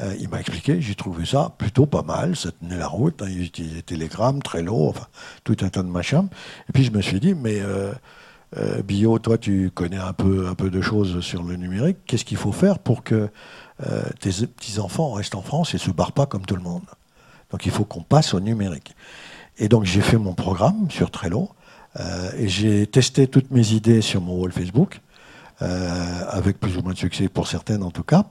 Euh, 0.00 0.14
il 0.18 0.28
m'a 0.30 0.40
expliqué, 0.40 0.80
j'ai 0.80 0.94
trouvé 0.94 1.26
ça 1.26 1.52
plutôt 1.58 1.84
pas 1.84 2.02
mal, 2.02 2.34
ça 2.34 2.50
tenait 2.52 2.78
la 2.78 2.86
route, 2.86 3.20
hein, 3.22 3.26
il 3.28 3.42
utilisait 3.42 3.82
Telegram, 3.82 4.40
Trello, 4.42 4.88
enfin 4.88 5.06
tout 5.44 5.56
un 5.60 5.68
tas 5.68 5.82
de 5.82 5.88
machins. 5.88 6.28
Et 6.68 6.72
puis 6.72 6.84
je 6.84 6.90
me 6.90 7.02
suis 7.02 7.20
dit, 7.20 7.34
mais 7.34 7.60
euh, 7.60 7.92
euh, 8.56 8.82
Bio, 8.82 9.18
toi 9.18 9.36
tu 9.36 9.70
connais 9.70 9.98
un 9.98 10.14
peu, 10.14 10.48
un 10.48 10.54
peu 10.54 10.70
de 10.70 10.80
choses 10.80 11.20
sur 11.20 11.42
le 11.42 11.56
numérique, 11.56 11.98
qu'est-ce 12.06 12.24
qu'il 12.24 12.38
faut 12.38 12.52
faire 12.52 12.78
pour 12.78 13.02
que 13.02 13.28
tes 14.20 14.30
petits-enfants 14.46 15.12
restent 15.12 15.34
en 15.34 15.40
France 15.40 15.74
et 15.74 15.78
se 15.78 15.90
barrent 15.90 16.12
pas 16.12 16.26
comme 16.26 16.44
tout 16.44 16.56
le 16.56 16.62
monde? 16.62 16.84
Donc 17.50 17.64
il 17.66 17.72
faut 17.72 17.84
qu'on 17.84 18.02
passe 18.02 18.34
au 18.34 18.40
numérique. 18.40 18.94
Et 19.56 19.68
donc 19.68 19.84
j'ai 19.84 20.02
fait 20.02 20.18
mon 20.18 20.34
programme 20.34 20.90
sur 20.90 21.10
Trello, 21.10 21.50
et 22.36 22.48
j'ai 22.48 22.86
testé 22.86 23.26
toutes 23.26 23.50
mes 23.50 23.72
idées 23.72 24.02
sur 24.02 24.20
mon 24.20 24.38
wall 24.38 24.52
Facebook, 24.52 25.00
avec 25.60 26.60
plus 26.60 26.76
ou 26.76 26.82
moins 26.82 26.92
de 26.92 26.98
succès 26.98 27.28
pour 27.28 27.46
certaines 27.48 27.82
en 27.82 27.90
tout 27.90 28.02
cas. 28.02 28.24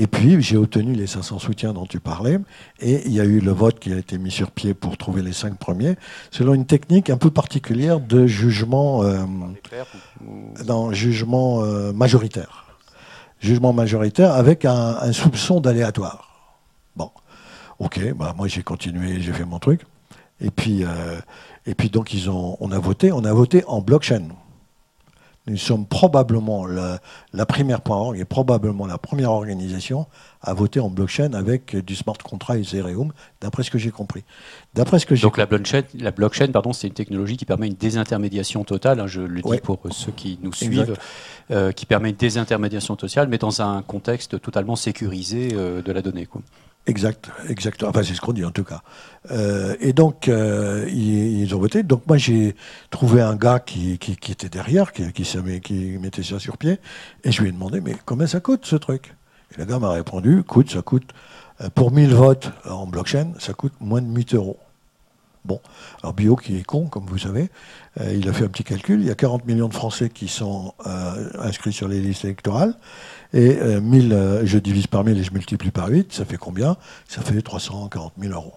Et 0.00 0.06
puis, 0.06 0.40
j'ai 0.40 0.56
obtenu 0.56 0.92
les 0.92 1.08
500 1.08 1.40
soutiens 1.40 1.72
dont 1.72 1.84
tu 1.84 1.98
parlais, 1.98 2.38
et 2.78 3.02
il 3.06 3.12
y 3.12 3.20
a 3.20 3.24
eu 3.24 3.40
le 3.40 3.50
vote 3.50 3.80
qui 3.80 3.92
a 3.92 3.96
été 3.96 4.16
mis 4.16 4.30
sur 4.30 4.52
pied 4.52 4.72
pour 4.72 4.96
trouver 4.96 5.22
les 5.22 5.32
cinq 5.32 5.58
premiers, 5.58 5.96
selon 6.30 6.54
une 6.54 6.66
technique 6.66 7.10
un 7.10 7.16
peu 7.16 7.30
particulière 7.30 7.98
de 7.98 8.24
jugement, 8.28 9.02
euh, 9.02 9.24
jugement 10.92 11.64
euh, 11.64 11.92
majoritaire. 11.92 12.76
Jugement 13.40 13.72
majoritaire 13.72 14.34
avec 14.34 14.64
un, 14.64 15.12
soupçon 15.12 15.60
d'aléatoire. 15.60 16.46
Bon, 16.94 17.10
ok, 17.80 18.14
bah 18.14 18.34
moi 18.36 18.46
j'ai 18.46 18.62
continué, 18.62 19.20
j'ai 19.20 19.32
fait 19.32 19.44
mon 19.44 19.58
truc. 19.58 19.82
Et 20.40 20.52
puis, 20.52 20.84
euh, 20.84 21.20
et 21.66 21.74
puis 21.74 21.90
donc 21.90 22.14
ils 22.14 22.30
ont, 22.30 22.56
on 22.60 22.70
a 22.70 22.78
voté, 22.78 23.10
on 23.10 23.24
a 23.24 23.32
voté 23.32 23.64
en 23.66 23.80
blockchain. 23.80 24.28
Nous 25.48 25.56
sommes 25.56 25.86
probablement 25.86 26.66
la, 26.66 27.00
la 27.32 27.46
primaire.org 27.46 28.18
et 28.18 28.24
probablement 28.24 28.86
la 28.86 28.98
première 28.98 29.32
organisation 29.32 30.06
à 30.42 30.54
voter 30.54 30.80
en 30.80 30.88
blockchain 30.88 31.32
avec 31.32 31.76
du 31.76 31.96
smart 31.96 32.16
contract 32.18 32.60
Ethereum, 32.60 33.12
d'après 33.40 33.62
ce 33.62 33.70
que 33.70 33.78
j'ai 33.78 33.90
compris. 33.90 34.24
D'après 34.74 34.98
ce 34.98 35.06
que 35.06 35.14
Donc 35.20 35.38
la 35.38 35.46
blockchain, 35.46 35.82
la 35.98 36.10
blockchain, 36.10 36.48
pardon, 36.48 36.72
c'est 36.72 36.86
une 36.86 36.94
technologie 36.94 37.36
qui 37.36 37.44
permet 37.44 37.66
une 37.66 37.74
désintermédiation 37.74 38.64
totale. 38.64 39.00
Hein, 39.00 39.06
je 39.06 39.20
le 39.20 39.42
dis 39.42 39.58
pour 39.62 39.80
ceux 39.90 40.12
qui 40.12 40.38
nous 40.42 40.52
suivent, 40.52 40.94
euh, 41.50 41.72
qui 41.72 41.86
permet 41.86 42.10
une 42.10 42.16
désintermédiation 42.16 42.96
totale, 42.96 43.28
mais 43.28 43.38
dans 43.38 43.62
un 43.62 43.82
contexte 43.82 44.40
totalement 44.40 44.76
sécurisé 44.76 45.48
euh, 45.54 45.82
de 45.82 45.92
la 45.92 46.02
donnée. 46.02 46.26
Quoi. 46.26 46.42
Exact, 46.88 47.30
exact. 47.50 47.84
Enfin, 47.84 48.02
c'est 48.02 48.14
ce 48.14 48.20
qu'on 48.22 48.32
dit 48.32 48.46
en 48.46 48.50
tout 48.50 48.64
cas. 48.64 48.80
Euh, 49.30 49.76
et 49.78 49.92
donc, 49.92 50.26
euh, 50.26 50.88
ils, 50.90 51.54
ont 51.54 51.58
voté. 51.58 51.82
Donc, 51.82 52.06
moi, 52.06 52.16
j'ai 52.16 52.56
trouvé 52.88 53.20
un 53.20 53.36
gars 53.36 53.60
qui, 53.60 53.92
était 53.92 54.48
derrière, 54.48 54.94
qui, 54.94 55.12
qui, 55.12 55.60
qui, 55.60 55.98
mettait 56.00 56.22
ça 56.22 56.38
sur 56.38 56.56
pied. 56.56 56.80
Et 57.24 57.30
je 57.30 57.42
lui 57.42 57.50
ai 57.50 57.52
demandé, 57.52 57.82
mais 57.82 57.94
combien 58.06 58.26
ça 58.26 58.40
coûte 58.40 58.64
ce 58.64 58.74
truc? 58.74 59.14
Et 59.52 59.58
le 59.58 59.66
gars 59.66 59.78
m'a 59.78 59.90
répondu, 59.90 60.42
coûte, 60.44 60.70
ça 60.70 60.80
coûte, 60.80 61.12
euh, 61.60 61.68
pour 61.74 61.92
1000 61.92 62.14
votes 62.14 62.50
en 62.64 62.86
blockchain, 62.86 63.32
ça 63.38 63.52
coûte 63.52 63.74
moins 63.80 64.00
de 64.00 64.08
8 64.08 64.34
euros. 64.34 64.58
Bon, 65.44 65.60
alors 66.02 66.14
Bio 66.14 66.36
qui 66.36 66.56
est 66.56 66.62
con, 66.62 66.86
comme 66.86 67.06
vous 67.06 67.18
savez, 67.18 67.50
il 68.12 68.28
a 68.28 68.32
fait 68.32 68.44
un 68.44 68.48
petit 68.48 68.64
calcul. 68.64 69.00
Il 69.00 69.06
y 69.06 69.10
a 69.10 69.14
40 69.14 69.46
millions 69.46 69.68
de 69.68 69.74
Français 69.74 70.08
qui 70.08 70.28
sont 70.28 70.74
inscrits 71.40 71.72
sur 71.72 71.88
les 71.88 72.00
listes 72.00 72.24
électorales. 72.24 72.74
Et 73.34 73.58
1000, 73.80 74.12
euh, 74.12 74.16
euh, 74.16 74.42
je 74.44 74.58
divise 74.58 74.86
par 74.86 75.04
1000 75.04 75.18
et 75.18 75.22
je 75.22 75.32
multiplie 75.32 75.70
par 75.70 75.88
8, 75.88 76.12
ça 76.12 76.24
fait 76.24 76.36
combien? 76.36 76.76
Ça 77.06 77.20
fait 77.20 77.42
340 77.42 78.14
000 78.18 78.32
euros. 78.32 78.54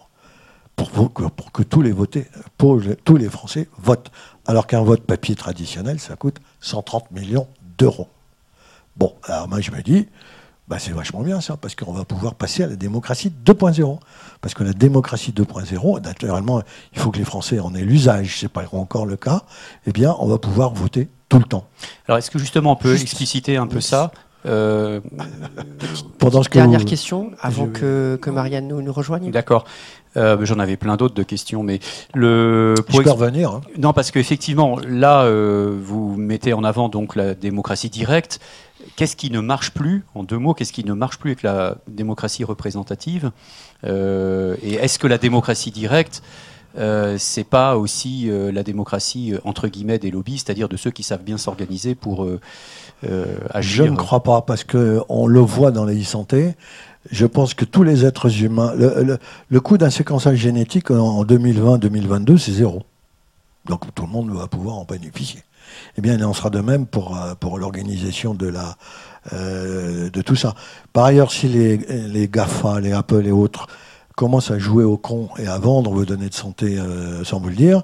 Pour, 0.76 0.90
pour, 1.12 1.52
que 1.52 1.62
tous 1.62 1.82
les, 1.82 1.92
votés, 1.92 2.28
pour 2.58 2.82
tous 3.04 3.18
les 3.18 3.30
Français 3.30 3.68
votent. 3.78 4.12
Alors 4.48 4.66
qu'un 4.66 4.82
vote 4.82 5.02
papier 5.02 5.36
traditionnel, 5.36 6.00
ça 6.00 6.16
coûte 6.16 6.38
130 6.62 7.12
millions 7.12 7.48
d'euros. 7.78 8.08
Bon, 8.96 9.14
alors 9.24 9.48
moi 9.48 9.62
je 9.62 9.72
me 9.72 9.82
dis, 9.82 10.08
bah 10.72 10.80
c'est 10.80 10.94
vachement 10.94 11.22
bien 11.22 11.42
ça, 11.42 11.58
parce 11.58 11.76
qu'on 11.76 11.92
va 11.92 12.06
pouvoir 12.06 12.34
passer 12.34 12.64
à 12.64 12.68
la 12.68 12.78
démocratie 12.78 13.30
2.0. 13.46 14.00
Parce 14.40 14.54
que 14.54 14.64
la 14.64 14.72
démocratie 14.72 15.34
2.0, 15.34 16.02
naturellement, 16.02 16.62
il 16.94 17.00
faut 17.00 17.12
que 17.12 17.18
les 17.18 17.26
Français 17.26 17.60
en 17.60 17.76
aient 17.76 17.82
l'usage, 17.82 18.38
c'est 18.40 18.48
pas 18.48 18.64
encore 18.72 19.06
le 19.06 19.18
cas, 19.18 19.42
eh 19.86 19.92
bien, 19.92 20.16
on 20.20 20.28
va 20.28 20.38
pouvoir 20.38 20.74
voter 20.74 21.10
tout 21.28 21.40
le 21.40 21.44
temps. 21.44 21.68
Alors, 22.08 22.20
est-ce 22.20 22.32
que 22.32 22.40
justement 22.40 22.72
on 22.72 22.76
peut 22.78 22.94
expliciter 22.94 23.58
un 23.58 23.68
peu 23.68 23.82
ça 23.82 24.14
euh, 24.46 25.02
Pendant 26.20 26.42
ce 26.42 26.48
Dernière 26.48 26.86
question, 26.86 27.32
avant 27.42 27.68
que, 27.68 28.18
que, 28.22 28.30
Marianne 28.30 28.70
nous, 28.70 28.82
nous 28.82 28.94
rejoigne. 28.94 29.30
D'accord. 29.30 29.66
Euh, 30.18 30.38
j'en 30.44 30.60
avais 30.60 30.78
plein 30.78 30.96
d'autres 30.96 31.16
de 31.16 31.24
questions, 31.24 31.64
mais 31.64 31.80
le. 32.14 32.76
Pour 32.88 32.96
Je 32.96 33.04
peux 33.04 33.12
revenir. 33.12 33.52
Hein. 33.52 33.62
Non, 33.78 33.92
parce 33.94 34.12
qu'effectivement, 34.12 34.78
là, 34.88 35.24
euh, 35.24 35.78
vous 35.82 36.16
mettez 36.16 36.54
en 36.54 36.64
avant 36.64 36.90
donc 36.90 37.16
la 37.16 37.34
démocratie 37.34 37.90
directe. 37.90 38.40
Qu'est-ce 38.96 39.16
qui 39.16 39.32
ne 39.32 39.40
marche 39.40 39.72
plus, 39.72 40.04
en 40.16 40.24
deux 40.24 40.38
mots, 40.38 40.54
qu'est-ce 40.54 40.74
qui 40.74 40.84
ne 40.84 40.94
marche 40.94 41.18
plus 41.18 41.32
avec 41.32 41.44
la 41.44 41.78
démocratie 41.88 42.44
représentative 42.44 43.32
Et 43.84 44.74
est-ce 44.74 45.00
que 45.00 45.08
la 45.08 45.18
démocratie 45.18 45.72
directe 45.72 46.22
euh, 46.78 47.18
c'est 47.20 47.44
pas 47.44 47.76
aussi 47.76 48.30
la 48.32 48.64
démocratie 48.64 49.34
entre 49.44 49.68
guillemets 49.68 50.00
des 50.00 50.10
lobbies, 50.10 50.38
c'est-à-dire 50.38 50.70
de 50.70 50.78
ceux 50.78 50.90
qui 50.90 51.04
savent 51.04 51.24
bien 51.24 51.38
s'organiser 51.38 51.96
pour 51.96 52.26
euh, 53.10 53.26
je 53.60 53.84
ne 53.84 53.96
crois 53.96 54.24
pas, 54.24 54.42
parce 54.42 54.64
qu'on 54.64 55.28
le 55.28 55.40
voit 55.40 55.72
dans 55.72 55.86
les 55.86 56.02
e-santé. 56.02 56.54
Je 57.10 57.26
pense 57.26 57.54
que 57.54 57.66
tous 57.66 57.84
les 57.84 58.06
êtres 58.06 58.44
humains, 58.44 58.74
le, 58.76 59.60
coût 59.60 59.78
d'un 59.78 59.90
séquençage 59.90 60.38
génétique 60.38 60.92
en 60.92 61.26
2020-2022, 61.26 62.38
c'est 62.38 62.52
zéro. 62.52 62.84
Donc 63.66 63.94
tout 63.96 64.04
le 64.04 64.10
monde 64.10 64.32
va 64.32 64.48
pouvoir 64.48 64.78
en 64.78 64.86
bénéficier. 64.86 65.42
Eh 65.98 66.02
bien, 66.02 66.16
il 66.16 66.24
en 66.24 66.34
sera 66.34 66.50
de 66.50 66.60
même 66.60 66.86
pour, 66.86 67.18
euh, 67.18 67.36
pour 67.36 67.58
l'organisation 67.58 68.34
de, 68.34 68.48
la, 68.48 68.76
euh, 69.34 70.10
de 70.10 70.22
tout 70.22 70.36
ça. 70.36 70.56
Par 70.94 71.06
ailleurs, 71.06 71.32
si 71.32 71.48
les, 71.48 71.78
les 71.78 72.28
GAFA, 72.28 72.80
les 72.80 72.94
Apple 72.94 73.26
et 73.26 73.32
autres 73.32 73.68
commencent 74.16 74.52
à 74.52 74.60
jouer 74.60 74.84
au 74.84 74.98
con 74.98 75.30
et 75.38 75.48
à 75.48 75.58
vendre 75.58 75.92
vos 75.92 76.06
données 76.06 76.30
de 76.30 76.34
santé 76.34 76.78
sans 77.24 77.40
vous 77.40 77.50
le 77.50 77.56
dire, 77.56 77.84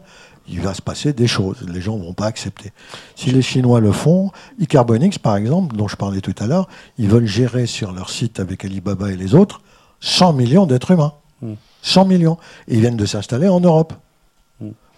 il 0.49 0.61
va 0.61 0.73
se 0.73 0.81
passer 0.81 1.13
des 1.13 1.27
choses. 1.27 1.65
Les 1.67 1.81
gens 1.81 1.97
ne 1.97 2.03
vont 2.03 2.13
pas 2.13 2.25
accepter. 2.25 2.71
Si 3.15 3.31
les 3.31 3.41
Chinois 3.41 3.79
le 3.79 3.91
font, 3.91 4.31
eCarbonix, 4.61 5.17
par 5.17 5.35
exemple, 5.35 5.75
dont 5.75 5.87
je 5.87 5.95
parlais 5.95 6.21
tout 6.21 6.35
à 6.39 6.47
l'heure, 6.47 6.67
ils 6.97 7.09
veulent 7.09 7.25
gérer 7.25 7.65
sur 7.65 7.91
leur 7.91 8.09
site 8.09 8.39
avec 8.39 8.63
Alibaba 8.63 9.11
et 9.11 9.17
les 9.17 9.35
autres 9.35 9.61
100 9.99 10.33
millions 10.33 10.65
d'êtres 10.65 10.91
humains. 10.91 11.13
100 11.81 12.05
hmm. 12.05 12.07
millions. 12.07 12.37
Et 12.67 12.75
ils 12.75 12.81
viennent 12.81 12.97
de 12.97 13.05
s'installer 13.05 13.47
en 13.47 13.59
Europe. 13.59 13.93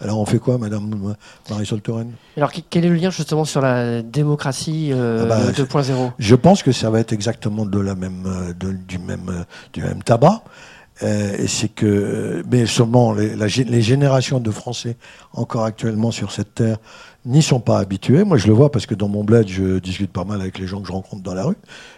Alors 0.02 0.20
on 0.20 0.26
fait 0.26 0.40
quoi, 0.40 0.58
Madame 0.58 1.16
Marisol 1.50 1.82
Touraine 1.82 2.12
Alors 2.38 2.52
quel 2.70 2.86
est 2.86 2.90
le 2.90 2.96
lien 2.96 3.10
justement 3.10 3.44
sur 3.44 3.62
la 3.62 4.02
démocratie 4.02 4.92
2.0 4.92 4.94
euh, 4.94 5.30
ah 5.30 5.42
bah, 5.74 6.14
Je 6.18 6.36
pense 6.36 6.64
que 6.64 6.72
ça 6.72 6.90
va 6.90 7.00
être 7.00 7.12
exactement 7.12 7.66
de 7.66 7.80
la 7.80 7.96
même, 7.96 8.24
euh, 8.26 8.54
du, 8.54 8.98
même, 8.98 9.30
euh, 9.30 9.44
du 9.74 9.82
même 9.82 10.02
tabac. 10.04 10.44
Euh, 11.02 11.38
et 11.38 11.48
c'est 11.48 11.70
que, 11.70 12.44
mais 12.52 12.66
seulement 12.66 13.14
les, 13.14 13.36
les, 13.36 13.82
générations 13.82 14.40
de 14.40 14.52
Français 14.52 14.98
encore 15.34 15.64
actuellement 15.64 16.12
sur 16.12 16.32
cette 16.32 16.56
terre 16.56 16.78
n'y 17.26 17.42
sont 17.42 17.60
pas 17.60 17.80
habitués. 17.80 18.24
Moi, 18.24 18.38
je 18.38 18.48
le 18.48 18.54
vois 18.54 18.72
parce 18.72 18.86
que 18.86 18.96
dans 18.96 19.08
mon 19.08 19.24
bled, 19.24 19.48
je 19.48 19.80
discute 19.80 20.12
pas 20.12 20.24
mal 20.24 20.42
avec 20.42 20.58
les 20.58 20.68
gens 20.68 20.82
que 20.82 20.88
je 20.88 20.92
rencontre 20.92 21.22
dans 21.22 21.34
la 21.34 21.44
rue 21.44 21.58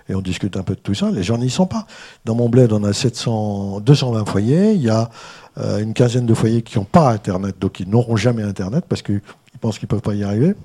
et 0.09 0.15
on 0.15 0.21
discute 0.21 0.57
un 0.57 0.63
peu 0.63 0.75
de 0.75 0.79
tout 0.79 0.93
ça. 0.93 1.11
Les 1.11 1.23
gens 1.23 1.37
n'y 1.37 1.49
sont 1.49 1.67
pas. 1.67 1.85
Dans 2.25 2.35
mon 2.35 2.49
bled, 2.49 2.71
on 2.73 2.83
a 2.83 2.93
700, 2.93 3.81
220 3.81 4.25
foyers. 4.25 4.73
Il 4.73 4.81
y 4.81 4.89
a 4.89 5.09
euh, 5.57 5.79
une 5.79 5.93
quinzaine 5.93 6.25
de 6.25 6.33
foyers 6.33 6.61
qui 6.61 6.77
n'ont 6.79 6.85
pas 6.85 7.11
Internet, 7.11 7.55
donc 7.59 7.79
ils 7.79 7.89
n'auront 7.89 8.15
jamais 8.15 8.43
Internet 8.43 8.85
parce 8.87 9.01
qu'ils 9.01 9.21
pensent 9.59 9.77
qu'ils 9.77 9.87
ne 9.87 9.91
peuvent 9.91 10.01
pas 10.01 10.15
y 10.15 10.23
arriver. 10.23 10.55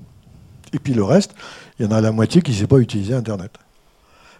Et 0.73 0.79
puis 0.79 0.93
le 0.93 1.03
reste, 1.03 1.33
il 1.79 1.85
y 1.85 1.89
en 1.89 1.91
a 1.91 2.01
la 2.01 2.11
moitié 2.11 2.41
qui 2.41 2.51
ne 2.51 2.57
sait 2.57 2.67
pas 2.67 2.77
utiliser 2.77 3.13
Internet. 3.13 3.51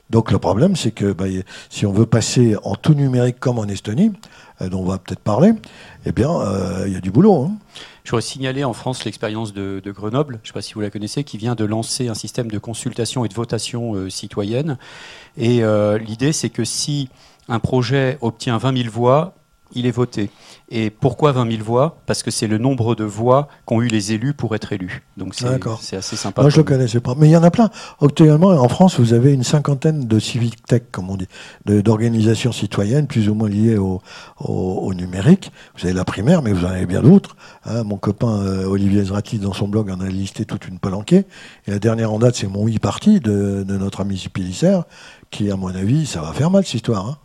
Donc 0.09 0.31
le 0.31 0.39
problème, 0.39 0.75
c'est 0.75 0.91
que 0.91 1.11
bah, 1.11 1.25
si 1.69 1.85
on 1.85 1.91
veut 1.91 2.05
passer 2.05 2.55
en 2.63 2.75
tout 2.75 2.93
numérique 2.93 3.39
comme 3.39 3.59
en 3.59 3.65
Estonie, 3.65 4.13
euh, 4.61 4.69
dont 4.69 4.79
on 4.79 4.85
va 4.85 4.97
peut-être 4.97 5.19
parler, 5.19 5.51
eh 6.05 6.11
bien, 6.11 6.31
euh, 6.31 6.85
il 6.87 6.93
y 6.93 6.95
a 6.95 7.01
du 7.01 7.11
boulot. 7.11 7.43
Hein. 7.43 7.57
Je 8.03 8.11
voudrais 8.11 8.21
signaler 8.21 8.63
en 8.63 8.71
France 8.71 9.03
l'expérience 9.03 9.53
de, 9.53 9.81
Grenoble, 9.85 10.35
je 10.35 10.41
ne 10.43 10.47
sais 10.47 10.53
pas 10.53 10.61
si 10.61 10.73
vous 10.73 10.81
la 10.81 10.89
connaissez, 10.89 11.25
qui 11.25 11.37
vient 11.37 11.55
de 11.55 11.65
lancer 11.65 12.07
un 12.07 12.13
système 12.13 12.49
de 12.49 12.57
consultation 12.57 13.25
et 13.25 13.27
de 13.27 13.33
votation 13.33 13.95
euh, 13.95 14.09
citoyenne. 14.09 14.77
Et 15.35 15.61
l'idée, 15.99 16.31
c'est 16.31 16.49
que 16.49 16.63
si 16.63 17.09
un 17.47 17.59
projet 17.59 18.17
obtient 18.21 18.57
20 18.57 18.83
000 18.83 18.89
voix, 18.89 19.36
il 19.73 19.85
est 19.85 19.91
voté. 19.91 20.29
Et 20.69 20.89
pourquoi 20.89 21.31
20 21.31 21.49
000 21.49 21.63
voix? 21.63 21.97
Parce 22.05 22.23
que 22.23 22.31
c'est 22.31 22.47
le 22.47 22.57
nombre 22.57 22.95
de 22.95 23.03
voix 23.03 23.47
qu'ont 23.65 23.81
eu 23.81 23.87
les 23.87 24.11
élus 24.11 24.33
pour 24.33 24.53
être 24.55 24.73
élus. 24.73 25.03
Donc 25.15 25.33
c'est 25.35 25.95
assez 25.95 26.15
sympa. 26.15 26.41
Moi, 26.41 26.49
je 26.49 26.57
ne 26.57 26.61
le 26.61 26.63
connaissais 26.65 26.99
pas. 26.99 27.15
Mais 27.15 27.27
il 27.27 27.31
y 27.31 27.37
en 27.37 27.43
a 27.43 27.51
plein. 27.51 27.69
Actuellement, 28.01 28.49
en 28.49 28.67
France, 28.67 28.99
vous 28.99 29.13
avez 29.13 29.33
une 29.33 29.43
cinquantaine 29.43 30.07
de 30.07 30.19
civic 30.19 30.65
tech, 30.65 30.83
comme 30.91 31.09
on 31.09 31.15
dit, 31.15 31.27
d'organisations 31.65 32.51
citoyennes, 32.51 33.07
plus 33.07 33.29
ou 33.29 33.35
moins 33.35 33.49
liées 33.49 33.77
au, 33.77 34.01
au, 34.39 34.93
numérique. 34.93 35.51
Vous 35.77 35.85
avez 35.85 35.93
la 35.93 36.05
primaire, 36.05 36.41
mais 36.41 36.51
vous 36.51 36.65
en 36.65 36.69
avez 36.69 36.85
bien 36.85 37.01
d'autres. 37.01 37.35
Hein. 37.65 37.83
mon 37.83 37.97
copain 37.97 38.39
euh, 38.39 38.65
Olivier 38.65 39.03
Zrati, 39.03 39.39
dans 39.39 39.53
son 39.53 39.67
blog, 39.67 39.89
en 39.89 40.01
a 40.01 40.07
listé 40.07 40.45
toute 40.45 40.67
une 40.67 40.79
palanquée. 40.79 41.25
Et 41.65 41.71
la 41.71 41.79
dernière 41.79 42.11
en 42.11 42.19
date, 42.19 42.35
c'est 42.35 42.47
mon 42.47 42.67
e-party 42.67 43.19
de, 43.19 43.63
de, 43.63 43.77
notre 43.77 44.01
ami 44.01 44.27
Pélisser, 44.33 44.79
qui, 45.31 45.51
à 45.51 45.55
mon 45.55 45.73
avis, 45.73 46.05
ça 46.05 46.21
va 46.21 46.33
faire 46.33 46.51
mal, 46.51 46.65
cette 46.65 46.75
histoire. 46.75 47.07
Hein. 47.07 47.17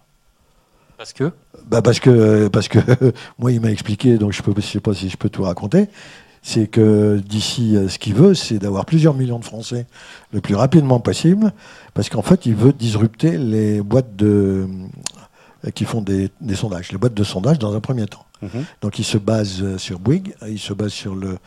Parce 1.03 1.15
que 1.15 1.33
bah 1.67 1.83
parce 1.83 1.99
que 1.99 2.47
parce 2.47 2.69
que 2.69 2.79
moi 3.41 3.51
il 3.51 3.61
m'a 3.61 3.73
expliqué 3.73 4.19
donc 4.19 4.33
je 4.33 4.41
peux 4.41 4.61
sais 4.61 4.79
pas 4.79 4.95
si 4.95 5.09
je 5.09 5.17
peux 5.17 5.29
tout 5.29 5.43
raconter. 5.43 5.89
C'est 6.43 6.69
que 6.69 7.21
d'ici 7.27 7.77
ce 7.89 7.99
qu'il 7.99 8.15
veut 8.15 8.35
c'est 8.35 8.61
d'avoir 8.61 8.85
plusieurs 8.85 9.15
millions 9.15 9.41
de 9.41 9.45
Français 9.45 9.87
le 10.33 10.41
plus 10.41 10.55
rapidement 10.55 11.01
possible 11.01 11.53
parce 11.93 12.09
qu'en 12.09 12.23
fait 12.23 12.47
il 12.47 12.55
veut 12.55 12.73
disrupter 12.73 13.37
les 13.37 13.83
boîtes 13.83 14.15
de 14.15 14.69
qui 15.75 15.87
font 15.87 16.03
des, 16.03 16.31
sondages 16.55 16.93
les 16.93 16.99
boîtes 16.99 17.15
de 17.15 17.25
sondage 17.25 17.59
dans 17.59 17.75
un 17.75 17.81
premier 17.81 18.07
temps. 18.07 18.27
Mhm. 18.43 18.65
donc 18.81 19.01
il 19.01 19.05
se 19.05 19.19
base 19.19 19.77
sur 19.79 19.99
Bouygues 19.99 20.35
il 20.49 20.59
se 20.61 20.73
base 20.73 20.93
sur 20.93 21.17
le 21.17 21.39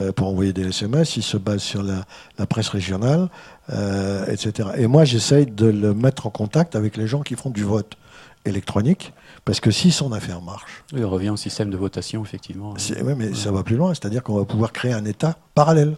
euh, 0.00 0.12
pour 0.12 0.28
envoyer 0.28 0.52
des 0.52 0.68
SMS 0.68 1.16
il 1.16 1.22
se 1.22 1.36
base 1.36 1.62
sur 1.62 1.82
la, 1.82 2.46
presse 2.46 2.68
régionale 2.68 3.28
euh, 3.72 4.24
etc 4.26 4.70
et 4.76 4.86
moi 4.86 5.04
j'essaye 5.04 5.46
de 5.46 5.66
le 5.66 5.94
mettre 5.94 6.28
en 6.28 6.30
contact 6.30 6.76
avec 6.76 6.96
les 6.96 7.08
gens 7.08 7.22
qui 7.22 7.34
font 7.34 7.50
du 7.50 7.64
vote 7.64 7.96
électronique, 8.44 9.12
parce 9.44 9.60
que 9.60 9.70
si 9.70 9.90
son 9.90 10.12
affaire 10.12 10.40
marche. 10.40 10.84
il 10.92 11.04
revient 11.04 11.30
au 11.30 11.36
système 11.36 11.70
de 11.70 11.76
votation, 11.76 12.24
effectivement. 12.24 12.74
Oui, 12.74 13.14
mais 13.16 13.34
ça 13.34 13.50
va 13.50 13.62
plus 13.62 13.76
loin, 13.76 13.94
c'est-à-dire 13.94 14.22
qu'on 14.22 14.36
va 14.36 14.44
pouvoir 14.44 14.72
créer 14.72 14.92
un 14.92 15.04
État 15.04 15.36
parallèle, 15.54 15.96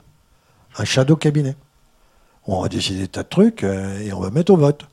un 0.78 0.84
shadow 0.84 1.16
cabinet. 1.16 1.56
On 2.46 2.62
va 2.62 2.68
décider 2.68 3.00
des 3.00 3.08
tas 3.08 3.22
de 3.22 3.28
trucs 3.28 3.62
euh, 3.62 4.00
et 4.00 4.12
on 4.12 4.20
va 4.20 4.30
mettre 4.30 4.52
au 4.52 4.56
vote. 4.56 4.86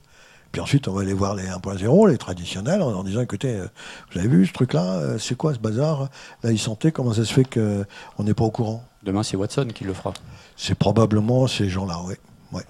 Puis 0.52 0.62
ensuite, 0.62 0.88
on 0.88 0.94
va 0.94 1.02
aller 1.02 1.14
voir 1.14 1.36
les 1.36 1.46
1.0, 1.46 2.10
les 2.10 2.18
traditionnels, 2.18 2.82
en, 2.82 3.04
disant 3.04 3.22
écoutez, 3.22 3.56
euh, 3.56 3.68
vous 4.12 4.20
avez 4.20 4.28
vu 4.28 4.46
ce 4.46 4.54
truc-là 4.54 4.98
euh, 4.98 5.18
C'est 5.18 5.36
quoi 5.36 5.54
ce 5.54 5.60
bazar 5.60 6.10
Là, 6.44 6.52
ils 6.52 6.60
sentaient 6.60 6.92
comment 6.92 7.14
ça 7.14 7.26
se 7.26 7.34
fait 7.34 7.46
qu'on 7.46 8.24
n'est 8.24 8.34
pas 8.34 8.44
au 8.44 8.52
courant? 8.52 8.84
Demain, 9.04 9.24
c'est 9.24 9.38
Watson 9.38 9.68
qui 9.74 9.84
le 9.84 9.94
fera. 9.94 10.14
C'est 10.58 10.76
probablement 10.76 11.48
ces 11.48 11.70
gens-là, 11.70 12.00
oui. 12.06 12.16
Ouais. 12.52 12.64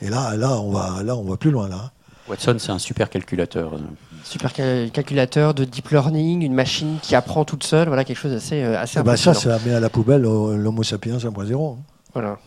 Et 0.00 0.08
là, 0.08 0.36
là, 0.36 0.58
on 0.60 0.70
va, 0.70 1.02
là, 1.02 1.16
on 1.16 1.24
va 1.24 1.36
plus 1.36 1.50
loin, 1.50 1.68
là. 1.68 1.92
Watson, 2.28 2.56
c'est 2.58 2.72
un 2.72 2.78
super 2.78 3.10
calculateur. 3.10 3.78
Super 4.24 4.52
calculateur 4.52 5.54
de 5.54 5.64
deep 5.64 5.90
learning, 5.90 6.42
une 6.42 6.54
machine 6.54 6.98
qui 7.02 7.14
apprend 7.14 7.44
toute 7.44 7.64
seule, 7.64 7.88
voilà 7.88 8.04
quelque 8.04 8.16
chose 8.16 8.32
d'assez 8.32 8.62
euh, 8.62 8.80
assez 8.80 8.98
eh 8.98 9.02
ben 9.02 9.16
Ça, 9.16 9.34
ça 9.34 9.58
met 9.64 9.72
à 9.72 9.80
la 9.80 9.88
poubelle 9.88 10.22
l'Homo 10.22 10.82
sapiens 10.82 11.18
1.0. 11.18 11.76
Voilà. 12.12 12.38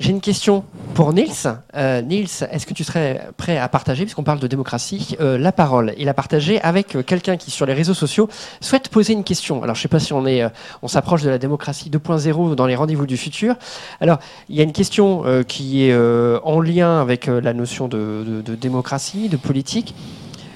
J'ai 0.00 0.10
une 0.10 0.20
question 0.20 0.64
pour 0.94 1.12
Nils. 1.12 1.30
Euh, 1.76 2.02
Nils, 2.02 2.28
est-ce 2.50 2.66
que 2.66 2.74
tu 2.74 2.82
serais 2.82 3.28
prêt 3.36 3.56
à 3.58 3.68
partager, 3.68 4.04
puisqu'on 4.04 4.24
parle 4.24 4.40
de 4.40 4.46
démocratie, 4.46 5.16
euh, 5.20 5.38
la 5.38 5.52
parole 5.52 5.94
et 5.96 6.04
la 6.04 6.14
partager 6.14 6.60
avec 6.60 6.96
euh, 6.96 7.02
quelqu'un 7.02 7.36
qui, 7.36 7.50
sur 7.50 7.66
les 7.66 7.72
réseaux 7.72 7.94
sociaux, 7.94 8.28
souhaite 8.60 8.88
poser 8.88 9.12
une 9.12 9.22
question 9.22 9.62
Alors, 9.62 9.76
je 9.76 9.80
ne 9.80 9.82
sais 9.82 9.88
pas 9.88 10.00
si 10.00 10.12
on, 10.12 10.26
est, 10.26 10.44
on 10.82 10.88
s'approche 10.88 11.22
de 11.22 11.30
la 11.30 11.38
démocratie 11.38 11.88
2.0 11.88 12.54
dans 12.54 12.66
les 12.66 12.74
rendez-vous 12.74 13.06
du 13.06 13.16
futur. 13.16 13.54
Alors, 14.00 14.18
il 14.48 14.56
y 14.56 14.60
a 14.60 14.64
une 14.64 14.72
question 14.72 15.24
qui 15.46 15.84
est 15.84 15.94
en 15.94 16.60
lien 16.60 17.00
avec 17.00 17.26
la 17.26 17.52
notion 17.52 17.86
de, 17.86 18.42
de 18.44 18.54
démocratie, 18.54 19.28
de 19.28 19.36
politique. 19.36 19.94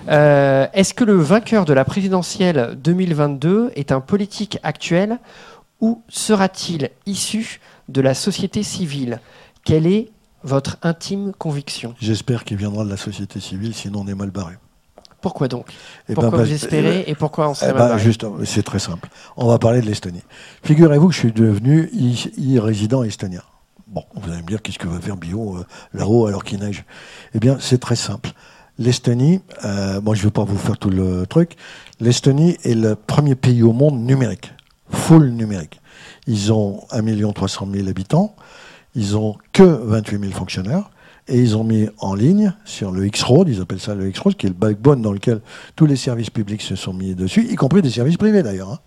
est-ce 0.09 0.95
que 0.95 1.05
le 1.05 1.17
vainqueur 1.17 1.65
de 1.65 1.73
la 1.73 1.85
présidentielle 1.85 2.77
2022 2.83 3.73
est 3.77 3.93
un 3.93 4.01
politique 4.01 4.59
actuel 4.63 5.19
ou 5.81 6.03
sera-t-il 6.09 6.91
issu 7.07 7.61
de 7.89 8.01
la 8.01 8.15
société 8.15 8.63
civile. 8.63 9.21
Quelle 9.65 9.87
est 9.87 10.11
votre 10.43 10.79
intime 10.83 11.33
conviction? 11.33 11.95
J'espère 12.01 12.45
qu'il 12.45 12.57
viendra 12.57 12.85
de 12.85 12.91
la 12.91 12.97
société 12.97 13.41
civile, 13.41 13.75
sinon 13.75 14.03
on 14.05 14.09
est 14.09 14.15
mal 14.15 14.31
barré. 14.31 14.55
Pourquoi 15.21 15.49
donc? 15.49 15.73
Eh 16.09 16.15
ben, 16.15 16.23
Pourquoi 16.23 16.45
vous 16.45 16.53
espérez 16.53 17.05
et 17.07 17.15
pourquoi 17.15 17.49
on 17.49 17.55
serait 17.55 17.73
eh 17.75 17.79
ben, 17.79 17.99
juste, 17.99 18.25
C'est 18.45 18.63
très 18.63 18.79
simple. 18.79 19.09
On 19.37 19.47
va 19.47 19.59
parler 19.59 19.81
de 19.81 19.87
l'Estonie. 19.87 20.23
Figurez-vous 20.63 21.09
que 21.09 21.15
je 21.15 21.19
suis 21.19 21.33
devenu 21.33 21.91
e-résident 22.39 23.03
estonien. 23.03 23.43
Bon, 23.89 24.05
vous 24.15 24.31
allez 24.31 24.43
me 24.43 24.47
dire 24.47 24.63
qu'est-ce 24.63 24.79
que 24.79 24.89
va 24.89 25.01
faire 25.01 25.17
Bio 25.17 25.57
euh, 25.57 25.65
là-haut 25.95 26.27
alors 26.27 26.45
qu'il 26.45 26.61
neige? 26.61 26.85
Eh 27.35 27.39
bien, 27.39 27.57
c'est 27.61 27.79
très 27.79 27.97
simple. 27.97 28.31
L'Estonie, 28.79 29.41
euh, 29.65 30.01
moi 30.01 30.15
je 30.15 30.21
ne 30.21 30.27
vais 30.27 30.31
pas 30.31 30.45
vous 30.45 30.59
faire 30.59 30.77
tout 30.77 30.91
le 30.91 31.27
truc, 31.27 31.57
l'Estonie 31.99 32.59
est 32.63 32.75
le 32.75 32.95
premier 32.95 33.35
pays 33.35 33.63
au 33.63 33.73
monde 33.73 33.99
numérique, 33.99 34.53
full 34.91 35.31
numérique. 35.31 35.81
Ils 36.27 36.53
ont 36.53 36.81
1 36.91 37.33
300 37.33 37.69
000 37.73 37.89
habitants. 37.89 38.35
Ils 38.95 39.17
ont 39.17 39.37
que 39.53 39.63
28 39.63 40.21
000 40.21 40.33
fonctionnaires. 40.33 40.91
Et 41.29 41.41
ils 41.41 41.57
ont 41.57 41.65
mis 41.65 41.89
en 41.99 42.15
ligne 42.15 42.55
sur 42.65 42.93
le 42.93 43.05
X-Road, 43.07 43.49
ils 43.49 43.61
appellent 43.61 43.81
ça 43.81 43.97
le 43.97 44.09
X-Road, 44.09 44.37
qui 44.37 44.47
est 44.47 44.51
le 44.51 44.55
backbone 44.55 45.03
dans 45.03 45.13
lequel 45.13 45.41
tous 45.75 45.87
les 45.87 45.97
services 45.97 46.31
publics 46.31 46.63
se 46.63 46.77
sont 46.77 46.93
mis 46.93 47.17
dessus, 47.17 47.45
y 47.51 47.57
compris 47.57 47.83
des 47.83 47.91
services 47.91 48.17
privés 48.17 48.45
d'ailleurs. 48.45 48.71
Hein. 48.71 48.79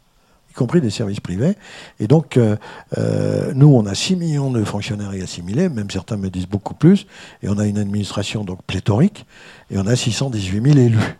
y 0.50 0.54
compris 0.54 0.80
des 0.80 0.90
services 0.90 1.20
privés. 1.20 1.58
Et 2.00 2.08
donc, 2.08 2.38
euh, 2.38 2.56
euh, 2.98 3.52
nous, 3.56 3.68
on 3.68 3.86
a 3.86 3.94
6 3.94 4.16
millions 4.16 4.52
de 4.52 4.64
fonctionnaires 4.64 5.14
y 5.14 5.22
assimilés, 5.22 5.68
même 5.68 5.90
certains 5.92 6.16
me 6.16 6.30
disent 6.30 6.48
beaucoup 6.48 6.76
plus, 6.76 7.08
et 7.44 7.50
on 7.50 7.58
a 7.58 7.66
une 7.66 7.78
administration 7.78 8.46
donc 8.46 8.64
pléthorique, 8.64 9.26
et 9.70 9.78
on 9.78 9.86
a 9.86 9.98
618 9.98 10.64
000 10.64 10.78
élus. 10.78 11.18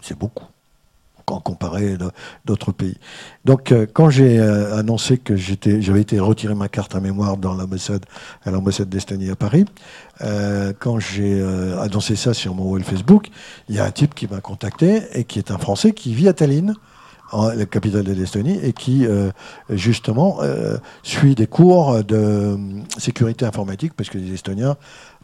C'est 0.00 0.16
beaucoup 0.16 0.51
quand 1.24 1.40
comparé 1.40 1.96
d'autres 2.44 2.72
pays. 2.72 2.96
Donc, 3.44 3.72
euh, 3.72 3.86
quand 3.92 4.10
j'ai 4.10 4.38
euh, 4.38 4.78
annoncé 4.78 5.18
que 5.18 5.36
j'avais 5.36 6.00
été 6.00 6.18
retiré 6.20 6.54
ma 6.54 6.68
carte 6.68 6.94
à 6.94 7.00
mémoire 7.00 7.36
dans 7.36 7.54
l'ambassade, 7.54 8.04
à 8.44 8.50
l'ambassade 8.50 8.88
d'Estonie 8.88 9.30
à 9.30 9.36
Paris, 9.36 9.64
euh, 10.22 10.72
quand 10.78 10.98
j'ai 10.98 11.42
annoncé 11.80 12.16
ça 12.16 12.34
sur 12.34 12.54
mon 12.54 12.64
wall 12.64 12.84
Facebook, 12.84 13.28
il 13.68 13.76
y 13.76 13.78
a 13.78 13.84
un 13.84 13.90
type 13.90 14.14
qui 14.14 14.26
m'a 14.28 14.40
contacté 14.40 15.02
et 15.12 15.24
qui 15.24 15.38
est 15.38 15.50
un 15.50 15.58
Français 15.58 15.92
qui 15.92 16.14
vit 16.14 16.28
à 16.28 16.32
Tallinn, 16.32 16.74
la 17.32 17.64
capitale 17.64 18.04
de 18.04 18.12
l'Estonie, 18.12 18.58
et 18.62 18.74
qui 18.74 19.06
justement 19.70 20.40
suit 21.02 21.34
des 21.34 21.46
cours 21.46 22.04
de 22.04 22.58
sécurité 22.98 23.46
informatique, 23.46 23.94
parce 23.94 24.10
que 24.10 24.18
les 24.18 24.34
Estoniens, 24.34 24.76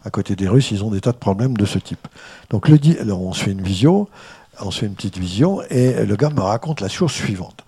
à 0.04 0.10
côté 0.10 0.34
des 0.34 0.48
Russes, 0.48 0.70
ils 0.70 0.82
ont 0.82 0.90
des 0.90 1.02
tas 1.02 1.12
de 1.12 1.18
problèmes 1.18 1.56
de 1.56 1.66
ce 1.66 1.78
type. 1.78 2.08
Donc 2.48 2.68
on 2.70 3.32
se 3.34 3.44
fait 3.44 3.52
une 3.52 3.62
visio, 3.62 4.08
on 4.60 4.70
se 4.70 4.80
fait 4.80 4.86
une 4.86 4.94
petite 4.94 5.18
vision, 5.18 5.62
et 5.70 6.04
le 6.04 6.16
gars 6.16 6.30
me 6.30 6.40
raconte 6.40 6.80
la 6.80 6.88
chose 6.88 7.12
suivante. 7.12 7.64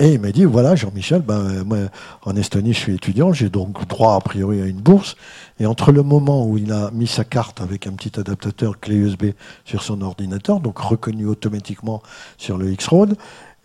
Et 0.00 0.12
il 0.12 0.20
m'a 0.20 0.30
dit, 0.30 0.44
voilà, 0.44 0.76
Jean-Michel, 0.76 1.22
ben, 1.22 1.64
moi, 1.64 1.78
en 2.22 2.36
Estonie, 2.36 2.72
je 2.72 2.78
suis 2.78 2.94
étudiant, 2.94 3.32
j'ai 3.32 3.48
donc 3.48 3.84
droit 3.88 4.14
a 4.14 4.20
priori 4.20 4.62
à 4.62 4.66
une 4.66 4.80
bourse. 4.80 5.16
Et 5.58 5.66
entre 5.66 5.90
le 5.90 6.04
moment 6.04 6.46
où 6.46 6.56
il 6.56 6.70
a 6.70 6.92
mis 6.92 7.08
sa 7.08 7.24
carte 7.24 7.60
avec 7.60 7.88
un 7.88 7.92
petit 7.92 8.18
adaptateur 8.18 8.78
clé 8.78 8.94
USB 8.94 9.32
sur 9.64 9.82
son 9.82 10.00
ordinateur, 10.02 10.60
donc 10.60 10.78
reconnu 10.78 11.26
automatiquement 11.26 12.00
sur 12.36 12.58
le 12.58 12.70
X-Road, 12.70 13.16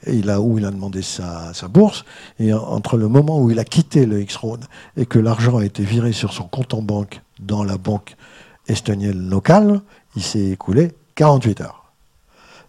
et 0.08 0.16
il 0.16 0.30
où 0.32 0.58
il 0.58 0.66
a 0.66 0.72
demandé 0.72 1.04
sa, 1.04 1.54
sa, 1.54 1.68
bourse, 1.68 2.04
et 2.40 2.52
entre 2.52 2.98
le 2.98 3.08
moment 3.08 3.40
où 3.40 3.52
il 3.52 3.60
a 3.60 3.64
quitté 3.64 4.06
le 4.06 4.20
X-Road 4.22 4.66
et 4.98 5.06
que 5.06 5.20
l'argent 5.20 5.58
a 5.58 5.66
été 5.66 5.84
viré 5.84 6.12
sur 6.14 6.34
son 6.34 6.44
compte 6.44 6.74
en 6.74 6.82
banque 6.82 7.22
dans 7.40 7.64
la 7.64 7.78
banque 7.78 8.16
estonienne 8.68 9.30
locale, 9.30 9.82
il 10.16 10.24
s'est 10.24 10.50
écoulé 10.50 10.92
48 11.16 11.62
heures. 11.62 11.83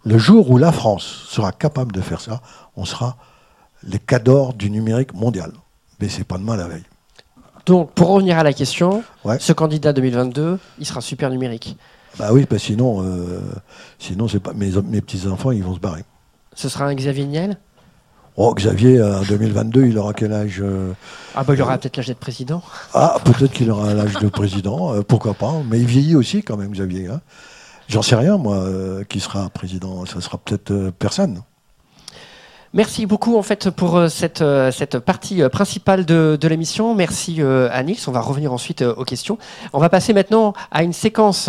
Le 0.06 0.18
jour 0.18 0.50
où 0.50 0.58
la 0.58 0.70
France 0.70 1.24
sera 1.28 1.50
capable 1.52 1.92
de 1.92 2.00
faire 2.00 2.20
ça, 2.20 2.42
on 2.76 2.84
sera 2.84 3.16
les 3.82 3.98
cadors 3.98 4.52
du 4.52 4.70
numérique 4.70 5.14
mondial. 5.14 5.52
Mais 6.00 6.08
c'est 6.08 6.24
pas 6.24 6.38
demain 6.38 6.56
la 6.56 6.68
veille. 6.68 6.84
Donc, 7.66 7.92
pour 7.92 8.08
revenir 8.08 8.38
à 8.38 8.42
la 8.42 8.52
question, 8.52 9.02
ce 9.38 9.52
candidat 9.52 9.94
2022, 9.94 10.58
il 10.78 10.86
sera 10.86 11.00
super 11.00 11.30
numérique. 11.30 11.76
Bah 12.18 12.28
oui, 12.32 12.44
parce 12.44 12.62
sinon, 12.62 13.02
euh, 13.02 13.40
sinon 13.98 14.28
c'est 14.28 14.40
pas 14.40 14.52
mes, 14.52 14.70
mes 14.82 15.00
petits 15.00 15.26
enfants, 15.26 15.50
ils 15.50 15.64
vont 15.64 15.74
se 15.74 15.80
barrer. 15.80 16.04
Ce 16.54 16.68
sera 16.68 16.84
un 16.84 16.94
Xavier 16.94 17.24
Niel? 17.24 17.58
Oh, 18.36 18.52
Xavier, 18.52 19.00
en 19.00 19.22
2022, 19.22 19.86
il 19.86 19.98
aura 19.98 20.12
quel 20.12 20.32
âge 20.32 20.60
euh? 20.60 20.92
Ah, 21.34 21.44
bah, 21.44 21.54
il 21.54 21.62
aura 21.62 21.78
peut-être 21.78 21.96
l'âge 21.96 22.08
d'être 22.08 22.18
président. 22.18 22.62
Ah, 22.92 23.16
peut-être 23.24 23.52
qu'il 23.52 23.70
aura 23.70 23.94
l'âge 23.94 24.14
de 24.14 24.28
président, 24.28 24.92
euh, 24.92 25.02
pourquoi 25.02 25.34
pas. 25.34 25.54
Mais 25.68 25.78
il 25.78 25.86
vieillit 25.86 26.16
aussi, 26.16 26.42
quand 26.42 26.56
même, 26.56 26.72
Xavier. 26.72 27.08
Hein. 27.08 27.20
J'en 27.88 28.02
sais 28.02 28.16
rien, 28.16 28.38
moi, 28.38 28.56
euh, 28.56 29.04
qui 29.04 29.20
sera 29.20 29.48
président. 29.50 30.04
Ça 30.06 30.20
sera 30.20 30.38
peut-être 30.38 30.70
euh, 30.70 30.90
personne. 30.90 31.42
Merci 32.72 33.06
beaucoup 33.06 33.36
en 33.36 33.42
fait 33.42 33.70
pour 33.70 33.96
euh, 33.96 34.08
cette, 34.08 34.42
cette 34.72 34.98
partie 34.98 35.48
principale 35.48 36.04
de, 36.04 36.36
de 36.40 36.48
l'émission. 36.48 36.92
Merci 36.96 37.40
à 37.40 37.82
Nils. 37.84 38.00
On 38.08 38.10
va 38.10 38.20
revenir 38.20 38.52
ensuite 38.52 38.82
aux 38.82 39.04
questions. 39.04 39.38
On 39.72 39.78
va 39.78 39.88
passer 39.88 40.12
maintenant 40.12 40.54
à 40.72 40.82
une 40.82 40.92
séquence 40.92 41.48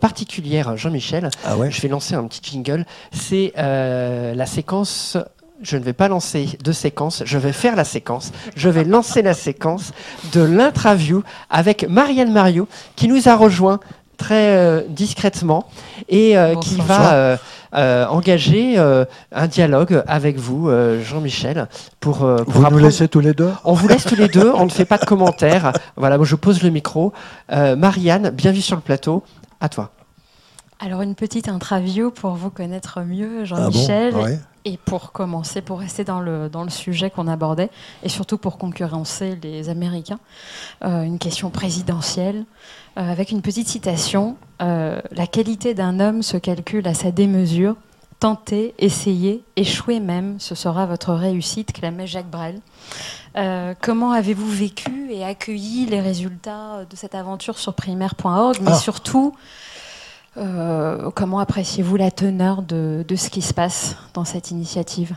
particulière, 0.00 0.76
Jean-Michel. 0.76 1.30
Ah 1.44 1.56
ouais 1.56 1.70
Je 1.70 1.80
vais 1.80 1.88
lancer 1.88 2.16
un 2.16 2.24
petit 2.24 2.40
jingle. 2.42 2.86
C'est 3.12 3.52
la 3.56 4.46
séquence 4.46 5.16
je 5.62 5.76
ne 5.76 5.84
vais 5.84 5.92
pas 5.92 6.08
lancer 6.08 6.58
de 6.62 6.72
séquence, 6.72 7.22
je 7.24 7.38
vais 7.38 7.52
faire 7.52 7.76
la 7.76 7.84
séquence. 7.84 8.32
Je 8.56 8.68
vais 8.68 8.84
lancer 8.84 9.22
la 9.22 9.34
séquence 9.34 9.92
de 10.32 10.42
l'interview 10.42 11.22
avec 11.50 11.88
Marianne 11.88 12.32
Mario 12.32 12.68
qui 12.96 13.08
nous 13.08 13.28
a 13.28 13.36
rejoint 13.36 13.78
très 14.16 14.84
discrètement 14.88 15.68
et 16.08 16.36
qui 16.60 16.76
va 16.76 17.38
engager 17.72 18.78
un 18.78 19.46
dialogue 19.46 20.02
avec 20.06 20.38
vous, 20.38 20.70
Jean-Michel, 21.02 21.68
pour, 22.00 22.18
pour 22.18 22.44
vous 22.46 22.70
nous 22.70 22.78
laissez 22.78 23.08
tous 23.08 23.20
les 23.20 23.34
deux. 23.34 23.50
On 23.64 23.72
vous 23.72 23.88
laisse 23.88 24.04
tous 24.04 24.16
les 24.16 24.28
deux. 24.28 24.52
On 24.54 24.64
ne 24.64 24.70
fait 24.70 24.84
pas 24.84 24.98
de 24.98 25.04
commentaires. 25.04 25.72
Voilà, 25.96 26.16
moi 26.16 26.26
je 26.26 26.36
pose 26.36 26.62
le 26.62 26.70
micro. 26.70 27.12
Marianne, 27.50 28.30
bienvenue 28.30 28.62
sur 28.62 28.76
le 28.76 28.82
plateau. 28.82 29.22
À 29.60 29.68
toi. 29.68 29.90
Alors 30.80 31.02
une 31.02 31.14
petite 31.14 31.48
interview 31.48 32.10
pour 32.10 32.32
vous 32.32 32.50
connaître 32.50 33.00
mieux, 33.02 33.44
Jean-Michel. 33.44 34.14
Ah 34.16 34.28
et 34.64 34.76
pour 34.76 35.12
commencer, 35.12 35.60
pour 35.60 35.80
rester 35.80 36.04
dans 36.04 36.20
le, 36.20 36.48
dans 36.48 36.62
le 36.62 36.70
sujet 36.70 37.10
qu'on 37.10 37.26
abordait, 37.26 37.70
et 38.02 38.08
surtout 38.08 38.38
pour 38.38 38.58
concurrencer 38.58 39.38
les 39.42 39.68
Américains, 39.68 40.20
euh, 40.84 41.02
une 41.02 41.18
question 41.18 41.50
présidentielle, 41.50 42.44
euh, 42.44 42.81
avec 42.96 43.30
une 43.30 43.42
petite 43.42 43.68
citation. 43.68 44.36
Euh, 44.60 45.00
la 45.10 45.26
qualité 45.26 45.74
d'un 45.74 46.00
homme 46.00 46.22
se 46.22 46.36
calcule 46.36 46.86
à 46.86 46.94
sa 46.94 47.10
démesure. 47.10 47.76
Tenter, 48.20 48.74
essayer, 48.78 49.42
échouer 49.56 49.98
même, 49.98 50.36
ce 50.38 50.54
sera 50.54 50.86
votre 50.86 51.12
réussite, 51.12 51.72
clamait 51.72 52.06
Jacques 52.06 52.30
Brel. 52.30 52.60
comment 53.80 54.12
avez-vous 54.12 54.48
vécu 54.48 55.10
et 55.10 55.24
accueilli 55.24 55.86
les 55.86 56.00
résultats 56.00 56.84
de 56.88 56.94
cette 56.94 57.16
aventure 57.16 57.58
sur 57.58 57.74
primaire.org, 57.74 58.58
mais 58.60 58.70
ah. 58.70 58.74
surtout 58.74 59.34
euh, 60.38 61.10
comment 61.14 61.38
appréciez-vous 61.40 61.96
la 61.96 62.10
teneur 62.10 62.62
de, 62.62 63.04
ce 63.14 63.28
qui 63.28 63.42
se 63.42 63.52
passe 63.52 63.96
dans 64.14 64.24
cette 64.24 64.50
initiative? 64.50 65.14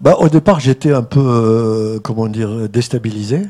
Bah, 0.00 0.16
Au 0.18 0.28
départ, 0.28 0.60
j'étais 0.60 0.92
un 0.92 1.02
peu, 1.02 1.20
euh, 1.20 2.00
comment 2.00 2.28
dire, 2.28 2.68
déstabilisé, 2.68 3.42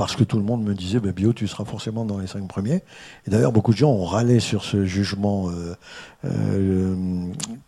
parce 0.00 0.16
que 0.16 0.24
tout 0.24 0.38
le 0.38 0.42
monde 0.42 0.64
me 0.64 0.72
disait, 0.72 0.98
bah, 0.98 1.12
Bio, 1.12 1.34
tu 1.34 1.46
seras 1.46 1.66
forcément 1.66 2.06
dans 2.06 2.16
les 2.16 2.26
cinq 2.26 2.48
premiers. 2.48 2.82
Et 3.26 3.30
d'ailleurs, 3.30 3.52
beaucoup 3.52 3.72
de 3.72 3.76
gens 3.76 3.90
ont 3.90 4.06
râlé 4.06 4.40
sur 4.40 4.64
ce 4.64 4.86
jugement, 4.86 5.50
euh, 6.24 6.96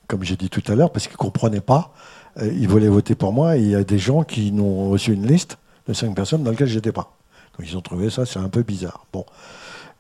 comme 0.07 0.23
j'ai 0.23 0.37
dit 0.37 0.49
tout 0.49 0.63
à 0.69 0.75
l'heure, 0.75 0.91
parce 0.93 1.09
qu'ils 1.09 1.17
ne 1.17 1.19
comprenaient 1.19 1.61
pas. 1.61 1.93
ils 2.41 2.67
voulaient 2.67 2.89
voter 2.89 3.15
pour 3.15 3.35
moi, 3.35 3.59
et 3.59 3.61
il 3.61 3.69
y 3.69 3.75
a 3.75 3.85
des 3.85 3.99
gens 3.99 4.23
qui 4.23 4.51
n'ont 4.51 4.89
reçu 4.89 5.13
une 5.13 5.27
liste 5.27 5.59
de 5.87 5.93
cinq 5.93 6.15
personnes 6.17 6.43
dans 6.43 6.53
lesquelles 6.53 6.69
je 6.69 6.77
n'étais 6.77 6.91
pas. 6.91 7.15
Donc 7.59 7.69
ils 7.69 7.77
ont 7.77 7.83
trouvé 7.83 8.09
ça, 8.09 8.25
c'est 8.25 8.39
un 8.39 8.49
peu 8.49 8.63
bizarre. 8.63 9.05
Bon. 9.13 9.27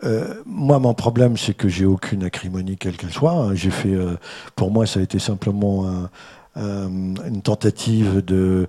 Euh, 0.03 0.43
moi, 0.47 0.79
mon 0.79 0.95
problème, 0.95 1.37
c'est 1.37 1.53
que 1.53 1.69
j'ai 1.69 1.85
aucune 1.85 2.25
acrimonie, 2.25 2.79
quelle 2.79 2.97
qu'elle 2.97 3.13
soit. 3.13 3.33
Hein. 3.33 3.55
J'ai 3.55 3.71
fait, 3.71 3.93
euh, 3.93 4.17
pour 4.57 4.71
moi, 4.71 4.87
ça 4.87 5.01
a 5.01 5.03
été 5.03 5.19
simplement 5.19 6.09
une 6.55 7.41
tentative 7.43 8.23
de, 8.25 8.67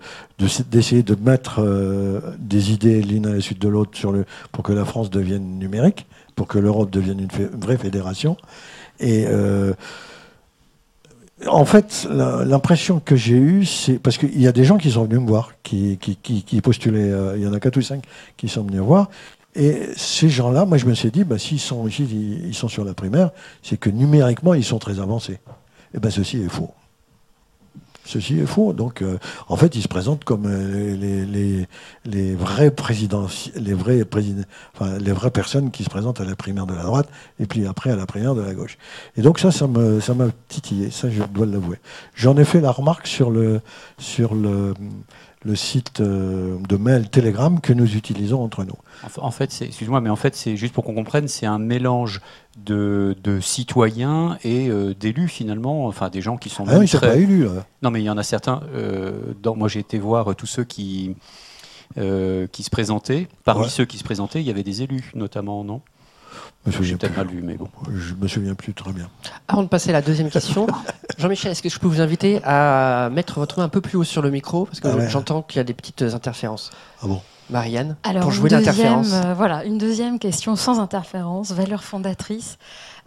d'essayer 0.72 1.04
de, 1.04 1.16
mettre 1.16 1.62
euh, 1.62 2.22
des 2.40 2.72
idées 2.72 3.02
l'une 3.02 3.26
à 3.26 3.34
la 3.34 3.42
suite 3.42 3.60
de 3.60 3.68
l'autre 3.68 3.92
pour 4.52 4.64
que 4.64 4.72
la 4.72 4.86
France 4.86 5.10
devienne 5.10 5.60
numérique, 5.60 6.06
pour 6.36 6.48
que 6.48 6.60
l'Europe 6.60 6.90
devienne 6.90 7.20
une, 7.20 7.60
vraie 7.60 7.78
fédération. 7.78 8.38
Et 9.00 9.26
en 11.46 11.66
fait, 11.66 12.08
l'impression 12.10 13.02
que 13.04 13.18
j'ai 13.18 13.36
eue, 13.36 13.66
c'est 13.66 14.00
parce 14.00 14.18
qu'il 14.18 14.42
y 14.42 14.48
a 14.48 14.54
des 14.54 14.64
gens 14.64 14.78
qui 14.78 14.92
sont 14.92 15.04
venus 15.04 15.20
me 15.20 15.28
voir, 15.28 15.52
qui, 15.64 15.98
postulaient, 16.64 17.12
il 17.36 17.44
y 17.44 17.48
en 17.48 17.54
a 17.54 17.60
quatre 17.60 17.78
ou 17.78 17.82
cinq 17.82 18.04
qui 18.38 18.48
sont 18.48 18.62
venus 18.62 18.80
me 18.80 18.86
voir, 18.86 19.10
et 19.56 19.90
ces 19.96 20.30
gens-là, 20.30 20.66
moi 20.66 20.78
je 20.78 20.86
me 20.86 20.94
suis 20.94 21.12
dit, 21.12 21.24
bah, 21.24 21.38
s'ils 21.38 21.60
sont, 21.60 21.88
ils 21.88 22.56
sont 22.56 22.68
sur 22.68 22.84
la 22.84 22.94
primaire, 22.94 23.32
c'est 23.62 23.78
que 23.78 23.90
numériquement, 23.90 24.54
ils 24.54 24.64
sont 24.64 24.80
très 24.80 25.00
avancés. 25.00 25.40
Et 25.94 26.00
bien 26.00 26.10
ceci 26.10 26.38
est 26.38 26.50
faux. 26.50 26.72
Ceci 28.06 28.40
est 28.40 28.46
faux. 28.46 28.74
Donc, 28.74 29.02
euh, 29.02 29.18
en 29.48 29.56
fait, 29.56 29.76
ils 29.76 29.82
se 29.82 29.88
présentent 29.88 30.24
comme 30.24 30.46
euh, 30.46 30.96
les, 30.96 31.26
les, 31.26 31.68
les, 32.06 32.36
vrais 32.36 32.72
présidents, 32.72 33.28
les 33.56 33.74
vrais 33.74 34.04
présidents, 34.06 34.44
enfin, 34.74 34.98
les 34.98 35.12
vraies 35.12 35.32
personnes 35.32 35.72
qui 35.72 35.84
se 35.84 35.90
présentent 35.90 36.20
à 36.20 36.26
la 36.26 36.36
primaire 36.36 36.66
de 36.66 36.74
la 36.74 36.84
droite 36.84 37.10
et 37.40 37.46
puis 37.46 37.66
après 37.66 37.92
à 37.92 37.96
la 37.96 38.06
primaire 38.06 38.36
de 38.36 38.42
la 38.42 38.54
gauche. 38.54 38.78
Et 39.16 39.22
donc 39.22 39.40
ça, 39.40 39.52
ça 39.52 39.68
me, 39.68 40.00
ça 40.00 40.14
m'a 40.14 40.28
titillé. 40.48 40.92
Ça, 40.92 41.10
je 41.10 41.24
dois 41.24 41.46
l'avouer. 41.46 41.78
J'en 42.16 42.38
ai 42.38 42.46
fait 42.46 42.62
la 42.62 42.72
remarque 42.72 43.08
sur 43.08 43.32
le, 43.32 43.62
sur 43.98 44.36
le, 44.36 44.74
le 45.46 45.56
site 45.56 46.00
euh, 46.00 46.58
de 46.68 46.78
mail 46.78 47.10
Telegram 47.10 47.60
que 47.60 47.74
nous 47.74 47.96
utilisons 47.96 48.44
entre 48.44 48.64
nous. 48.64 48.78
En 49.18 49.32
fait, 49.32 49.62
excuse-moi, 49.62 50.00
mais 50.02 50.10
en 50.10 50.16
fait, 50.16 50.36
c'est 50.36 50.56
juste 50.56 50.74
pour 50.74 50.84
qu'on 50.84 50.94
comprenne, 50.94 51.28
c'est 51.28 51.46
un 51.46 51.60
mélange 51.60 52.22
de, 52.58 53.16
citoyens 53.42 54.38
et 54.44 54.70
euh, 54.70 54.94
d'élus 54.94 55.28
finalement, 55.28 55.86
enfin 55.88 56.10
des 56.10 56.22
gens 56.22 56.38
qui 56.38 56.50
sont. 56.50 56.66
Ah 56.68 56.78
oui, 56.80 56.88
très... 56.88 57.00
pas 57.00 57.16
élus. 57.16 57.48
Non, 57.82 57.92
mais 57.92 58.02
il 58.02 58.06
y 58.06 58.10
en 58.10 58.18
a 58.18 58.24
certains. 58.24 58.62
Euh, 58.74 59.34
dans, 59.42 59.56
moi, 59.56 59.68
j'ai 59.68 59.80
été 59.80 60.00
voir 60.00 60.36
tous 60.36 60.48
ceux 60.48 60.64
qui 60.64 61.16
qui 61.96 62.64
se 62.64 62.72
présentaient. 62.72 63.28
Parmi 63.44 63.70
ceux 63.70 63.86
qui 63.86 64.00
se 64.00 64.04
présentaient, 64.04 64.42
il 64.42 64.48
y 64.48 64.50
avait 64.50 64.64
des 64.64 64.82
élus, 64.82 65.12
notamment, 65.14 65.64
non? 65.64 65.82
Peut-être 66.64 67.18
mal 67.18 67.28
lu, 67.28 67.42
mais 67.44 67.56
bon. 67.56 67.70
Je 67.94 68.14
me 68.14 68.28
souviens 68.28 68.56
plus 68.56 68.74
très 68.74 68.92
bien. 68.92 69.10
Avant 69.48 69.64
de 69.64 69.68
passer 69.68 69.90
à 69.90 69.94
la 69.94 70.02
deuxième 70.02 70.30
question, 70.30 70.68
Jean-Michel, 71.18 71.52
est-ce 71.52 71.62
que 71.62 71.70
je 71.70 71.80
peux 71.80 71.88
vous 71.88 72.02
inviter 72.02 72.42
à 72.44 73.10
mettre 73.12 73.40
votre 73.40 73.60
main 73.60 73.66
un 73.66 73.70
peu 73.70 73.82
plus 73.82 73.98
haut 73.98 74.04
sur 74.04 74.22
le 74.22 74.32
micro? 74.32 74.66
Parce 74.66 74.80
que 74.80 74.88
ah 74.88 75.08
j'entends 75.08 75.42
qu'il 75.42 75.58
y 75.58 75.60
a 75.60 75.64
des 75.64 75.74
petites 75.74 76.02
interférences. 76.02 76.72
Ah 77.02 77.08
bon? 77.08 77.22
Marianne, 77.50 77.98
Alors, 78.04 78.24
pour 78.24 78.32
jouer 78.32 78.50
l'interférence. 78.50 79.12
Euh, 79.14 79.34
voilà, 79.34 79.66
une 79.66 79.78
deuxième 79.78 80.18
question 80.18 80.56
sans 80.56 80.80
interférence, 80.80 81.52
valeur 81.52 81.84
fondatrice. 81.84 82.58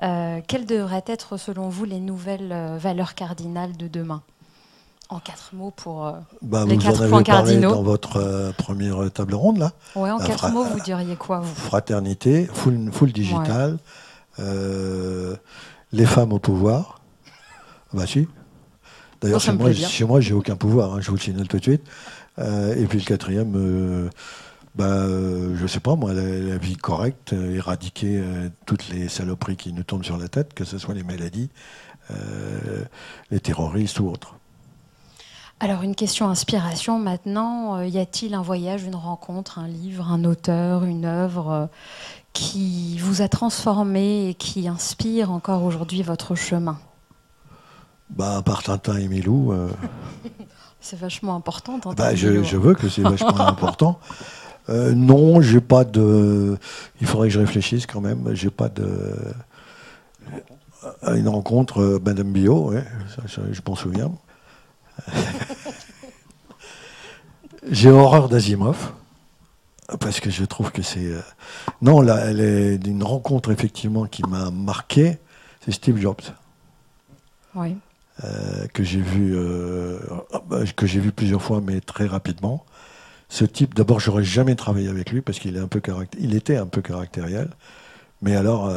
Euh, 0.03 0.41
quelles 0.47 0.66
devraient 0.66 1.05
être, 1.07 1.37
selon 1.37 1.68
vous, 1.68 1.85
les 1.85 2.01
nouvelles 2.01 2.53
euh, 2.53 2.77
valeurs 2.79 3.14
cardinales 3.14 3.77
de 3.77 3.89
demain? 3.89 4.22
En 5.09 5.20
quatre 5.20 5.54
mots 5.54 5.70
pour 5.70 6.07
euh, 6.07 6.12
bah, 6.42 6.64
les 6.66 6.78
quatre 6.78 7.09
points 7.09 7.22
cardinaux. 7.22 7.70
Dans 7.70 7.82
votre 7.82 8.16
euh, 8.16 8.52
première 8.52 9.11
table 9.12 9.34
ronde 9.34 9.59
là. 9.59 9.72
Ouais, 9.94 10.11
en 10.11 10.18
quatre 10.18 10.50
mots, 10.50 10.64
vous 10.64 10.80
diriez 10.80 11.16
quoi 11.16 11.40
vous? 11.40 11.54
Fraternité, 11.54 12.48
full, 12.52 12.90
full 12.92 13.12
digital, 13.12 13.78
euh, 14.38 15.36
les 15.92 16.07
femmes 16.07 16.32
au 16.32 16.38
pouvoir. 16.38 17.00
Bah 17.92 18.07
si. 18.07 18.28
D'ailleurs, 19.20 19.40
chez, 19.40 19.52
moi, 19.52 19.72
chez 19.72 20.04
moi, 20.04 20.20
j'ai 20.20 20.34
aucun 20.34 20.57
pouvoir. 20.57 20.94
Hein, 20.94 21.00
je 21.00 21.09
vous 21.09 21.16
le 21.16 21.20
signale 21.20 21.48
tout 21.48 21.59
de 21.59 21.62
suite. 21.62 21.82
et 22.38 22.86
puis 22.86 22.98
le 22.98 23.04
quatrième, 23.04 24.11
bah, 24.74 25.07
je 25.07 25.66
sais 25.66 25.80
pas 25.80 25.94
moi, 25.94 26.12
la, 26.12 26.59
vie 26.59 26.76
correcte, 26.76 27.32
éradiquer 27.32 28.22
toutes 28.66 28.88
les 28.88 29.09
saloperies 29.09 29.57
qui 29.57 29.72
nous 29.72 29.84
tombent 29.84 30.04
sur 30.04 30.18
la 30.18 30.28
tête, 30.28 30.52
que 30.52 30.64
ce 30.64 30.76
soit 30.76 30.94
les 30.94 31.04
maladies, 31.04 31.48
les 33.30 33.40
terroristes 33.40 34.00
ou 34.00 34.11
autres. 34.11 34.36
Alors 35.59 35.82
une 35.82 35.94
question 35.94 36.28
inspiration 36.28 36.98
maintenant, 36.98 37.76
euh, 37.78 37.86
y 37.86 37.98
a-t-il 37.98 38.34
un 38.34 38.42
voyage, 38.42 38.84
une 38.84 38.94
rencontre, 38.94 39.59
un 39.59 39.66
livre, 39.66 40.11
un 40.11 40.24
auteur, 40.24 40.84
une 40.84 41.07
œuvre 41.07 41.50
euh, 41.50 41.66
qui 42.34 42.98
vous 42.98 43.22
a 43.22 43.28
transformé 43.28 44.28
et 44.28 44.34
qui 44.34 44.68
inspire 44.68 45.32
encore 45.32 45.64
aujourd'hui 45.64 46.02
votre 46.02 46.34
chemin? 46.34 46.78
Bah, 48.11 48.42
Par 48.44 48.62
Tintin 48.62 48.98
et 48.98 49.09
Milou. 49.09 49.52
Euh. 49.52 49.70
c'est 50.80 50.98
vachement 50.98 51.34
important. 51.34 51.78
Tintin 51.78 51.94
bah, 51.94 52.14
je, 52.14 52.42
je, 52.42 52.57
veux 52.59 52.74
que 52.74 52.90
c'est 52.90 53.02
vachement 53.02 53.40
important. 53.40 53.98
non, 54.68 55.40
j'ai 55.40 55.62
pas 55.62 55.84
de. 55.84 56.59
Il 57.00 57.07
faudrait 57.07 57.28
que 57.28 57.34
je 57.34 57.40
réfléchisse 57.40 57.86
quand 57.86 58.02
même. 58.02 58.34
J'ai 58.34 58.50
pas 58.50 58.68
de. 58.68 59.16
Une 61.14 61.28
rencontre, 61.28 61.98
Madame 62.04 62.30
Bio, 62.30 62.72
ouais, 62.72 62.84
je 63.26 63.61
m'en 63.66 63.74
souviens. 63.74 64.12
J'ai 67.70 67.90
horreur 67.90 68.28
d'Asimov. 68.28 68.92
Parce 70.01 70.18
que 70.18 70.30
je 70.30 70.44
trouve 70.44 70.72
que 70.72 70.82
c'est. 70.82 71.12
Euh, 71.12 71.20
non, 71.80 72.01
là, 72.01 72.16
elle 72.26 72.40
est 72.40 72.78
d'une 72.78 73.05
rencontre 73.05 73.53
effectivement 73.53 74.07
qui 74.07 74.22
m'a 74.24 74.51
marqué. 74.51 75.18
C'est 75.64 75.70
Steve 75.70 75.99
Jobs. 75.99 76.22
Oui. 77.55 77.76
Euh, 78.24 78.66
que 78.72 78.82
j'ai 78.82 79.01
vu, 79.01 79.36
euh, 79.36 79.99
bah, 80.49 80.61
que 80.74 80.86
j'ai 80.86 81.01
vu 81.01 81.12
plusieurs 81.12 81.42
fois, 81.42 81.61
mais 81.61 81.80
très 81.80 82.07
rapidement. 82.07 82.64
Ce 83.28 83.44
type, 83.44 83.74
d'abord, 83.74 84.01
j'aurais 84.01 84.24
jamais 84.24 84.57
travaillé 84.57 84.88
avec 84.88 85.11
lui 85.11 85.20
parce 85.20 85.38
qu'il 85.38 85.57
est 85.57 85.61
un 85.61 85.68
peu 85.68 85.80
il 86.18 86.34
était 86.34 86.57
un 86.57 86.66
peu 86.66 86.82
caractériel. 86.82 87.51
Mais 88.22 88.34
alors, 88.34 88.72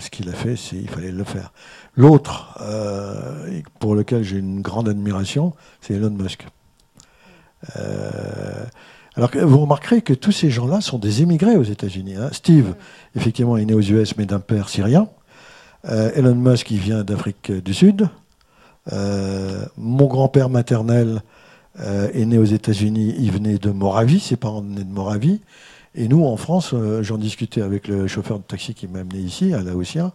ce 0.00 0.10
qu'il 0.10 0.28
a 0.28 0.32
fait, 0.32 0.56
c'est 0.56 0.76
il 0.76 0.88
fallait 0.88 1.12
le 1.12 1.24
faire. 1.24 1.52
L'autre, 1.96 2.58
euh, 2.62 3.60
pour 3.78 3.94
lequel 3.94 4.22
j'ai 4.22 4.38
une 4.38 4.62
grande 4.62 4.88
admiration, 4.88 5.52
c'est 5.80 5.94
Elon 5.94 6.10
Musk. 6.10 6.46
Euh, 7.76 8.64
alors 9.14 9.30
vous 9.34 9.58
remarquerez 9.58 10.00
que 10.00 10.14
tous 10.14 10.32
ces 10.32 10.50
gens-là 10.50 10.80
sont 10.80 10.98
des 10.98 11.20
émigrés 11.20 11.56
aux 11.56 11.62
États-Unis. 11.62 12.16
Hein. 12.16 12.30
Steve, 12.32 12.74
effectivement, 13.14 13.58
est 13.58 13.64
né 13.66 13.74
aux 13.74 13.82
US, 13.82 14.16
mais 14.16 14.24
d'un 14.24 14.40
père 14.40 14.70
syrien. 14.70 15.08
Euh, 15.86 16.10
Elon 16.14 16.34
Musk, 16.34 16.70
il 16.70 16.78
vient 16.78 17.04
d'Afrique 17.04 17.52
du 17.52 17.74
Sud. 17.74 18.08
mon 18.90 20.06
grand-père 20.06 20.48
maternel 20.48 21.22
est 21.78 22.24
né 22.26 22.38
aux 22.38 22.44
États-Unis, 22.44 23.14
il 23.18 23.30
venait 23.32 23.58
de 23.58 23.70
Moravie, 23.70 24.20
ses 24.20 24.36
parents 24.36 24.60
venaient 24.60 24.84
de 24.84 24.92
Moravie. 24.92 25.40
Et 25.94 26.08
nous, 26.08 26.24
en 26.24 26.36
France, 26.36 26.74
j'en 27.02 27.18
discutais 27.18 27.60
avec 27.60 27.86
le 27.86 28.06
chauffeur 28.06 28.38
de 28.38 28.44
taxi 28.44 28.74
qui 28.74 28.88
m'a 28.88 29.00
amené 29.00 29.18
ici, 29.18 29.52
à 29.52 29.60
Laotien. 29.60 30.12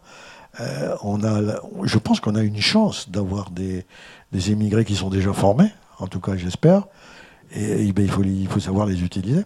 Euh, 0.59 0.95
on 1.03 1.23
a, 1.23 1.59
je 1.83 1.97
pense 1.97 2.19
qu'on 2.19 2.35
a 2.35 2.41
une 2.41 2.59
chance 2.59 3.09
d'avoir 3.09 3.51
des, 3.51 3.85
émigrés 4.49 4.85
qui 4.85 4.95
sont 4.95 5.09
déjà 5.09 5.33
formés, 5.33 5.71
en 5.99 6.07
tout 6.07 6.19
cas 6.19 6.35
j'espère, 6.35 6.87
et, 7.51 7.91
ben, 7.93 8.03
il, 8.03 8.11
faut, 8.11 8.23
il 8.23 8.47
faut 8.47 8.59
savoir 8.59 8.87
les 8.87 9.03
utiliser. 9.03 9.45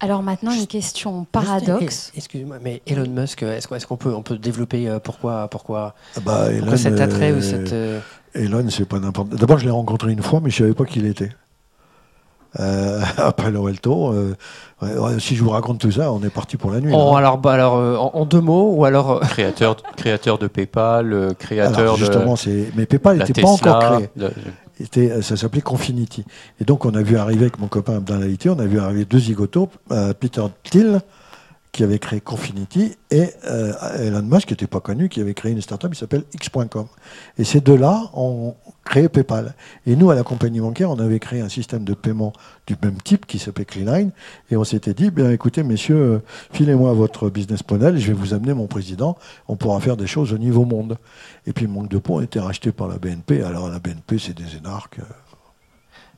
Alors 0.00 0.22
maintenant, 0.22 0.52
une 0.52 0.66
question 0.66 1.26
paradoxe. 1.30 2.10
Excusez-moi, 2.16 2.58
mais 2.62 2.82
Elon 2.86 3.08
Musk, 3.08 3.42
est-ce 3.42 3.86
qu'on 3.86 3.96
peut, 3.98 4.12
on 4.14 4.22
peut 4.22 4.38
développer 4.38 4.98
pourquoi, 5.04 5.48
pourquoi, 5.48 5.94
ah 6.16 6.20
bah, 6.20 6.76
cet 6.76 7.00
attrait 7.00 7.32
ou 7.32 7.42
cette... 7.42 7.74
Elon, 8.34 8.68
c'est 8.70 8.86
pas 8.86 8.98
n'importe. 8.98 9.28
D'abord, 9.30 9.58
je 9.58 9.64
l'ai 9.66 9.70
rencontré 9.70 10.12
une 10.12 10.22
fois, 10.22 10.40
mais 10.40 10.50
je 10.50 10.58
savais 10.58 10.74
pas 10.74 10.84
qui 10.86 11.00
il 11.00 11.06
était. 11.06 11.30
Euh, 12.58 13.00
après 13.16 13.50
l'Oelto, 13.50 14.12
euh, 14.12 15.18
si 15.18 15.36
je 15.36 15.44
vous 15.44 15.50
raconte 15.50 15.78
tout 15.78 15.92
ça, 15.92 16.12
on 16.12 16.22
est 16.22 16.30
parti 16.30 16.56
pour 16.56 16.70
la 16.70 16.80
nuit. 16.80 16.92
Oh, 16.94 17.14
alors, 17.14 17.38
bah, 17.38 17.52
alors 17.52 17.76
euh, 17.76 17.96
en, 17.96 18.24
deux 18.24 18.40
mots, 18.40 18.72
ou 18.74 18.84
alors 18.84 19.20
créateur, 19.20 19.76
créateur 19.96 20.38
de 20.38 20.48
PayPal, 20.48 21.34
créateur 21.38 21.96
justement, 21.96 22.36
c'est 22.36 22.72
mais 22.74 22.86
PayPal 22.86 23.18
n'était 23.18 23.42
pas 23.42 23.48
encore 23.48 24.02
créé. 24.88 25.22
ça 25.22 25.36
s'appelait 25.36 25.60
Confinity. 25.60 26.24
Et 26.60 26.64
donc, 26.64 26.84
on 26.84 26.94
a 26.94 27.02
vu 27.02 27.16
arriver 27.16 27.42
avec 27.42 27.58
mon 27.58 27.68
copain 27.68 27.96
Abdallah 27.96 28.26
on 28.46 28.58
a 28.58 28.66
vu 28.66 28.80
arriver 28.80 29.04
deux 29.04 29.20
zigotopes, 29.20 29.76
Peter 30.18 30.42
Thiel, 30.64 31.00
qui 31.80 31.84
avait 31.84 31.98
créé 31.98 32.20
Confinity, 32.20 32.92
et 33.10 33.30
euh, 33.46 33.72
Elon 33.98 34.20
Musk, 34.20 34.48
qui 34.48 34.52
n'était 34.52 34.66
pas 34.66 34.80
connu, 34.80 35.08
qui 35.08 35.22
avait 35.22 35.32
créé 35.32 35.50
une 35.50 35.62
startup 35.62 35.90
qui 35.90 35.98
s'appelle 35.98 36.24
X.com. 36.34 36.88
Et 37.38 37.44
ces 37.44 37.62
deux-là 37.62 38.10
ont 38.12 38.54
créé 38.84 39.08
PayPal. 39.08 39.54
Et 39.86 39.96
nous, 39.96 40.10
à 40.10 40.14
la 40.14 40.22
compagnie 40.22 40.60
bancaire, 40.60 40.90
on 40.90 40.98
avait 40.98 41.18
créé 41.18 41.40
un 41.40 41.48
système 41.48 41.84
de 41.84 41.94
paiement 41.94 42.34
du 42.66 42.76
même 42.82 43.00
type 43.00 43.24
qui 43.24 43.38
s'appelait 43.38 43.64
Cleanline, 43.64 44.10
et 44.50 44.58
on 44.58 44.64
s'était 44.64 44.92
dit, 44.92 45.10
bien 45.10 45.30
écoutez, 45.30 45.62
messieurs, 45.62 45.96
euh, 45.96 46.22
filez-moi 46.52 46.92
votre 46.92 47.30
business 47.30 47.60
model, 47.70 47.96
et 47.96 47.98
je 47.98 48.08
vais 48.08 48.12
vous 48.12 48.34
amener 48.34 48.52
mon 48.52 48.66
président, 48.66 49.16
on 49.48 49.56
pourra 49.56 49.80
faire 49.80 49.96
des 49.96 50.06
choses 50.06 50.34
au 50.34 50.38
niveau 50.38 50.66
monde. 50.66 50.98
Et 51.46 51.54
puis, 51.54 51.66
Manque 51.66 51.88
de 51.88 51.96
Pont 51.96 52.18
a 52.18 52.24
été 52.24 52.40
racheté 52.40 52.72
par 52.72 52.88
la 52.88 52.98
BNP. 52.98 53.42
Alors, 53.42 53.70
la 53.70 53.78
BNP, 53.78 54.18
c'est 54.18 54.36
des 54.36 54.58
énarques. 54.58 55.00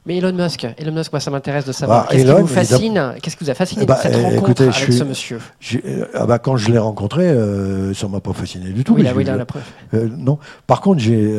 Mais 0.04 0.16
Elon 0.16 0.32
Musk, 0.32 0.66
Elon 0.78 0.92
Musk, 0.92 1.12
moi 1.12 1.20
ça 1.20 1.30
m'intéresse 1.30 1.64
de 1.64 1.70
savoir. 1.70 2.02
Bah, 2.02 2.08
qu'est-ce 2.10 2.24
qui 2.24 2.40
vous 2.40 2.46
fascine 2.48 3.14
Qu'est-ce 3.22 3.36
qui 3.36 3.44
vous 3.44 3.50
a 3.50 3.54
fasciné 3.54 3.86
bah, 3.86 3.98
cette 4.02 4.16
rencontre 4.16 4.36
écoutez, 4.36 4.64
avec 4.64 4.74
ce 4.74 5.04
monsieur 5.04 5.38
euh, 5.84 6.06
ah 6.14 6.26
bah, 6.26 6.40
Quand 6.40 6.56
je 6.56 6.72
l'ai 6.72 6.78
rencontré, 6.78 7.28
euh, 7.28 7.94
ça 7.94 8.08
ne 8.08 8.12
m'a 8.12 8.20
pas 8.20 8.32
fasciné 8.32 8.70
du 8.70 8.82
tout. 8.82 8.94
Oui, 8.94 9.02
là, 9.02 9.12
oui, 9.14 9.22
là, 9.22 9.36
la 9.36 9.44
preuve. 9.44 9.62
Euh, 9.94 10.08
non. 10.10 10.38
Par 10.66 10.80
contre, 10.80 11.00
j'ai 11.00 11.38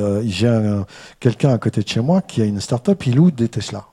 quelqu'un 1.20 1.54
à 1.54 1.58
côté 1.58 1.82
de 1.82 1.88
chez 1.88 2.00
moi 2.00 2.22
qui 2.22 2.42
a 2.42 2.46
une 2.46 2.62
start-up, 2.62 3.06
il 3.06 3.16
loue 3.16 3.32
des 3.32 3.50
Tesla. 3.50 3.86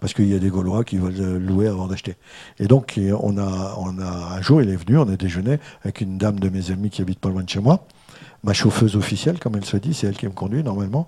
Parce 0.00 0.14
qu'il 0.14 0.28
y 0.28 0.34
a 0.34 0.38
des 0.38 0.48
Gaulois 0.48 0.82
qui 0.82 0.96
veulent 0.96 1.36
louer 1.36 1.68
avant 1.68 1.86
d'acheter. 1.86 2.16
Et 2.58 2.66
donc, 2.66 2.98
on 3.20 3.36
a, 3.36 3.76
on 3.76 3.98
a, 3.98 4.34
un 4.34 4.40
jour, 4.40 4.62
il 4.62 4.70
est 4.70 4.76
venu, 4.76 4.96
on 4.96 5.06
a 5.10 5.16
déjeuné 5.16 5.58
avec 5.84 6.00
une 6.00 6.16
dame 6.16 6.40
de 6.40 6.48
mes 6.48 6.70
amis 6.70 6.88
qui 6.88 7.02
habite 7.02 7.18
pas 7.18 7.28
loin 7.28 7.42
de 7.42 7.50
chez 7.50 7.60
moi, 7.60 7.84
ma 8.42 8.54
chauffeuse 8.54 8.96
officielle, 8.96 9.38
comme 9.38 9.56
elle 9.56 9.66
se 9.66 9.76
dit, 9.76 9.92
c'est 9.92 10.06
elle 10.06 10.16
qui 10.16 10.24
me 10.24 10.32
conduit 10.32 10.62
normalement. 10.62 11.06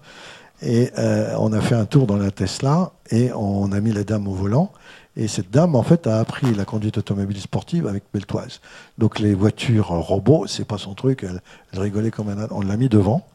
Et 0.62 0.90
euh, 0.96 1.34
on 1.38 1.52
a 1.52 1.60
fait 1.60 1.74
un 1.74 1.86
tour 1.86 2.06
dans 2.06 2.16
la 2.16 2.30
Tesla 2.30 2.92
et 3.10 3.32
on 3.32 3.72
a 3.72 3.80
mis 3.80 3.92
la 3.92 4.04
dame 4.04 4.28
au 4.28 4.32
volant. 4.32 4.72
Et 5.16 5.28
cette 5.28 5.50
dame, 5.50 5.74
en 5.74 5.82
fait, 5.82 6.06
a 6.06 6.20
appris 6.20 6.54
la 6.54 6.64
conduite 6.64 6.98
automobile 6.98 7.40
sportive 7.40 7.86
avec 7.86 8.04
Beltoise. 8.14 8.60
Donc 8.96 9.18
les 9.18 9.34
voitures 9.34 9.88
robots, 9.88 10.46
c'est 10.46 10.64
pas 10.64 10.78
son 10.78 10.94
truc. 10.94 11.24
Elle, 11.24 11.40
rigolait 11.78 12.10
comme 12.10 12.28
un. 12.28 12.46
On 12.50 12.62
l'a 12.62 12.76
mis 12.76 12.88
devant. 12.88 13.26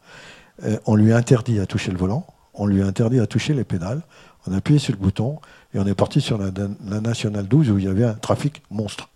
Euh, 0.64 0.78
on 0.86 0.96
lui 0.96 1.12
a 1.12 1.16
interdit 1.16 1.60
à 1.60 1.66
toucher 1.66 1.92
le 1.92 1.98
volant. 1.98 2.26
On 2.54 2.66
lui 2.66 2.82
a 2.82 2.86
interdit 2.86 3.20
à 3.20 3.26
toucher 3.26 3.52
les 3.52 3.64
pédales. 3.64 4.00
On 4.46 4.52
a 4.52 4.56
appuyé 4.56 4.80
sur 4.80 4.94
le 4.94 4.98
bouton 4.98 5.38
et 5.74 5.78
on 5.78 5.86
est 5.86 5.94
parti 5.94 6.20
sur 6.20 6.38
la, 6.38 6.50
la 6.86 7.00
nationale 7.00 7.46
12 7.46 7.70
où 7.70 7.78
il 7.78 7.84
y 7.84 7.88
avait 7.88 8.04
un 8.04 8.14
trafic 8.14 8.62
monstre. 8.70 9.10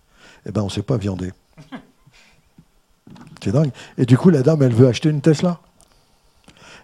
Eh 0.45 0.51
ben, 0.51 0.61
on 0.61 0.69
s'est 0.69 0.83
pas 0.83 0.97
viandé. 0.97 1.31
C'est 3.43 3.51
dingue. 3.51 3.71
Et 3.97 4.05
du 4.05 4.17
coup, 4.17 4.29
la 4.29 4.43
dame, 4.43 4.61
elle 4.61 4.73
veut 4.73 4.87
acheter 4.87 5.09
une 5.09 5.19
Tesla. 5.19 5.59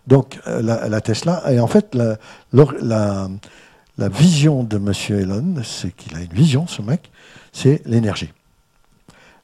Donc 0.08 0.40
euh, 0.48 0.62
la, 0.62 1.02
Tesla, 1.02 1.44
et 1.52 1.60
en 1.60 1.68
fait 1.68 1.96
la, 1.96 2.18
la, 2.52 4.10
vision 4.10 4.64
de 4.64 4.78
M. 4.78 4.94
Elon, 5.10 5.56
c'est 5.64 5.96
qu'il 5.96 6.16
a 6.16 6.22
une 6.22 6.34
vision, 6.34 6.68
ce 6.68 6.82
mec, 6.82 7.12
c'est 7.52 7.82
l'énergie. 7.86 8.34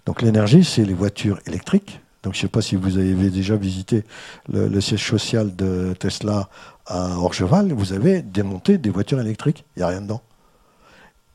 Donc 0.06 0.22
l'énergie, 0.22 0.64
c'est 0.64 0.86
les 0.86 0.93
voitures 0.93 1.39
électriques. 1.45 1.99
Donc 2.24 2.34
je 2.34 2.39
ne 2.39 2.41
sais 2.43 2.47
pas 2.47 2.62
si 2.62 2.76
vous 2.76 2.97
avez 2.97 3.30
déjà 3.30 3.56
visité 3.56 4.03
le, 4.51 4.82
siège 4.82 5.08
social 5.08 5.56
de 5.56 5.93
Tesla 5.99 6.49
à 6.88 7.18
Orgeval, 7.18 7.72
vous 7.72 7.93
avez 7.93 8.22
démonté 8.22 8.78
des 8.78 8.89
voitures 8.89 9.20
électriques, 9.20 9.66
il 9.76 9.80
n'y 9.80 9.84
a 9.84 9.88
rien 9.88 10.01
dedans. 10.01 10.22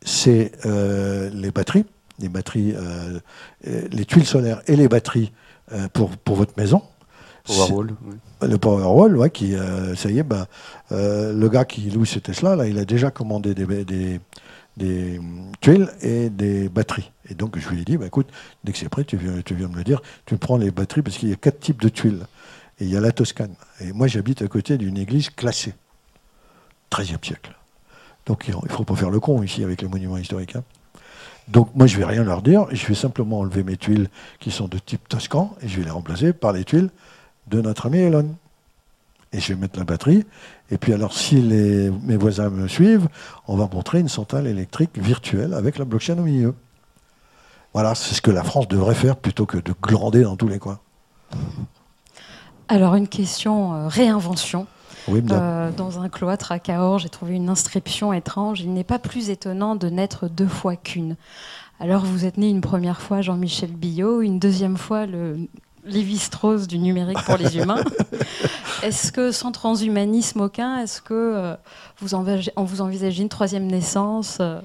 C'est 0.03 0.53
euh, 0.67 1.31
les 1.33 1.51
batteries, 1.51 1.85
les 2.19 2.29
batteries, 2.29 2.75
euh, 2.75 3.21
les 3.65 4.05
tuiles 4.05 4.27
solaires 4.27 4.63
et 4.67 4.75
les 4.77 4.89
batteries 4.89 5.33
pour 5.93 6.35
votre 6.35 6.55
maison. 6.57 6.83
Powerwall. 7.45 7.95
Le 8.43 8.59
Powerwall, 8.59 9.17
ouais, 9.17 9.31
qui, 9.31 9.55
euh, 9.55 9.95
ça 9.95 10.11
y 10.11 10.19
est, 10.19 10.23
ben, 10.23 10.47
euh, 10.93 11.33
le 11.33 11.49
gars 11.49 11.65
qui 11.65 11.91
loue 11.91 12.05
ce 12.05 12.19
Tesla, 12.19 12.57
là, 12.57 12.67
il 12.67 12.79
a 12.79 12.85
déjà 12.85 13.11
commandé 13.11 13.55
des, 13.55 13.85
des, 13.85 14.21
des, 14.77 15.21
tuiles 15.61 15.89
et 16.03 16.31
des 16.31 16.69
batteries. 16.69 17.11
Et 17.29 17.35
donc, 17.35 17.59
je 17.59 17.69
lui 17.69 17.83
ai 17.83 17.85
dit, 17.85 17.97
bah, 17.97 18.07
écoute, 18.07 18.29
dès 18.65 18.73
que 18.73 18.79
c'est 18.79 18.89
prêt, 18.89 19.05
tu 19.05 19.17
viens, 19.17 19.41
tu 19.45 19.55
viens 19.55 19.69
me 19.69 19.77
le 19.77 19.85
dire, 19.85 20.03
tu 20.27 20.37
prends 20.37 20.57
les 20.57 20.71
batteries, 20.71 21.03
parce 21.03 21.19
qu'il 21.19 21.29
y 21.29 21.33
a 21.33 21.37
quatre 21.37 21.61
types 21.61 21.81
de 21.81 21.89
tuiles. 21.89 22.27
Et 22.81 22.85
il 22.85 22.91
y 22.91 22.97
a 22.97 23.01
la 23.01 23.13
Toscane. 23.13 23.55
Et 23.81 23.93
moi, 23.93 24.07
j'habite 24.07 24.43
à 24.43 24.47
côté 24.47 24.79
d'une 24.79 24.97
église 24.97 25.31
classée, 25.31 25.75
13e 26.91 27.25
siècle. 27.25 27.57
Donc, 28.27 28.45
il 28.49 28.55
ne 28.55 28.69
faut 28.69 28.85
pas 28.85 28.97
faire 28.97 29.11
le 29.11 29.21
con 29.21 29.43
ici 29.43 29.65
avec 29.65 29.83
les 29.83 29.89
monuments 29.89 30.17
historiques. 30.17 30.57
Hein. 30.57 30.65
Donc 31.51 31.75
moi 31.75 31.87
je 31.87 31.97
vais 31.99 32.05
rien 32.05 32.23
leur 32.23 32.43
dire, 32.43 32.67
je 32.71 32.87
vais 32.87 32.95
simplement 32.95 33.41
enlever 33.41 33.65
mes 33.65 33.77
tuiles 33.77 34.09
qui 34.39 34.53
sont 34.53 34.69
de 34.69 34.79
type 34.79 35.09
Toscan 35.09 35.57
et 35.63 35.69
je 35.69 35.79
vais 35.79 35.85
les 35.85 35.91
remplacer 35.91 36.33
par 36.33 36.53
les 36.53 36.65
tuiles 36.65 36.91
de 37.51 37.61
notre 37.61 37.87
ami 37.87 37.99
Elon. 37.99 38.35
Et 39.33 39.41
je 39.41 39.53
vais 39.53 39.61
mettre 39.61 39.79
la 39.79 39.85
batterie. 39.85 40.25
Et 40.71 40.79
puis 40.79 40.93
alors, 40.93 41.13
si 41.13 41.41
les, 41.41 41.91
mes 41.91 42.17
voisins 42.17 42.51
me 42.51 42.67
suivent, 42.67 43.09
on 43.47 43.57
va 43.57 43.69
montrer 43.73 44.01
une 44.01 44.09
centrale 44.09 44.47
électrique 44.47 44.99
virtuelle 44.99 45.55
avec 45.55 45.79
la 45.79 45.85
blockchain 45.85 46.19
au 46.19 46.23
milieu. 46.23 46.55
Voilà, 47.73 47.95
c'est 47.95 48.15
ce 48.15 48.23
que 48.23 48.33
la 48.33 48.43
France 48.43 48.67
devrait 48.67 48.97
faire 48.97 49.17
plutôt 49.17 49.47
que 49.47 49.59
de 49.59 49.73
glander 49.81 50.23
dans 50.23 50.37
tous 50.37 50.49
les 50.49 50.59
coins. 50.59 50.81
Alors, 52.69 52.97
une 52.97 53.09
question 53.09 53.75
euh, 53.75 53.89
réinvention. 53.89 54.67
Euh, 55.09 55.71
dans 55.73 56.01
un 56.01 56.09
cloître 56.09 56.53
à 56.53 56.59
Cahors, 56.59 56.99
j'ai 56.99 57.09
trouvé 57.09 57.35
une 57.35 57.49
inscription 57.49 58.13
étrange. 58.13 58.61
Il 58.61 58.73
n'est 58.73 58.85
pas 58.85 58.99
plus 58.99 59.31
étonnant 59.31 59.77
de 59.77 59.89
naître 59.89 60.29
deux 60.29 60.49
fois 60.49 60.77
qu'une. 60.77 61.17
Alors, 61.79 62.05
vous 62.05 62.25
êtes 62.27 62.37
né 62.37 62.49
une 62.49 62.61
première 62.61 63.01
fois 63.01 63.23
Jean-Michel 63.23 63.71
Billot, 63.71 64.21
une 64.21 64.39
deuxième 64.39 64.77
fois 64.77 65.07
le 65.07 65.49
Lévi-Strauss 65.85 66.67
du 66.67 66.79
numérique 66.79 67.23
pour 67.25 67.37
les 67.37 67.57
humains. 67.57 67.83
est-ce 68.83 69.13
que 69.13 69.33
sans 69.33 69.53
transhumanisme 69.53 70.41
aucun, 70.41 70.79
est-ce 70.79 71.01
que 71.01 71.15
euh, 71.15 71.55
vous, 71.99 72.15
envisagez, 72.15 72.53
vous 72.57 72.81
envisagez 72.81 73.23
une 73.23 73.29
troisième 73.29 73.67
naissance 73.67 74.39
euh, 74.41 74.61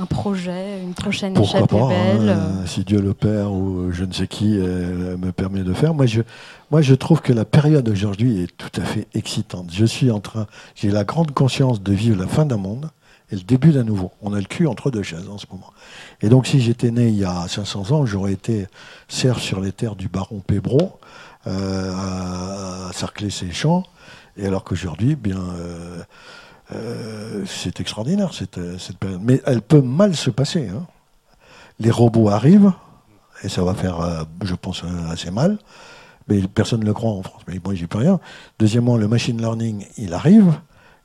un 0.00 0.06
projet, 0.06 0.80
une 0.80 0.94
prochaine 0.94 1.34
Pourquoi 1.34 1.66
pas, 1.66 1.76
hein, 1.76 1.88
belle 1.88 2.28
euh, 2.28 2.66
Si 2.66 2.84
Dieu 2.84 3.00
le 3.00 3.14
Père 3.14 3.50
ou 3.50 3.90
je 3.90 4.04
ne 4.04 4.12
sais 4.12 4.28
qui 4.28 4.46
me 4.46 5.32
permet 5.32 5.64
de 5.64 5.72
faire. 5.72 5.92
Moi 5.92 6.06
je, 6.06 6.22
moi, 6.70 6.82
je 6.82 6.94
trouve 6.94 7.20
que 7.20 7.32
la 7.32 7.44
période 7.44 7.88
aujourd'hui 7.88 8.42
est 8.42 8.56
tout 8.56 8.80
à 8.80 8.84
fait 8.84 9.08
excitante. 9.14 9.70
Je 9.72 9.84
suis 9.84 10.10
en 10.10 10.20
train, 10.20 10.46
j'ai 10.76 10.90
la 10.90 11.02
grande 11.02 11.32
conscience 11.32 11.82
de 11.82 11.92
vivre 11.92 12.20
la 12.20 12.28
fin 12.28 12.44
d'un 12.44 12.58
monde 12.58 12.90
et 13.30 13.36
le 13.36 13.42
début 13.42 13.72
d'un 13.72 13.84
nouveau. 13.84 14.12
On 14.22 14.32
a 14.32 14.38
le 14.38 14.46
cul 14.46 14.66
entre 14.66 14.90
deux 14.90 15.02
chaises 15.02 15.28
en 15.28 15.38
ce 15.38 15.46
moment. 15.50 15.70
Et 16.22 16.28
donc, 16.28 16.46
si 16.46 16.60
j'étais 16.60 16.90
né 16.90 17.08
il 17.08 17.16
y 17.16 17.24
a 17.24 17.46
500 17.46 17.92
ans, 17.92 18.06
j'aurais 18.06 18.32
été 18.32 18.66
serf 19.08 19.38
sur 19.38 19.60
les 19.60 19.72
terres 19.72 19.96
du 19.96 20.08
baron 20.08 20.40
Pébro, 20.40 20.98
euh, 21.46 22.88
à, 22.88 22.92
cercler 22.92 23.30
ses 23.30 23.50
champs. 23.50 23.84
Et 24.36 24.46
alors 24.46 24.64
qu'aujourd'hui, 24.64 25.14
bien, 25.14 25.38
euh, 25.38 26.02
euh, 26.72 27.44
c'est 27.46 27.80
extraordinaire 27.80 28.32
cette, 28.32 28.60
cette, 28.78 28.98
période. 28.98 29.20
Mais 29.22 29.42
elle 29.46 29.62
peut 29.62 29.82
mal 29.82 30.16
se 30.16 30.30
passer. 30.30 30.68
Hein. 30.68 30.86
Les 31.80 31.90
robots 31.90 32.28
arrivent, 32.28 32.72
et 33.44 33.48
ça 33.48 33.62
va 33.62 33.74
faire, 33.74 34.26
je 34.42 34.54
pense, 34.54 34.82
assez 35.10 35.30
mal. 35.30 35.58
Mais 36.26 36.42
personne 36.42 36.80
ne 36.80 36.84
le 36.84 36.92
croit 36.92 37.10
en 37.10 37.22
France. 37.22 37.42
Mais 37.46 37.60
moi, 37.64 37.74
j'y 37.74 37.86
peux 37.86 37.98
rien. 37.98 38.20
Deuxièmement, 38.58 38.96
le 38.96 39.06
machine 39.06 39.40
learning, 39.40 39.86
il 39.96 40.14
arrive. 40.14 40.54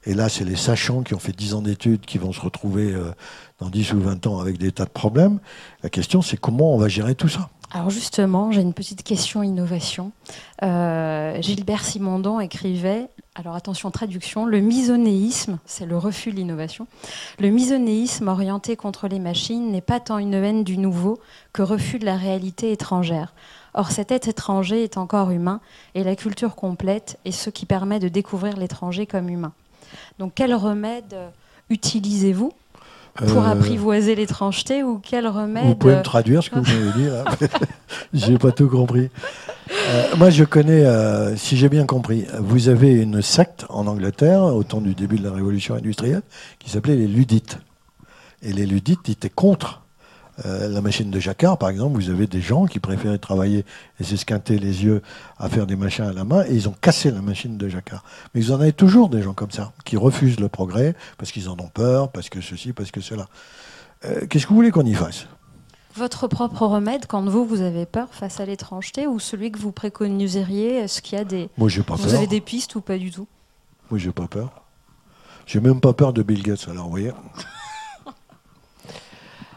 Et 0.05 0.13
là, 0.13 0.29
c'est 0.29 0.43
les 0.43 0.55
sachants 0.55 1.01
qui 1.01 1.13
ont 1.13 1.19
fait 1.19 1.35
10 1.35 1.53
ans 1.53 1.61
d'études 1.61 2.01
qui 2.01 2.17
vont 2.17 2.33
se 2.33 2.41
retrouver 2.41 2.91
euh, 2.91 3.11
dans 3.59 3.69
10 3.69 3.93
ou 3.93 4.01
20 4.01 4.27
ans 4.27 4.39
avec 4.39 4.57
des 4.57 4.71
tas 4.71 4.85
de 4.85 4.89
problèmes. 4.89 5.39
La 5.81 5.89
question, 5.89 6.21
c'est 6.21 6.37
comment 6.37 6.73
on 6.73 6.77
va 6.77 6.87
gérer 6.87 7.15
tout 7.15 7.29
ça 7.29 7.49
alors 7.75 7.89
justement, 7.89 8.51
j'ai 8.51 8.61
une 8.61 8.73
petite 8.73 9.01
question 9.01 9.41
innovation. 9.41 10.11
Euh, 10.61 11.41
Gilbert 11.41 11.83
Simondon 11.83 12.39
écrivait, 12.39 13.09
alors 13.33 13.55
attention 13.55 13.89
traduction, 13.89 14.45
le 14.45 14.59
misonéisme, 14.59 15.57
c'est 15.65 15.87
le 15.87 15.97
refus 15.97 16.29
de 16.29 16.35
l'innovation, 16.35 16.85
le 17.39 17.49
misonéisme 17.49 18.27
orienté 18.27 18.75
contre 18.75 19.07
les 19.07 19.17
machines 19.17 19.71
n'est 19.71 19.81
pas 19.81 19.99
tant 19.99 20.19
une 20.19 20.35
haine 20.35 20.63
du 20.63 20.77
nouveau 20.77 21.19
que 21.51 21.63
refus 21.63 21.97
de 21.97 22.05
la 22.05 22.15
réalité 22.15 22.71
étrangère. 22.71 23.33
Or 23.73 23.89
cet 23.89 24.11
être 24.11 24.27
étranger 24.27 24.83
est 24.83 24.97
encore 24.97 25.31
humain 25.31 25.59
et 25.95 26.03
la 26.03 26.15
culture 26.15 26.53
complète 26.53 27.17
est 27.25 27.31
ce 27.31 27.49
qui 27.49 27.65
permet 27.65 27.97
de 27.97 28.07
découvrir 28.07 28.55
l'étranger 28.55 29.07
comme 29.07 29.29
humain. 29.29 29.53
Donc 30.19 30.33
quel 30.35 30.53
remède 30.53 31.15
utilisez-vous 31.69 32.51
pour 33.15 33.43
euh, 33.43 33.51
apprivoiser 33.51 34.15
l'étrangeté 34.15 34.83
ou 34.83 34.99
quel 34.99 35.27
remède 35.27 35.65
Vous 35.65 35.75
pouvez 35.75 35.95
me 35.95 36.01
traduire 36.01 36.43
ce 36.43 36.49
que 36.49 36.59
vous 36.59 36.65
m'avez 36.65 36.91
dit 36.93 37.09
là 37.09 37.25
J'ai 38.13 38.37
pas 38.37 38.51
tout 38.51 38.67
compris. 38.67 39.09
Euh, 39.71 40.15
moi, 40.17 40.29
je 40.29 40.43
connais, 40.43 40.83
euh, 40.83 41.35
si 41.35 41.55
j'ai 41.55 41.69
bien 41.69 41.85
compris, 41.85 42.25
vous 42.39 42.69
avez 42.69 42.91
une 42.91 43.21
secte 43.21 43.65
en 43.69 43.85
Angleterre 43.85 44.43
au 44.43 44.63
temps 44.63 44.81
du 44.81 44.95
début 44.95 45.17
de 45.17 45.23
la 45.23 45.31
révolution 45.31 45.75
industrielle 45.75 46.23
qui 46.59 46.69
s'appelait 46.71 46.95
les 46.95 47.07
Ludites. 47.07 47.59
Et 48.41 48.51
les 48.51 48.65
Ludites 48.65 49.07
étaient 49.09 49.29
contre 49.29 49.82
Euh, 50.45 50.67
la 50.67 50.81
machine 50.81 51.11
de 51.11 51.19
Jacquard, 51.19 51.57
par 51.57 51.69
exemple, 51.69 51.95
vous 51.95 52.09
avez 52.09 52.25
des 52.25 52.41
gens 52.41 52.65
qui 52.65 52.79
préféraient 52.79 53.19
travailler 53.19 53.65
et 53.99 54.03
s'esquinter 54.03 54.57
les 54.57 54.83
yeux 54.83 55.03
à 55.37 55.47
faire 55.47 55.67
des 55.67 55.75
machins 55.75 56.05
à 56.05 56.13
la 56.13 56.23
main, 56.23 56.43
et 56.45 56.55
ils 56.55 56.67
ont 56.67 56.75
cassé 56.81 57.11
la 57.11 57.21
machine 57.21 57.57
de 57.57 57.69
Jacquard. 57.69 58.03
Mais 58.33 58.41
ils 58.41 58.51
en 58.51 58.59
avez 58.59 58.73
toujours 58.73 59.09
des 59.09 59.21
gens 59.21 59.33
comme 59.33 59.51
ça, 59.51 59.73
qui 59.85 59.95
refusent 59.95 60.39
le 60.39 60.49
progrès, 60.49 60.95
parce 61.17 61.31
qu'ils 61.31 61.49
en 61.49 61.53
ont 61.53 61.69
peur, 61.71 62.11
parce 62.11 62.29
que 62.29 62.41
ceci, 62.41 62.73
parce 62.73 62.91
que 62.91 63.01
cela. 63.01 63.27
Euh, 64.05 64.25
qu'est-ce 64.27 64.45
que 64.45 64.49
vous 64.49 64.55
voulez 64.55 64.71
qu'on 64.71 64.85
y 64.85 64.95
fasse? 64.95 65.27
Votre 65.95 66.27
propre 66.27 66.65
remède 66.65 67.05
quand 67.07 67.23
vous, 67.23 67.45
vous 67.45 67.61
avez 67.61 67.85
peur 67.85 68.07
face 68.11 68.39
à 68.39 68.45
l'étrangeté 68.45 69.05
ou 69.05 69.19
celui 69.19 69.51
que 69.51 69.59
vous 69.59 69.71
préconiseriez 69.71 70.77
Est-ce 70.77 71.03
qu'il 71.03 71.19
y 71.19 71.21
a 71.21 71.23
des... 71.23 71.49
Moi, 71.57 71.69
j'ai 71.69 71.83
pas 71.83 71.93
vous 71.93 72.15
avez 72.15 72.25
des 72.25 72.41
pistes 72.41 72.73
ou 72.73 72.81
pas 72.81 72.97
du 72.97 73.11
tout? 73.11 73.27
Moi, 73.91 73.99
j'ai 73.99 74.11
pas 74.11 74.27
peur. 74.27 74.63
J'ai 75.45 75.59
même 75.59 75.79
pas 75.79 75.93
peur 75.93 76.13
de 76.13 76.23
Bill 76.23 76.41
Gates, 76.41 76.67
alors 76.67 76.85
vous 76.85 76.91
voyez. 76.91 77.11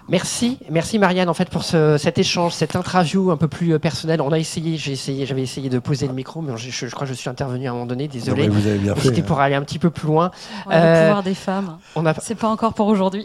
Merci, 0.09 0.59
merci 0.70 0.98
Marianne 0.98 1.28
en 1.28 1.34
fait 1.34 1.50
pour 1.50 1.64
cet 1.64 2.18
échange, 2.18 2.52
cette 2.52 2.76
interview 2.76 3.30
un 3.30 3.36
peu 3.36 3.48
plus 3.48 3.72
euh, 3.72 3.78
personnelle. 3.78 4.20
On 4.20 4.30
a 4.30 4.38
essayé, 4.38 4.76
j'ai 4.76 4.92
essayé, 4.92 5.26
j'avais 5.26 5.42
essayé 5.42 5.68
de 5.68 5.78
poser 5.80 6.07
le 6.07 6.12
micro, 6.12 6.42
mais 6.42 6.57
je, 6.57 6.86
crois 6.86 7.07
que 7.07 7.12
je 7.12 7.18
suis 7.18 7.28
intervenu 7.28 7.66
à 7.66 7.70
un 7.70 7.72
moment 7.74 7.86
donné. 7.86 8.07
Désolé. 8.07 8.48
vous 8.48 8.66
avez 8.66 8.78
bien 8.78 8.94
fait. 8.94 9.09
C'était 9.09 9.22
pour 9.22 9.40
hein. 9.40 9.44
aller 9.44 9.57
un 9.57 9.62
petit 9.62 9.78
peu 9.78 9.90
plus 9.90 10.07
loin. 10.07 10.30
le 10.66 10.70
pouvoir 10.70 11.18
euh, 11.18 11.22
des 11.22 11.34
femmes. 11.34 11.78
On 11.96 12.07
a... 12.07 12.14
C'est 12.14 12.36
pas 12.36 12.48
encore 12.48 12.74
pour 12.74 12.86
aujourd'hui. 12.86 13.24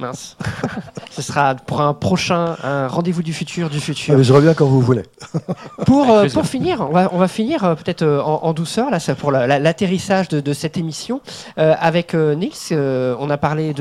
Mince. 0.00 0.36
Ce 1.10 1.22
sera 1.22 1.54
pour 1.54 1.80
un 1.80 1.92
prochain 1.92 2.56
rendez-vous 2.88 3.22
du 3.22 3.32
futur, 3.32 3.68
du 3.68 3.80
futur. 3.80 4.14
Ah, 4.18 4.22
je 4.22 4.32
reviens 4.32 4.54
quand 4.54 4.66
vous 4.66 4.80
voulez. 4.80 5.02
pour, 5.86 6.10
euh, 6.10 6.28
pour 6.32 6.46
finir, 6.46 6.80
on 6.80 6.92
va, 6.92 7.10
on 7.12 7.18
va 7.18 7.28
finir 7.28 7.64
euh, 7.64 7.74
peut-être 7.74 8.02
euh, 8.02 8.20
en, 8.22 8.52
douceur, 8.52 8.90
là, 8.90 9.00
ça, 9.00 9.14
pour 9.14 9.32
l'atterrissage 9.32 10.28
de, 10.28 10.40
de, 10.40 10.52
cette 10.52 10.76
émission. 10.76 11.20
avec 11.56 12.14
Nils, 12.14 12.72
on 12.72 13.30
a 13.30 13.36
parlé 13.36 13.74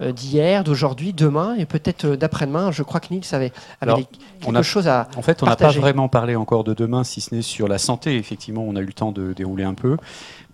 d'hier, 0.00 0.64
d'aujourd'hui, 0.64 1.12
demain 1.12 1.54
et 1.56 1.66
peut-être 1.66 2.06
d'après-demain. 2.06 2.72
Je 2.72 2.82
crois 2.82 3.00
que 3.00 3.12
Nils 3.12 3.24
avait, 3.32 3.52
avait 3.80 4.06
quelque 4.40 4.62
chose 4.62 4.88
à. 4.88 5.08
En 5.16 5.22
fait, 5.22 5.42
on 5.42 5.46
n'a 5.46 5.56
pas 5.56 5.70
vraiment 5.70 6.08
parlé 6.08 6.36
encore 6.36 6.64
de 6.64 6.74
demain, 6.74 7.04
si 7.04 7.20
ce 7.20 7.34
n'est 7.34 7.42
sur 7.42 7.68
la 7.68 7.78
santé. 7.78 8.16
Effectivement, 8.16 8.64
on 8.66 8.76
a 8.76 8.80
eu 8.80 8.86
le 8.86 8.92
temps 8.92 9.12
de 9.12 9.32
dérouler 9.32 9.64
un 9.64 9.74
peu 9.74 9.96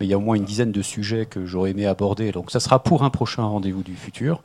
mais 0.03 0.07
il 0.07 0.11
y 0.11 0.14
a 0.14 0.18
au 0.18 0.20
moins 0.20 0.34
une 0.34 0.42
dizaine 0.42 0.72
de 0.72 0.82
sujets 0.82 1.26
que 1.26 1.46
j'aurais 1.46 1.70
aimé 1.70 1.86
aborder. 1.86 2.32
Donc 2.32 2.50
ça 2.50 2.59
sera 2.59 2.82
pour 2.82 3.05
un 3.05 3.11
prochain 3.11 3.44
rendez-vous 3.44 3.84
du 3.84 3.94
futur. 3.94 4.42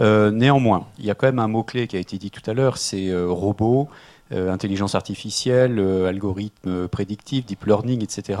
Euh, 0.00 0.30
néanmoins, 0.30 0.86
il 0.98 1.04
y 1.04 1.10
a 1.10 1.14
quand 1.14 1.26
même 1.26 1.40
un 1.40 1.46
mot-clé 1.46 1.86
qui 1.88 1.96
a 1.96 1.98
été 1.98 2.16
dit 2.16 2.30
tout 2.30 2.40
à 2.50 2.54
l'heure, 2.54 2.78
c'est 2.78 3.10
euh, 3.10 3.26
robot. 3.28 3.90
Euh, 4.32 4.50
intelligence 4.50 4.94
artificielle, 4.94 5.78
algorithmes 5.78 6.88
prédictifs, 6.88 7.44
deep 7.44 7.64
learning, 7.66 8.02
etc. 8.02 8.40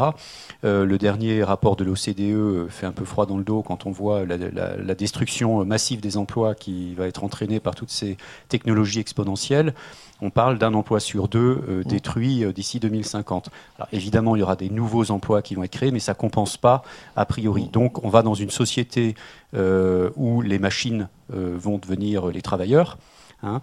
le 0.62 0.96
dernier 0.96 1.44
rapport 1.44 1.76
de 1.76 1.84
l'OCDE 1.84 2.70
fait 2.70 2.86
un 2.86 2.92
peu 2.92 3.04
froid 3.04 3.26
dans 3.26 3.36
le 3.36 3.44
dos 3.44 3.62
quand 3.62 3.86
on 3.86 3.90
voit 3.90 4.24
la, 4.24 4.36
la, 4.36 4.94
destruction 4.94 5.64
massive 5.64 6.00
des 6.00 6.16
emplois 6.16 6.54
qui 6.54 6.94
va 6.94 7.06
être 7.06 7.22
entraînée 7.22 7.60
par 7.60 7.74
toutes 7.74 7.90
ces 7.90 8.16
technologies 8.48 9.00
exponentielles 9.00 9.74
on 10.20 10.30
parle 10.30 10.58
d'un 10.58 10.74
emploi 10.74 11.00
sur 11.00 11.28
deux 11.28 11.62
euh, 11.68 11.80
mmh. 11.80 11.84
détruit 11.84 12.44
euh, 12.44 12.52
d'ici 12.52 12.80
2050. 12.80 13.50
Alors, 13.76 13.88
évidemment, 13.92 14.36
il 14.36 14.40
y 14.40 14.42
aura 14.42 14.56
des 14.56 14.70
nouveaux 14.70 15.10
emplois 15.10 15.42
qui 15.42 15.54
vont 15.54 15.64
être 15.64 15.72
créés, 15.72 15.90
mais 15.90 15.98
ça 15.98 16.12
ne 16.12 16.16
compense 16.16 16.56
pas 16.56 16.82
a 17.16 17.26
priori. 17.26 17.64
Mmh. 17.64 17.70
Donc 17.70 18.04
on 18.04 18.08
va 18.08 18.22
dans 18.22 18.34
une 18.34 18.50
société 18.50 19.16
euh, 19.54 20.10
où 20.16 20.40
les 20.40 20.58
machines 20.58 21.08
vont 21.30 21.78
devenir 21.78 22.26
les 22.26 22.42
travailleurs. 22.42 22.98
Hein. 23.44 23.60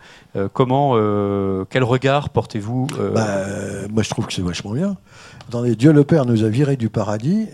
comment, 0.53 0.95
quel 1.69 1.83
regard 1.83 2.29
portez-vous 2.29 2.87
bah, 3.13 3.45
Moi, 3.89 4.03
je 4.03 4.09
trouve 4.09 4.27
que 4.27 4.33
c'est 4.33 4.41
vachement 4.41 4.71
bien. 4.71 4.97
Les 5.63 5.75
Dieu 5.75 5.91
le 5.91 6.03
Père 6.03 6.25
nous 6.25 6.43
a 6.43 6.49
virés 6.49 6.77
du 6.77 6.89
paradis 6.89 7.47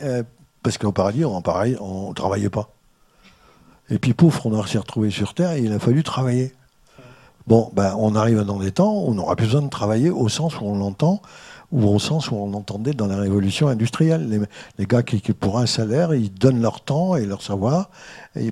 parce 0.63 0.77
qu'au 0.77 0.91
paradis, 0.91 1.23
on 1.25 1.39
ne 1.39 2.13
travaillait 2.13 2.49
pas. 2.49 2.69
Et 3.89 3.99
puis, 3.99 4.13
pouf, 4.13 4.45
on 4.45 4.65
s'est 4.65 4.77
retrouvé 4.77 5.09
sur 5.09 5.33
Terre 5.33 5.53
et 5.53 5.61
il 5.61 5.71
a 5.71 5.79
fallu 5.79 6.03
travailler. 6.03 6.53
Bon, 7.47 7.71
ben, 7.73 7.95
on 7.97 8.15
arrive 8.15 8.41
dans 8.41 8.59
des 8.59 8.71
temps 8.71 8.93
où 8.93 9.09
on 9.09 9.13
n'aura 9.13 9.37
plus 9.37 9.45
besoin 9.45 9.61
de 9.61 9.69
travailler 9.69 10.09
au 10.09 10.27
sens 10.27 10.59
où 10.59 10.65
on 10.65 10.77
l'entend, 10.77 11.21
ou 11.71 11.85
au 11.87 11.99
sens 11.99 12.31
où 12.31 12.35
on 12.35 12.49
l'entendait 12.49 12.93
dans 12.93 13.07
la 13.07 13.17
révolution 13.17 13.67
industrielle. 13.67 14.47
Les, 14.77 14.85
gars 14.85 15.03
qui, 15.03 15.19
pour 15.33 15.59
un 15.59 15.65
salaire, 15.65 16.13
ils 16.13 16.33
donnent 16.33 16.61
leur 16.61 16.81
temps 16.81 17.15
et 17.15 17.25
leur 17.25 17.41
savoir 17.41 17.89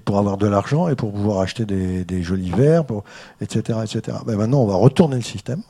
pour 0.03 0.17
avoir 0.17 0.37
de 0.37 0.47
l'argent 0.47 0.89
et 0.89 0.95
pour 0.95 1.11
pouvoir 1.11 1.39
acheter 1.39 1.65
des, 1.65 2.23
jolis 2.23 2.51
verres, 2.51 2.83
etc. 3.41 3.79
etc. 3.83 4.17
Ben 4.25 4.35
maintenant, 4.35 4.61
on 4.61 4.67
va 4.67 4.75
retourner 4.75 5.15
le 5.15 5.21
système. 5.21 5.61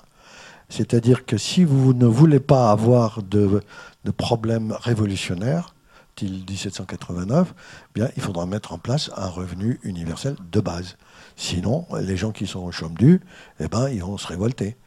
C'est-à-dire 0.69 1.25
que 1.25 1.37
si 1.37 1.63
vous 1.63 1.93
ne 1.93 2.07
voulez 2.07 2.39
pas 2.39 2.71
avoir 2.71 3.21
de, 3.21 3.61
de 4.03 4.11
problèmes 4.11 4.75
révolutionnaires, 4.81 5.75
1789, 6.23 7.53
bien, 7.93 8.09
il 8.15 8.21
faudra 8.21 8.45
mettre 8.45 8.73
en 8.73 8.77
place 8.77 9.11
un 9.15 9.27
revenu 9.27 9.79
universel 9.83 10.35
de 10.51 10.59
base. 10.59 10.97
Sinon, 11.35 11.85
les 11.99 12.15
gens 12.15 12.31
qui 12.31 12.47
sont 12.47 12.61
au 12.61 12.71
chôme 12.71 12.95
du, 12.95 13.21
eh 13.59 13.67
ben, 13.67 13.89
ils 13.89 14.01
vont 14.01 14.17
se 14.17 14.27
révolter. 14.27 14.77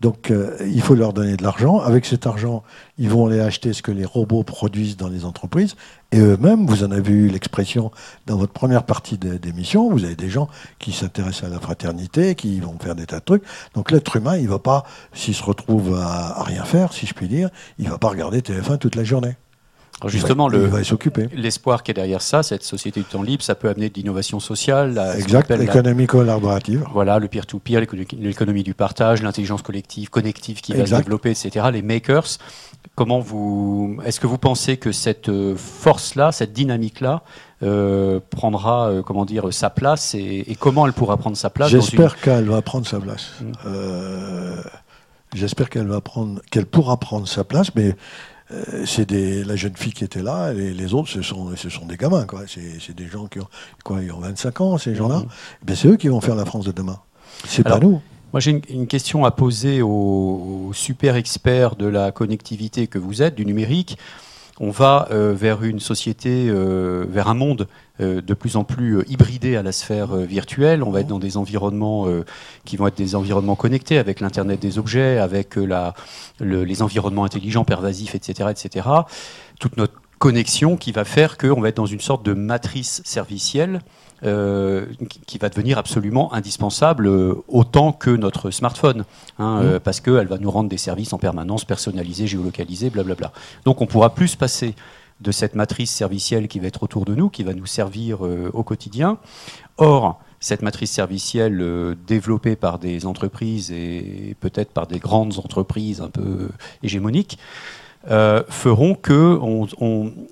Donc, 0.00 0.30
euh, 0.30 0.56
il 0.66 0.80
faut 0.82 0.94
leur 0.94 1.12
donner 1.12 1.36
de 1.36 1.42
l'argent. 1.42 1.80
Avec 1.80 2.04
cet 2.04 2.26
argent, 2.26 2.62
ils 2.98 3.08
vont 3.08 3.26
aller 3.26 3.40
acheter 3.40 3.72
ce 3.72 3.82
que 3.82 3.92
les 3.92 4.04
robots 4.04 4.42
produisent 4.42 4.96
dans 4.96 5.08
les 5.08 5.24
entreprises. 5.24 5.76
Et 6.12 6.18
eux-mêmes, 6.18 6.66
vous 6.66 6.84
en 6.84 6.90
avez 6.90 7.12
eu 7.12 7.28
l'expression 7.28 7.90
dans 8.26 8.36
votre 8.36 8.52
première 8.52 8.84
partie 8.84 9.18
d'émission, 9.18 9.90
vous 9.90 10.04
avez 10.04 10.14
des 10.14 10.28
gens 10.28 10.48
qui 10.78 10.92
s'intéressent 10.92 11.50
à 11.50 11.52
la 11.52 11.60
fraternité, 11.60 12.34
qui 12.34 12.60
vont 12.60 12.78
faire 12.78 12.94
des 12.94 13.06
tas 13.06 13.18
de 13.18 13.24
trucs. 13.24 13.42
Donc, 13.74 13.90
l'être 13.90 14.16
humain, 14.16 14.36
il 14.36 14.44
ne 14.44 14.48
va 14.48 14.58
pas, 14.58 14.84
s'il 15.12 15.34
se 15.34 15.42
retrouve 15.42 15.94
à, 15.94 16.38
à, 16.38 16.42
rien 16.42 16.64
faire, 16.64 16.92
si 16.92 17.06
je 17.06 17.14
puis 17.14 17.28
dire, 17.28 17.50
il 17.78 17.86
ne 17.86 17.90
va 17.90 17.98
pas 17.98 18.08
regarder 18.08 18.40
TF1 18.40 18.78
toute 18.78 18.94
la 18.94 19.04
journée 19.04 19.36
justement, 20.04 20.48
le, 20.48 20.70
l'espoir 21.34 21.82
qui 21.82 21.90
est 21.90 21.94
derrière 21.94 22.20
ça, 22.20 22.42
cette 22.42 22.62
société 22.62 23.00
du 23.00 23.06
temps 23.06 23.22
libre, 23.22 23.42
ça 23.42 23.54
peut 23.54 23.68
amener 23.68 23.88
de 23.88 23.94
l'innovation 23.94 24.40
sociale. 24.40 25.00
exact, 25.16 25.50
l'économie 25.50 26.06
collaborative. 26.06 26.84
Voilà, 26.92 27.18
le 27.18 27.28
peer-to-peer, 27.28 27.80
l'économie 28.12 28.62
du 28.62 28.74
partage, 28.74 29.22
l'intelligence 29.22 29.62
collective, 29.62 30.10
connective 30.10 30.60
qui 30.60 30.74
va 30.74 30.86
se 30.86 30.94
développer, 30.94 31.30
etc. 31.30 31.66
Les 31.72 31.82
makers. 31.82 32.38
Comment 32.94 33.20
vous, 33.20 33.98
est-ce 34.04 34.20
que 34.20 34.26
vous 34.26 34.38
pensez 34.38 34.76
que 34.76 34.92
cette 34.92 35.28
euh, 35.28 35.54
force-là, 35.56 36.30
cette 36.30 36.52
dynamique-là, 36.52 37.22
euh, 37.62 38.20
prendra, 38.30 38.88
euh, 38.88 39.02
comment 39.02 39.24
dire, 39.24 39.52
sa 39.52 39.70
place 39.70 40.14
et, 40.14 40.56
comment 40.58 40.86
elle 40.86 40.92
pourra 40.92 41.16
prendre 41.16 41.36
sa 41.36 41.50
place 41.50 41.68
J'espère 41.68 42.18
qu'elle 42.20 42.48
va 42.48 42.62
prendre 42.62 42.86
sa 42.86 43.00
place. 43.00 43.32
Mmh. 43.40 43.70
J'espère 45.34 45.68
qu'elle 45.68 45.88
va 45.88 46.00
prendre, 46.00 46.40
qu'elle 46.50 46.64
pourra 46.64 46.96
prendre 46.96 47.26
sa 47.28 47.44
place, 47.44 47.74
mais 47.74 47.96
euh, 48.52 48.84
c'est 48.86 49.10
la 49.10 49.56
jeune 49.56 49.76
fille 49.76 49.92
qui 49.92 50.04
était 50.04 50.22
là, 50.22 50.52
et 50.52 50.72
les 50.72 50.94
autres, 50.94 51.08
ce 51.08 51.22
sont, 51.22 51.54
ce 51.56 51.68
sont 51.68 51.86
des 51.86 51.96
gamins. 51.96 52.26
Quoi. 52.26 52.42
C'est, 52.46 52.94
des 52.94 53.06
gens 53.06 53.26
qui 53.26 53.40
ont, 53.40 53.48
quoi, 53.84 54.02
ils 54.02 54.12
ont 54.12 54.20
25 54.20 54.60
ans, 54.60 54.78
ces 54.78 54.94
gens-là. 54.94 55.24
Eh 55.68 55.74
c'est 55.74 55.88
eux 55.88 55.96
qui 55.96 56.08
vont 56.08 56.20
faire 56.20 56.36
la 56.36 56.44
France 56.44 56.64
de 56.64 56.72
demain. 56.72 57.00
C'est 57.44 57.64
pas 57.64 57.78
nous. 57.78 58.00
Moi, 58.32 58.40
j'ai 58.40 58.62
une, 58.68 58.86
question 58.86 59.24
à 59.24 59.30
poser 59.30 59.82
aux, 59.82 60.70
super 60.74 61.16
experts 61.16 61.76
de 61.76 61.86
la 61.86 62.12
connectivité 62.12 62.86
que 62.86 62.98
vous 62.98 63.22
êtes, 63.22 63.34
du 63.34 63.46
numérique 63.46 63.98
on 64.58 64.70
va 64.70 65.08
euh, 65.10 65.34
vers 65.34 65.62
une 65.62 65.80
société, 65.80 66.48
euh, 66.48 67.04
vers 67.08 67.28
un 67.28 67.34
monde 67.34 67.68
euh, 68.00 68.20
de 68.20 68.34
plus 68.34 68.56
en 68.56 68.64
plus 68.64 69.02
hybridé 69.06 69.56
à 69.56 69.62
la 69.62 69.72
sphère 69.72 70.16
virtuelle. 70.16 70.82
On 70.82 70.90
va 70.90 71.00
être 71.00 71.06
dans 71.06 71.18
des 71.18 71.36
environnements 71.36 72.06
qui 72.64 72.76
vont 72.76 72.86
être 72.86 72.96
des 72.96 73.14
environnements 73.14 73.56
connectés 73.56 73.98
avec 73.98 74.20
l'Internet 74.20 74.60
des 74.60 74.78
objets, 74.78 75.18
avec 75.18 75.56
les 76.40 76.82
environnements 76.82 77.24
intelligents, 77.24 77.64
pervasifs, 77.64 78.14
etc., 78.14 78.50
etc. 78.50 78.88
Toute 79.60 79.76
notre 79.76 79.94
connexion 80.18 80.76
qui 80.76 80.92
va 80.92 81.04
faire 81.04 81.36
qu'on 81.36 81.60
va 81.60 81.68
être 81.68 81.76
dans 81.76 81.86
une 81.86 82.00
sorte 82.00 82.24
de 82.24 82.32
matrice 82.32 83.02
servicielle 83.04 83.80
euh, 84.22 84.86
qui 85.26 85.36
va 85.36 85.50
devenir 85.50 85.76
absolument 85.76 86.32
indispensable 86.32 87.06
euh, 87.06 87.34
autant 87.48 87.92
que 87.92 88.08
notre 88.08 88.50
smartphone, 88.50 89.04
hein, 89.38 89.60
mmh. 89.60 89.66
euh, 89.66 89.78
parce 89.78 90.00
qu'elle 90.00 90.26
va 90.26 90.38
nous 90.38 90.50
rendre 90.50 90.70
des 90.70 90.78
services 90.78 91.12
en 91.12 91.18
permanence 91.18 91.66
personnalisés, 91.66 92.26
géolocalisés, 92.26 92.88
blablabla. 92.88 93.30
Donc 93.66 93.82
on 93.82 93.86
pourra 93.86 94.14
plus 94.14 94.34
passer 94.34 94.74
de 95.20 95.30
cette 95.32 95.54
matrice 95.54 95.90
servicielle 95.90 96.48
qui 96.48 96.60
va 96.60 96.68
être 96.68 96.82
autour 96.82 97.04
de 97.04 97.14
nous, 97.14 97.28
qui 97.28 97.42
va 97.42 97.52
nous 97.52 97.66
servir 97.66 98.20
au 98.20 98.62
quotidien. 98.62 99.18
Or, 99.76 100.20
cette 100.40 100.60
matrice 100.60 100.90
servicielle 100.90 101.96
développée 102.06 102.54
par 102.54 102.78
des 102.78 103.06
entreprises 103.06 103.70
et 103.70 104.36
peut-être 104.40 104.72
par 104.72 104.86
des 104.86 104.98
grandes 104.98 105.38
entreprises 105.38 106.02
un 106.02 106.10
peu 106.10 106.50
hégémoniques, 106.82 107.38
feront 108.06 108.94
que 108.94 109.40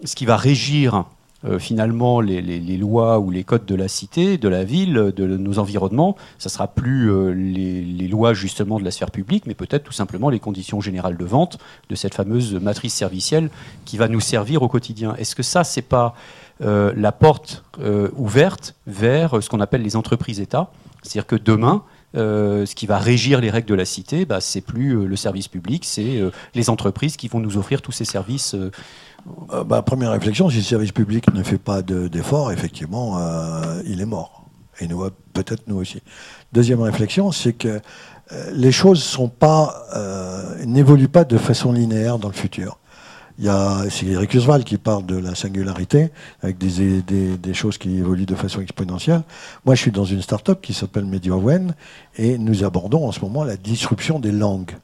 ce 0.04 0.14
qui 0.14 0.26
va 0.26 0.36
régir 0.36 1.06
euh, 1.46 1.58
finalement 1.58 2.20
les, 2.20 2.40
lois 2.78 3.18
ou 3.18 3.30
les 3.30 3.44
codes 3.44 3.66
de 3.66 3.74
la 3.74 3.86
cité, 3.86 4.38
de 4.38 4.48
la 4.48 4.64
ville, 4.64 5.12
de 5.14 5.26
nos 5.36 5.58
environnements, 5.58 6.16
ça 6.38 6.48
sera 6.48 6.68
plus 6.68 7.12
euh, 7.12 7.32
les, 7.32 8.08
lois 8.08 8.32
justement 8.32 8.78
de 8.78 8.84
la 8.84 8.90
sphère 8.90 9.10
publique, 9.10 9.44
mais 9.46 9.54
peut-être 9.54 9.84
tout 9.84 9.92
simplement 9.92 10.30
les 10.30 10.40
conditions 10.40 10.80
générales 10.80 11.18
de 11.18 11.24
vente 11.24 11.58
de 11.90 11.94
cette 11.96 12.14
fameuse 12.14 12.54
matrice 12.54 12.94
servicielle 12.94 13.50
qui 13.84 13.98
va 13.98 14.08
nous 14.08 14.20
servir 14.20 14.62
au 14.62 14.68
quotidien. 14.68 15.14
Est-ce 15.16 15.34
que 15.34 15.42
ça, 15.42 15.64
c'est 15.64 15.82
pas 15.82 16.14
euh, 16.62 16.94
la 16.96 17.12
porte 17.12 17.64
ouverte 18.16 18.74
vers 18.86 19.42
ce 19.42 19.48
qu'on 19.50 19.60
appelle 19.60 19.82
les 19.82 19.96
entreprises-État 19.96 20.70
C'est-à-dire 21.02 21.26
que 21.26 21.36
demain, 21.36 21.82
ce 22.14 22.74
qui 22.74 22.86
va 22.86 22.98
régir 22.98 23.40
les 23.40 23.50
règles 23.50 23.68
de 23.68 23.74
la 23.74 23.84
cité, 23.84 24.24
bah, 24.24 24.40
c'est 24.40 24.60
plus 24.60 25.06
le 25.06 25.16
service 25.16 25.48
public, 25.48 25.84
c'est 25.84 26.22
les 26.54 26.70
entreprises 26.70 27.16
qui 27.16 27.26
vont 27.26 27.40
nous 27.40 27.56
offrir 27.56 27.82
tous 27.82 27.92
ces 27.92 28.04
services 28.04 28.54
euh, 29.52 29.82
première 29.82 30.12
réflexion, 30.12 30.50
si 30.50 30.56
le 30.56 30.62
service 30.62 30.92
public 30.92 31.32
ne 31.32 31.42
fait 31.42 31.58
pas 31.58 31.82
d'efforts, 31.82 32.52
effectivement, 32.52 33.18
euh, 33.18 33.82
il 33.86 34.00
est 34.00 34.06
mort. 34.06 34.44
Et 34.80 34.88
nous, 34.88 35.08
peut-être 35.32 35.62
nous 35.68 35.76
aussi. 35.76 36.02
Deuxième 36.52 36.80
réflexion, 36.80 37.30
c'est 37.32 37.52
que 37.52 37.80
les 38.52 38.72
choses 38.72 39.18
n'évoluent 40.66 41.08
pas 41.08 41.24
de 41.24 41.38
façon 41.38 41.72
linéaire 41.72 42.18
dans 42.18 42.28
le 42.28 42.34
futur. 42.34 42.78
Il 43.38 43.44
y 43.44 43.48
a, 43.48 43.84
c'est 43.90 44.06
Eric 44.06 44.32
Usval 44.34 44.62
qui 44.62 44.78
parle 44.78 45.06
de 45.06 45.16
la 45.16 45.34
singularité, 45.34 46.10
avec 46.42 46.56
des, 46.56 47.02
des, 47.02 47.36
des, 47.36 47.54
choses 47.54 47.78
qui 47.78 47.96
évoluent 47.96 48.26
de 48.26 48.36
façon 48.36 48.60
exponentielle. 48.60 49.22
Moi, 49.64 49.74
je 49.74 49.80
suis 49.80 49.90
dans 49.90 50.04
une 50.04 50.22
start-up 50.22 50.60
qui 50.62 50.72
s'appelle 50.72 51.04
MediaWen, 51.04 51.74
et 52.16 52.38
nous 52.38 52.62
abordons 52.62 53.06
en 53.06 53.12
ce 53.12 53.20
moment 53.20 53.42
la 53.42 53.56
disruption 53.56 54.20
des 54.20 54.30
langues. 54.30 54.76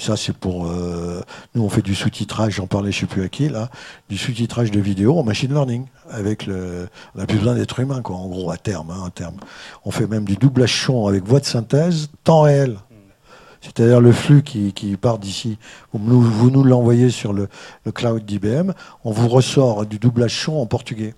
Ça, 0.00 0.16
c'est 0.16 0.32
pour. 0.32 0.66
Euh, 0.66 1.20
nous, 1.54 1.62
on 1.62 1.68
fait 1.68 1.82
du 1.82 1.94
sous-titrage, 1.94 2.54
j'en 2.54 2.66
parlais, 2.66 2.90
je 2.90 2.96
ne 2.96 3.00
sais 3.00 3.06
plus 3.06 3.22
à 3.22 3.28
qui, 3.28 3.50
là, 3.50 3.68
du 4.08 4.16
sous-titrage 4.16 4.70
de 4.70 4.80
vidéos 4.80 5.18
en 5.18 5.22
machine 5.22 5.52
learning. 5.52 5.84
Avec 6.10 6.46
le, 6.46 6.88
on 7.14 7.18
n'a 7.18 7.26
plus 7.26 7.36
besoin 7.36 7.54
d'être 7.54 7.78
humain, 7.80 8.00
quoi, 8.00 8.16
en 8.16 8.26
gros, 8.26 8.50
à 8.50 8.56
terme, 8.56 8.90
hein, 8.90 9.04
à 9.06 9.10
terme. 9.10 9.36
On 9.84 9.90
fait 9.90 10.06
même 10.06 10.24
du 10.24 10.36
doublage 10.36 10.84
son 10.86 11.06
avec 11.06 11.24
voix 11.24 11.38
de 11.38 11.44
synthèse, 11.44 12.08
temps 12.24 12.40
réel. 12.40 12.78
C'est-à-dire 13.60 14.00
le 14.00 14.10
flux 14.10 14.42
qui, 14.42 14.96
part 14.98 15.18
d'ici, 15.18 15.58
vous, 15.92 16.50
nous 16.50 16.64
l'envoyez 16.64 17.10
sur 17.10 17.34
le, 17.34 17.48
cloud 17.92 18.24
d'IBM, 18.24 18.72
on 19.04 19.10
vous 19.10 19.28
ressort 19.28 19.84
du 19.84 19.98
doublage 19.98 20.34
son 20.34 20.54
en 20.54 20.66
portugais, 20.66 21.14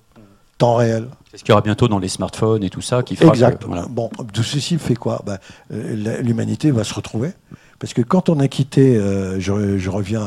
temps 0.59 0.75
réel. 0.75 1.07
Est-ce 1.33 1.45
qu'il 1.45 1.51
y 1.51 1.53
aura 1.53 1.63
bientôt 1.63 1.87
dans 1.87 2.01
les 2.01 2.09
smartphones 2.09 2.65
et 2.65 2.69
tout 2.69 2.83
ça 2.83 3.05
qui 3.05 3.15
fera 3.15 3.33
Exact. 3.33 3.65
Bon, 3.91 4.11
tout 4.35 4.43
ceci 4.43 4.77
fait 4.77 4.97
quoi? 4.97 5.23
Ben, 5.25 5.39
euh, 5.73 6.21
L'humanité 6.21 6.73
va 6.73 6.83
se 6.83 6.93
retrouver. 6.93 7.31
Parce 7.83 7.95
que 7.95 8.03
quand 8.03 8.29
on 8.29 8.39
a 8.39 8.47
quitté, 8.47 8.97
euh, 8.97 9.41
je, 9.41 9.91
reviens 9.91 10.25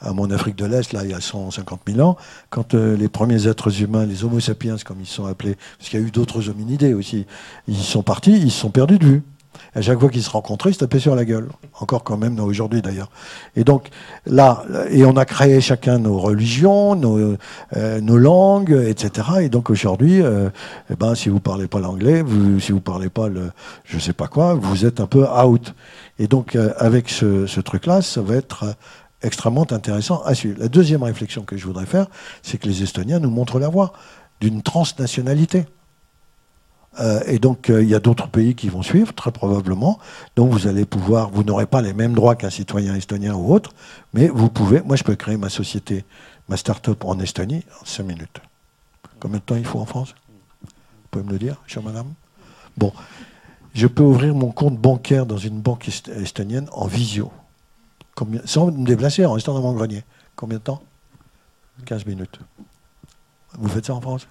à, 0.00 0.12
mon 0.12 0.30
Afrique 0.30 0.54
de 0.54 0.64
l'Est, 0.64 0.92
là, 0.92 1.00
il 1.02 1.10
y 1.10 1.12
a 1.12 1.20
150 1.20 1.80
000 1.88 1.98
ans, 1.98 2.16
quand 2.50 2.74
euh, 2.74 2.96
les 2.96 3.08
premiers 3.08 3.48
êtres 3.48 3.82
humains, 3.82 4.06
les 4.06 4.22
Homo 4.22 4.38
sapiens, 4.38 4.76
comme 4.84 5.00
ils 5.00 5.06
sont 5.06 5.26
appelés, 5.26 5.56
parce 5.76 5.90
qu'il 5.90 5.98
y 5.98 6.04
a 6.04 6.06
eu 6.06 6.12
d'autres 6.12 6.50
hominidés 6.50 6.94
aussi, 6.94 7.26
ils 7.66 7.74
sont 7.74 8.04
partis, 8.04 8.30
ils 8.30 8.52
se 8.52 8.60
sont 8.60 8.70
perdus 8.70 9.00
de 9.00 9.06
vue. 9.06 9.22
À 9.74 9.82
chaque 9.82 9.98
fois 9.98 10.08
qu'ils 10.08 10.22
se 10.22 10.30
rencontraient, 10.30 10.70
ils 10.70 10.74
se 10.74 10.78
tapaient 10.78 10.98
sur 10.98 11.14
la 11.14 11.24
gueule. 11.24 11.48
Encore 11.80 12.04
quand 12.04 12.16
même 12.16 12.38
aujourd'hui 12.40 12.82
d'ailleurs. 12.82 13.10
Et 13.56 13.64
donc 13.64 13.88
là, 14.26 14.64
et 14.90 15.04
on 15.04 15.16
a 15.16 15.24
créé 15.24 15.60
chacun 15.60 15.98
nos 15.98 16.18
religions, 16.18 16.94
nos, 16.94 17.36
euh, 17.76 18.00
nos 18.00 18.16
langues, 18.16 18.72
etc. 18.72 19.28
Et 19.42 19.48
donc 19.48 19.70
aujourd'hui, 19.70 20.22
euh, 20.22 20.50
eh 20.90 20.96
ben, 20.96 21.14
si 21.14 21.28
vous 21.28 21.40
parlez 21.40 21.66
pas 21.66 21.80
l'anglais, 21.80 22.22
vous, 22.22 22.60
si 22.60 22.72
vous 22.72 22.80
parlez 22.80 23.08
pas 23.08 23.28
le, 23.28 23.50
je 23.84 23.98
sais 23.98 24.12
pas 24.12 24.28
quoi, 24.28 24.54
vous 24.54 24.84
êtes 24.84 25.00
un 25.00 25.06
peu 25.06 25.26
out. 25.28 25.74
Et 26.18 26.26
donc 26.26 26.54
euh, 26.54 26.72
avec 26.78 27.08
ce, 27.08 27.46
ce 27.46 27.60
truc-là, 27.60 28.02
ça 28.02 28.22
va 28.22 28.36
être 28.36 28.76
extrêmement 29.22 29.66
intéressant 29.72 30.22
à 30.22 30.34
suivre. 30.34 30.58
La 30.60 30.68
deuxième 30.68 31.02
réflexion 31.02 31.42
que 31.42 31.56
je 31.56 31.66
voudrais 31.66 31.86
faire, 31.86 32.06
c'est 32.42 32.58
que 32.58 32.68
les 32.68 32.82
Estoniens 32.82 33.18
nous 33.18 33.30
montrent 33.30 33.58
la 33.58 33.68
voie 33.68 33.92
d'une 34.40 34.62
transnationalité. 34.62 35.66
Euh, 37.00 37.20
et 37.26 37.38
donc, 37.38 37.70
euh, 37.70 37.82
il 37.82 37.88
y 37.88 37.94
a 37.94 38.00
d'autres 38.00 38.28
pays 38.28 38.54
qui 38.54 38.68
vont 38.68 38.82
suivre, 38.82 39.12
très 39.12 39.32
probablement. 39.32 39.98
Donc, 40.36 40.52
vous 40.52 40.66
allez 40.66 40.84
pouvoir, 40.84 41.30
vous 41.30 41.42
n'aurez 41.42 41.66
pas 41.66 41.82
les 41.82 41.92
mêmes 41.92 42.14
droits 42.14 42.36
qu'un 42.36 42.50
citoyen 42.50 42.94
estonien 42.94 43.34
ou 43.34 43.52
autre, 43.52 43.72
mais 44.12 44.28
vous 44.28 44.48
pouvez, 44.48 44.80
moi, 44.82 44.96
je 44.96 45.04
peux 45.04 45.16
créer 45.16 45.36
ma 45.36 45.48
société, 45.48 46.04
ma 46.48 46.56
start-up 46.56 47.04
en 47.04 47.18
Estonie 47.18 47.64
en 47.80 47.84
5 47.84 48.02
minutes. 48.04 48.40
Combien 49.18 49.38
de 49.38 49.42
temps 49.42 49.56
il 49.56 49.64
faut 49.64 49.80
en 49.80 49.86
France? 49.86 50.14
Vous 50.62 50.68
pouvez 51.10 51.24
me 51.24 51.32
le 51.32 51.38
dire, 51.38 51.56
chère 51.66 51.82
madame? 51.82 52.12
Bon, 52.76 52.92
je 53.74 53.86
peux 53.86 54.02
ouvrir 54.02 54.34
mon 54.34 54.50
compte 54.50 54.78
bancaire 54.78 55.26
dans 55.26 55.38
une 55.38 55.60
banque 55.60 55.88
estonienne 55.88 56.68
en 56.72 56.86
visio. 56.86 57.32
Sans 58.44 58.70
me 58.70 58.86
déplacer, 58.86 59.26
en 59.26 59.32
restant 59.32 59.54
dans 59.54 59.62
mon 59.62 59.72
grenier. 59.72 60.04
Combien 60.36 60.58
de 60.58 60.62
temps? 60.62 60.82
15 61.84 62.06
minutes. 62.06 62.38
Vous 63.58 63.68
faites 63.68 63.86
ça 63.86 63.94
en 63.94 64.00
France? 64.00 64.28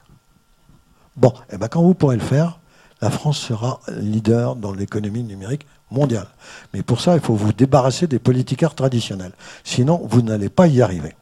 Bon, 1.16 1.30
et 1.30 1.54
eh 1.54 1.58
ben 1.58 1.68
quand 1.68 1.82
vous 1.82 1.94
pourrez 1.94 2.16
le 2.16 2.22
faire, 2.22 2.60
la 3.02 3.10
France 3.10 3.38
sera 3.38 3.80
leader 4.00 4.56
dans 4.56 4.72
l'économie 4.72 5.24
numérique 5.24 5.68
mondiale. 5.92 6.28
Mais 6.74 6.84
pour 6.84 7.02
ça, 7.02 7.16
il 7.16 7.22
faut 7.22 7.36
vous 7.36 7.54
débarrasser 7.54 8.08
des 8.08 8.20
politiqueurs 8.20 8.76
traditionnels. 8.76 9.34
Sinon, 9.64 10.02
vous 10.10 10.22
n'allez 10.22 10.50
pas 10.50 10.68
y 10.68 10.82
arriver. 10.82 11.14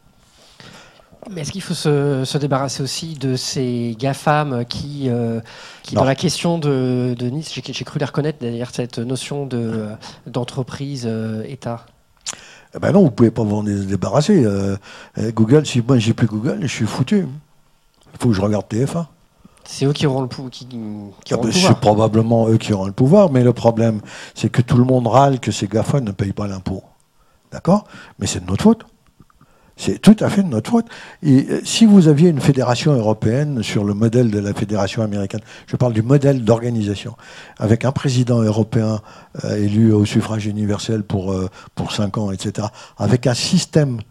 Mais 1.30 1.42
est-ce 1.42 1.52
qu'il 1.52 1.62
faut 1.62 1.76
se, 1.76 2.38
débarrasser 2.38 2.82
aussi 2.82 3.14
de 3.14 3.36
ces 3.36 3.96
GAFAM 4.00 4.66
qui, 4.66 5.08
euh, 5.08 5.40
qui 5.84 5.94
dans 5.94 6.04
la 6.04 6.16
question 6.16 6.58
de, 6.58 7.16
Nice, 7.20 7.54
j'ai 7.54 7.86
cru 7.86 8.00
les 8.00 8.06
reconnaître 8.06 8.40
derrière 8.40 8.74
cette 8.74 8.98
notion 8.98 9.48
d'entreprise 10.26 11.04
euh, 11.06 11.44
eh 12.74 12.80
ben 12.80 12.94
non, 12.94 13.00
vous 13.00 13.06
ne 13.06 13.12
pouvez 13.12 13.32
pas 13.32 13.44
vous 13.44 13.64
débarrasser. 13.64 14.46
Euh, 14.46 14.78
Google, 15.18 15.66
si 15.66 15.82
moi 15.82 16.00
j'ai 16.00 16.14
plus 16.14 16.28
Google, 16.28 16.60
je 16.62 16.68
suis 16.68 16.86
foutu. 16.86 17.28
Il 18.14 18.20
faut 18.20 18.30
que 18.30 18.36
je 18.36 18.42
regarde 18.42 18.66
TF1. 18.72 19.08
C'est 19.66 19.86
eux 19.86 19.94
qui 19.94 20.06
auront 20.08 20.22
le, 20.22 20.28
qui, 20.50 20.68
ah 21.32 21.38
ben, 21.38 21.52
C'est 21.52 21.80
probablement 21.80 22.48
eux 22.50 22.58
qui 22.58 22.74
auront 22.74 22.88
le 22.88 22.92
pouvoir, 22.92 23.32
mais 23.32 23.44
le 23.44 23.54
problème, 23.54 24.02
c'est 24.36 24.50
que 24.50 24.62
tout 24.62 24.78
le 24.78 24.84
monde 24.84 25.08
râle 25.08 25.40
que 25.40 25.52
ces 25.52 25.68
GAFA 25.68 26.02
ne 26.02 26.12
payent 26.12 26.34
pas 26.34 26.48
l'impôt. 26.48 26.84
D'accord? 27.52 27.86
Mais 28.20 28.28
c'est 28.28 28.44
de 28.44 28.50
notre 28.50 28.64
faute. 28.64 28.86
C'est 29.78 30.00
tout 30.00 30.16
à 30.20 30.30
fait 30.30 30.44
de 30.44 30.48
notre 30.48 30.70
faute. 30.70 30.86
Et 31.24 31.48
euh, 31.50 31.62
si 31.64 31.86
vous 31.86 32.08
aviez 32.08 32.30
une 32.30 32.40
fédération 32.40 32.94
européenne 32.94 33.64
sur 33.64 33.84
le 33.84 33.94
modèle 33.94 34.30
de 34.30 34.40
la 34.40 34.54
fédération 34.54 35.02
américaine, 35.02 35.42
je 35.66 35.76
parle 35.76 35.94
du 35.94 36.04
modèle 36.04 36.44
d'organisation, 36.44 37.16
avec 37.58 37.84
un 37.84 37.92
président 37.92 38.42
européen 38.42 39.00
euh, 39.44 39.56
élu 39.58 39.92
au 39.92 40.06
suffrage 40.06 40.46
universel 40.46 41.04
pour, 41.04 41.32
euh, 41.32 41.50
pour 41.74 41.94
5 41.94 42.18
ans, 42.20 42.32
etc., 42.32 42.68
avec 42.98 43.26
un 43.26 43.34
système 43.34 44.02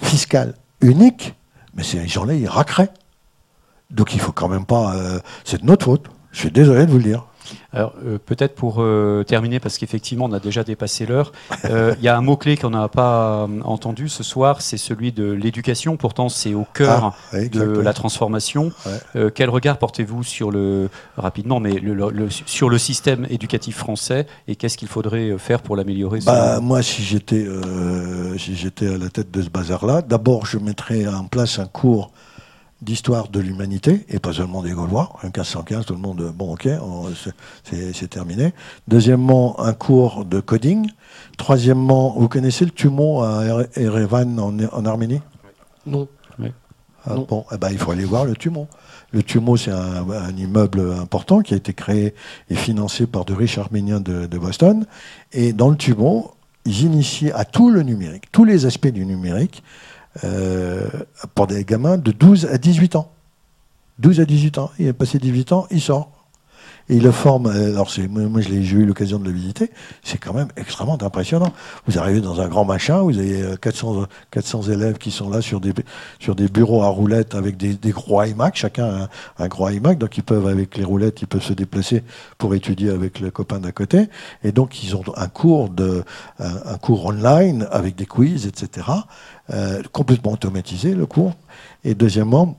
fiscal 0.00 0.54
unique, 0.80 1.34
mais 1.74 1.84
ces 1.84 2.06
gens-là, 2.08 2.34
ils 2.34 2.48
raqueraient. 2.48 2.90
Donc 3.92 4.14
il 4.14 4.20
faut 4.20 4.32
quand 4.32 4.48
même 4.48 4.64
pas. 4.64 4.94
Euh, 4.94 5.18
c'est 5.44 5.60
de 5.60 5.66
notre 5.66 5.84
faute. 5.84 6.06
Je 6.32 6.38
suis 6.38 6.50
désolé 6.50 6.86
de 6.86 6.90
vous 6.90 6.96
le 6.98 7.04
dire. 7.04 7.26
Alors 7.72 7.92
euh, 8.06 8.18
peut-être 8.24 8.54
pour 8.54 8.76
euh, 8.78 9.24
terminer, 9.24 9.60
parce 9.60 9.76
qu'effectivement 9.76 10.26
on 10.26 10.32
a 10.32 10.38
déjà 10.38 10.64
dépassé 10.64 11.04
l'heure, 11.04 11.32
il 11.64 12.02
y 12.02 12.08
a 12.08 12.16
un 12.16 12.20
mot-clé 12.22 12.56
qu'on 12.56 12.70
n'a 12.70 12.88
pas 12.88 13.48
entendu 13.64 14.08
ce 14.08 14.22
soir, 14.22 14.62
c'est 14.62 14.78
celui 14.78 15.12
de 15.12 15.30
l'éducation. 15.30 15.98
Pourtant 15.98 16.30
c'est 16.30 16.54
au 16.54 16.64
cœur 16.72 17.14
ah, 17.32 17.38
de 17.38 17.62
la 17.62 17.92
transformation. 17.92 18.72
quel 19.34 19.50
regard 19.50 19.76
portez-vous 19.76 20.22
sur 20.22 20.50
le 20.50 20.88
rapidement, 21.18 21.60
mais 21.60 21.72
le, 21.72 22.30
sur 22.30 22.70
le 22.70 22.78
système 22.78 23.26
éducatif 23.28 23.76
français 23.76 24.26
et 24.48 24.56
qu'est-ce 24.56 24.78
qu'il 24.78 24.88
faudrait 24.88 25.36
faire 25.36 25.60
pour 25.60 25.76
l'améliorer 25.76 26.20
bah, 26.24 26.60
Moi, 26.60 26.82
si 26.82 27.02
j'étais 27.02 27.46
si 28.38 28.54
j'étais 28.54 28.94
à 28.94 28.96
la 28.96 29.08
tête 29.10 29.30
de 29.30 29.42
ce 29.42 29.50
bazar-là, 29.50 30.00
d'abord 30.00 30.46
je 30.46 30.56
mettrais 30.58 31.06
en 31.06 31.24
place 31.24 31.58
un 31.58 31.66
cours 31.66 32.12
d'histoire 32.82 33.28
de 33.28 33.40
l'humanité, 33.40 34.04
et 34.08 34.18
pas 34.18 34.32
seulement 34.32 34.62
des 34.62 34.72
Gaulois. 34.72 35.16
1515, 35.22 35.86
tout 35.86 35.94
le 35.94 36.00
monde, 36.00 36.32
bon, 36.34 36.52
ok, 36.52 36.68
c'est 37.64 38.10
terminé. 38.10 38.52
Deuxièmement, 38.88 39.58
un 39.60 39.72
cours 39.72 40.24
de 40.24 40.40
coding. 40.40 40.90
Troisièmement, 41.38 42.14
vous 42.18 42.28
connaissez 42.28 42.64
le 42.64 42.72
Tumo 42.72 43.22
à 43.22 43.64
Erevan 43.76 44.38
en, 44.38 44.84
Arménie? 44.84 45.22
Non. 45.86 46.08
Ah, 47.04 47.16
bon, 47.16 47.44
eh 47.52 47.56
ben, 47.56 47.70
il 47.72 47.78
faut 47.78 47.90
aller 47.90 48.04
voir 48.04 48.24
le 48.24 48.36
Tumo. 48.36 48.68
Le 49.10 49.24
Tumo, 49.24 49.56
c'est 49.56 49.72
un, 49.72 50.36
immeuble 50.36 50.92
important 51.00 51.40
qui 51.40 51.54
a 51.54 51.56
été 51.56 51.72
créé 51.72 52.14
et 52.48 52.54
financé 52.54 53.08
par 53.08 53.24
de 53.24 53.34
riches 53.34 53.58
Arméniens 53.58 53.98
de, 53.98 54.26
de 54.26 54.38
Boston. 54.38 54.86
Et 55.32 55.52
dans 55.52 55.68
le 55.68 55.76
Tumo, 55.76 56.34
ils 56.64 56.82
initient 56.82 57.32
à 57.34 57.44
tout 57.44 57.70
le 57.70 57.82
numérique, 57.82 58.30
tous 58.30 58.44
les 58.44 58.66
aspects 58.66 58.88
du 58.88 59.04
numérique, 59.04 59.64
euh, 60.24 60.88
pour 61.34 61.46
des 61.46 61.64
gamins 61.64 61.96
de 61.96 62.12
12 62.12 62.46
à 62.46 62.58
18 62.58 62.96
ans. 62.96 63.10
12 63.98 64.20
à 64.20 64.24
18 64.24 64.58
ans. 64.58 64.70
Il 64.78 64.88
a 64.88 64.92
passé 64.92 65.18
18 65.18 65.52
ans, 65.52 65.66
il 65.70 65.80
sort. 65.80 66.10
Et 66.88 66.96
il 66.96 67.02
le 67.02 67.12
forme. 67.12 67.46
Euh, 67.46 67.70
alors, 67.70 67.88
moi, 68.10 68.40
j'ai 68.40 68.56
eu 68.56 68.84
l'occasion 68.84 69.18
de 69.18 69.24
le 69.24 69.30
visiter. 69.30 69.70
C'est 70.02 70.18
quand 70.18 70.34
même 70.34 70.48
extrêmement 70.56 71.00
impressionnant. 71.00 71.52
Vous 71.86 71.98
arrivez 71.98 72.20
dans 72.20 72.40
un 72.40 72.48
grand 72.48 72.64
machin, 72.64 73.00
vous 73.02 73.18
avez 73.18 73.56
400, 73.60 74.02
euh, 74.02 74.06
400 74.32 74.62
élèves 74.64 74.98
qui 74.98 75.12
sont 75.12 75.30
là 75.30 75.40
sur 75.40 75.60
des, 75.60 75.72
bureaux 76.48 76.82
à 76.82 76.88
roulettes 76.88 77.34
avec 77.34 77.56
des, 77.56 77.90
gros 77.90 78.22
iMac, 78.22 78.56
chacun 78.56 79.08
un, 79.38 79.48
gros 79.48 79.68
iMac. 79.70 79.96
Donc, 79.96 80.18
ils 80.18 80.24
peuvent, 80.24 80.46
avec 80.46 80.76
les 80.76 80.84
roulettes, 80.84 81.22
ils 81.22 81.28
peuvent 81.28 81.42
se 81.42 81.52
déplacer 81.52 82.02
pour 82.36 82.54
étudier 82.54 82.90
avec 82.90 83.20
le 83.20 83.30
copain 83.30 83.60
d'à 83.60 83.72
côté. 83.72 84.08
Et 84.42 84.52
donc, 84.52 84.82
ils 84.82 84.96
ont 84.96 85.04
un 85.16 85.28
cours, 85.28 85.70
de, 85.70 86.02
un 86.40 86.76
cours 86.78 87.06
online 87.06 87.66
avec 87.70 87.94
des 87.94 88.06
quiz, 88.06 88.46
etc. 88.46 88.86
Euh, 89.52 89.82
complètement 89.92 90.32
automatisé 90.32 90.94
le 90.94 91.04
cours. 91.04 91.34
Et 91.84 91.94
deuxièmement, 91.94 92.56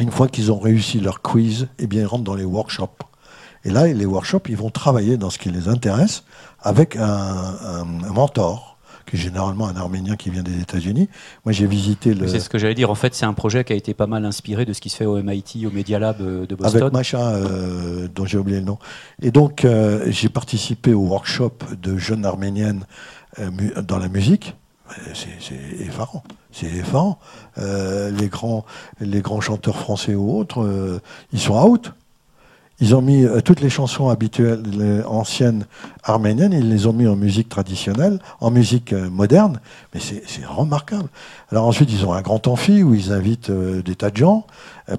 une 0.00 0.10
fois 0.10 0.26
qu'ils 0.26 0.50
ont 0.50 0.58
réussi 0.58 0.98
leur 0.98 1.22
quiz, 1.22 1.68
eh 1.78 1.86
bien, 1.86 2.02
ils 2.02 2.06
rentrent 2.06 2.24
dans 2.24 2.34
les 2.34 2.44
workshops. 2.44 3.04
Et 3.64 3.70
là, 3.70 3.86
les 3.86 4.06
workshops, 4.06 4.48
ils 4.48 4.56
vont 4.56 4.70
travailler 4.70 5.16
dans 5.18 5.30
ce 5.30 5.38
qui 5.38 5.50
les 5.50 5.68
intéresse 5.68 6.24
avec 6.60 6.96
un, 6.96 7.84
mentor, 8.12 8.76
qui 9.06 9.14
est 9.14 9.18
généralement 9.20 9.68
un 9.68 9.76
Arménien 9.76 10.16
qui 10.16 10.30
vient 10.30 10.42
des 10.42 10.60
États-Unis. 10.60 11.08
Moi, 11.44 11.52
j'ai 11.52 11.66
visité 11.66 12.12
le. 12.12 12.26
C'est 12.26 12.40
ce 12.40 12.48
que 12.48 12.58
j'allais 12.58 12.74
dire. 12.74 12.90
En 12.90 12.96
fait, 12.96 13.14
c'est 13.14 13.26
un 13.26 13.34
projet 13.34 13.62
qui 13.62 13.72
a 13.72 13.76
été 13.76 13.94
pas 13.94 14.08
mal 14.08 14.24
inspiré 14.24 14.64
de 14.64 14.72
ce 14.72 14.80
qui 14.80 14.88
se 14.88 14.96
fait 14.96 15.06
au 15.06 15.22
MIT, 15.22 15.64
au 15.64 15.70
Media 15.70 16.00
Lab 16.00 16.20
euh, 16.20 16.44
de 16.46 16.54
Boston. 16.56 16.82
Avec 16.82 16.92
Macha, 16.92 17.20
euh, 17.20 18.08
dont 18.12 18.24
j'ai 18.24 18.38
oublié 18.38 18.58
le 18.58 18.64
nom. 18.64 18.78
Et 19.22 19.30
donc, 19.30 19.64
j'ai 20.08 20.28
participé 20.28 20.92
au 20.92 21.02
workshop 21.02 21.52
de 21.80 21.96
jeunes 21.98 22.24
Arméniennes 22.24 22.84
dans 23.82 23.98
la 23.98 24.08
musique 24.08 24.56
c'est 25.14 25.54
effarant. 25.80 26.22
C'est 26.52 26.66
effarant. 26.66 27.18
Euh, 27.58 28.10
les, 28.10 28.28
grands, 28.28 28.64
les 29.00 29.22
chanteurs 29.40 29.78
français 29.78 30.14
ou 30.14 30.36
autres, 30.36 30.62
euh, 30.62 31.00
ils 31.32 31.40
sont 31.40 31.54
out. 31.54 31.92
Ils 32.78 32.94
ont 32.94 33.00
mis 33.00 33.24
euh, 33.24 33.40
toutes 33.40 33.60
les 33.60 33.70
chansons 33.70 34.10
habituelles 34.10 35.02
anciennes 35.06 35.64
arméniennes, 36.04 36.52
ils 36.52 36.68
les 36.68 36.86
ont 36.86 36.92
mis 36.92 37.06
en 37.06 37.16
musique 37.16 37.48
traditionnelle, 37.48 38.18
en 38.40 38.50
musique 38.50 38.92
euh, 38.92 39.08
moderne, 39.08 39.60
mais 39.94 40.00
c'est 40.00 40.44
remarquable. 40.44 41.08
Alors 41.50 41.66
ensuite, 41.66 41.90
ils 41.90 42.04
ont 42.04 42.12
un 42.12 42.20
grand 42.20 42.46
amphi 42.48 42.82
où 42.82 42.94
ils 42.94 43.12
invitent 43.12 43.48
euh, 43.48 43.82
des 43.82 43.94
tas 43.94 44.10
de 44.10 44.16
gens, 44.16 44.46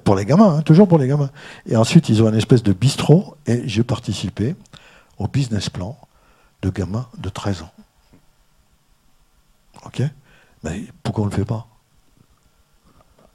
pour 0.04 0.16
les 0.16 0.26
gamins, 0.26 0.58
hein, 0.58 0.62
toujours 0.64 0.88
pour 0.88 0.98
les 0.98 1.08
gamins. 1.08 1.30
Et 1.68 1.78
ensuite, 1.78 2.10
ils 2.10 2.22
ont 2.24 2.30
une 2.30 2.36
espèce 2.36 2.64
de 2.64 2.74
bistrot, 2.74 3.36
et 3.46 3.62
j'ai 3.68 3.84
participé 3.84 4.56
au 5.18 5.28
business 5.28 5.70
plan 5.70 5.98
de 6.64 6.70
gamins 6.70 7.06
de 7.20 7.30
13 7.30 7.62
ans. 7.62 7.77
Ok. 9.86 10.02
Mais 10.64 10.84
pourquoi 11.04 11.24
on 11.24 11.28
ne 11.28 11.32
le 11.32 11.38
fait 11.38 11.46
pas 11.46 11.68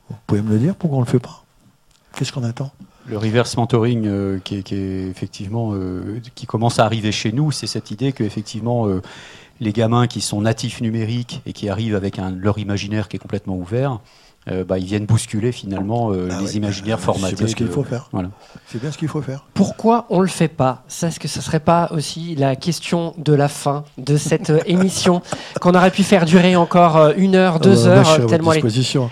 Vous 0.09 0.17
pouvez 0.27 0.43
me 0.43 0.51
le 0.51 0.59
dire, 0.59 0.75
pourquoi 0.75 0.99
on 0.99 1.01
ne 1.03 1.07
le 1.07 1.11
fait 1.11 1.19
pas 1.19 1.45
Qu'est-ce 2.15 2.33
qu'on 2.33 2.45
attend 2.45 2.73
le 3.07 3.19
reverse 3.19 3.57
mentoring 3.57 4.07
euh, 4.07 4.39
qui, 4.39 4.57
est, 4.57 4.73
effectivement 5.11 5.73
euh, 5.73 6.21
qui 6.35 6.47
commence 6.47 6.79
à 6.79 6.85
arriver 6.85 7.13
chez 7.13 7.33
nous, 7.33 7.51
c'est 7.51 7.67
cette 7.67 7.91
idée 7.91 8.13
que 8.13 8.23
effectivement 8.23 8.87
euh, 8.87 9.03
les 9.61 9.73
gamins 9.73 10.07
qui 10.07 10.21
sont 10.21 10.41
natifs 10.41 10.81
numériques 10.81 11.43
et 11.47 11.53
qui 11.53 11.69
arrivent 11.69 11.97
avec 11.97 12.19
un, 12.19 12.31
leur 12.31 12.59
imaginaire 12.59 13.09
qui 13.09 13.17
est 13.17 13.19
complètement 13.19 13.57
ouvert, 13.57 14.01
bah, 14.47 14.79
ils 14.79 14.85
viennent 14.85 15.07
bousculer 15.07 15.53
finalement 15.53 16.11
ah 16.13 16.41
les 16.41 16.57
imaginaires 16.57 17.01
formatés. 17.01 17.37
C'est 17.37 17.45
bien 17.45 17.49
ce 17.49 17.57
qu'il 17.57 17.69
faut 17.69 17.85
faire. 17.85 18.09
Voilà. 18.13 18.31
C'est 18.67 18.81
bien 18.81 18.91
ce 18.91 18.99
qu'il 18.99 19.09
faut 19.09 19.23
faire. 19.23 19.45
Pourquoi 19.55 20.07
on 20.11 20.21
le 20.21 20.29
fait 20.29 20.49
pas? 20.49 20.83
Ça, 20.89 21.09
est-ce 21.09 21.21
que 21.21 21.29
ce 21.29 21.41
serait 21.41 21.61
pas 21.61 21.89
aussi 21.93 22.35
la 22.35 22.57
question 22.57 23.15
de 23.19 23.33
la 23.33 23.49
fin 23.49 23.85
de 23.99 24.17
cette 24.17 24.53
émission 24.67 25.23
qu'on 25.61 25.75
aurait 25.75 25.91
pu 25.91 26.03
faire 26.03 26.25
durer 26.25 26.57
encore 26.57 27.13
une 27.17 27.37
heure, 27.37 27.61
deux 27.61 27.87
heures, 27.87 28.27
tellement 28.27 28.51
à 28.51 28.55
disposition. 28.55 29.11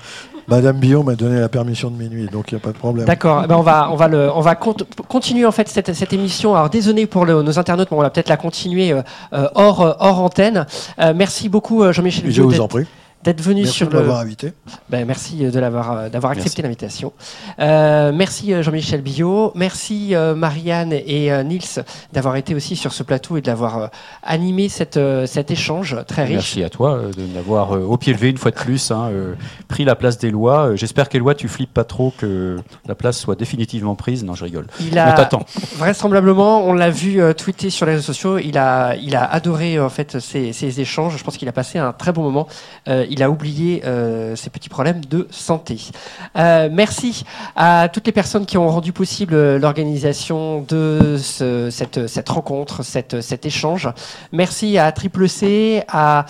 Madame 0.51 0.79
Billon 0.79 1.05
m'a 1.05 1.15
donné 1.15 1.39
la 1.39 1.49
permission 1.49 1.91
de 1.91 1.97
minuit, 1.97 2.27
donc 2.27 2.51
il 2.51 2.57
n'y 2.57 2.61
a 2.61 2.65
pas 2.65 2.73
de 2.73 2.77
problème. 2.77 3.07
D'accord. 3.07 3.43
Eh 3.45 3.47
ben 3.47 3.55
on 3.55 3.63
va, 3.63 3.89
on 3.93 3.95
va, 3.95 4.09
le, 4.09 4.31
on 4.35 4.41
va 4.41 4.57
continuer 4.57 5.47
en 5.47 5.53
fait 5.53 5.69
cette, 5.69 5.95
cette 5.95 6.13
émission. 6.13 6.57
Alors 6.57 6.69
désolé 6.69 7.07
pour 7.07 7.25
nos 7.25 7.59
internautes, 7.59 7.89
mais 7.93 7.97
on 7.97 8.01
va 8.01 8.11
peut-être 8.11 8.29
la 8.29 8.37
continuer 8.37 8.91
euh, 8.91 9.03
euh, 9.33 9.49
hors, 9.55 9.81
euh, 9.81 9.93
hors 10.01 10.21
antenne. 10.21 10.67
merci 11.15 11.49
beaucoup 11.49 11.91
Jean-Michel. 11.93 12.31
Je 12.31 12.43
vous 12.43 12.61
en 12.61 12.67
prie 12.67 12.85
d'être 13.23 13.43
venu 13.43 13.63
merci 13.63 13.77
sur 13.77 13.89
de 13.89 13.99
le. 13.99 14.11
invité. 14.11 14.53
Ben, 14.89 15.07
merci 15.07 15.37
de 15.37 15.61
l'avoir 15.61 15.93
euh, 15.93 16.09
d'avoir 16.09 16.33
accepté 16.33 16.63
l'invitation. 16.63 17.13
Euh, 17.59 18.13
merci 18.15 18.53
euh, 18.53 18.63
Jean-Michel 18.63 19.03
Billot, 19.03 19.53
merci 19.55 20.15
Marianne 20.37 20.93
et 20.93 21.31
Nils 21.45 21.85
d'avoir 22.13 22.37
été 22.37 22.55
aussi 22.55 22.77
sur 22.77 22.93
ce 22.93 23.03
plateau 23.03 23.37
et 23.37 23.41
d'avoir 23.41 23.91
animé 24.23 24.69
cette, 24.69 24.99
cet 25.27 25.51
échange 25.51 25.97
très 26.07 26.25
riche. 26.25 26.35
Merci 26.35 26.65
à 26.65 26.71
toi 26.71 27.03
de 27.17 27.23
m'avoir 27.35 27.73
au 27.73 27.97
pied 27.97 28.13
levé 28.13 28.31
une 28.31 28.39
fois 28.39 28.51
de 28.51 28.57
plus, 28.57 28.91
hein, 28.91 29.11
pris 29.69 29.85
la 29.85 29.95
place 29.95 30.19
des 30.19 30.31
lois. 30.31 30.75
J'espère 30.77 31.09
qu'Éloi, 31.09 31.35
tu 31.35 31.49
flippes 31.49 31.75
pas 31.75 31.85
trop 31.85 32.13
que 32.17 32.57
la 32.87 32.95
place 32.95 33.19
soit 33.19 33.37
définitivement 33.37 33.95
prise. 33.95 34.25
Non, 34.25 34.35
je 34.35 34.45
rigole. 34.45 34.67
Il 34.81 34.99
a, 34.99 35.13
t'attends. 35.13 35.45
Vraisemblablement, 35.77 36.65
on 36.65 36.73
l'a 36.73 36.91
vu 36.91 37.21
tweeter 37.35 37.71
sur 37.71 37.87
les 37.87 37.93
réseaux 37.93 38.13
sociaux. 38.13 38.39
Il 38.39 38.59
a, 38.59 38.97
il 38.97 39.17
a 39.17 39.25
adoré 39.25 39.79
en 39.81 39.91
fait 39.91 40.19
ces, 40.21 40.53
ces 40.53 40.81
échanges. 40.81 41.17
Je 41.17 41.25
pense 41.25 41.37
qu'il 41.37 41.49
a 41.49 41.53
passé 41.53 41.79
un 41.79 41.93
très 41.93 42.13
bon 42.13 42.23
moment 42.23 42.49
il 43.11 43.23
a 43.23 43.31
oublié 43.31 43.83
euh, 43.85 44.37
ses 44.37 44.51
petits 44.51 44.69
problèmes 44.69 45.05
de 45.05 45.27
santé. 45.31 45.79
Euh, 46.37 46.69
merci 46.73 47.25
à 47.57 47.89
toutes 47.93 48.07
les 48.07 48.13
personnes 48.13 48.47
qui 48.47 48.57
ont 48.57 48.69
rendu 48.69 48.93
possible 48.93 49.35
euh, 49.35 49.59
l'organisation 49.59 50.63
de 50.63 51.17
cette, 51.19 52.29
rencontre, 52.29 52.83
cet 52.83 53.47
échange. 53.47 53.89
Merci 54.33 54.79
à 54.79 54.93
Triple 54.93 55.29
C, 55.29 55.83
à, 55.89 56.27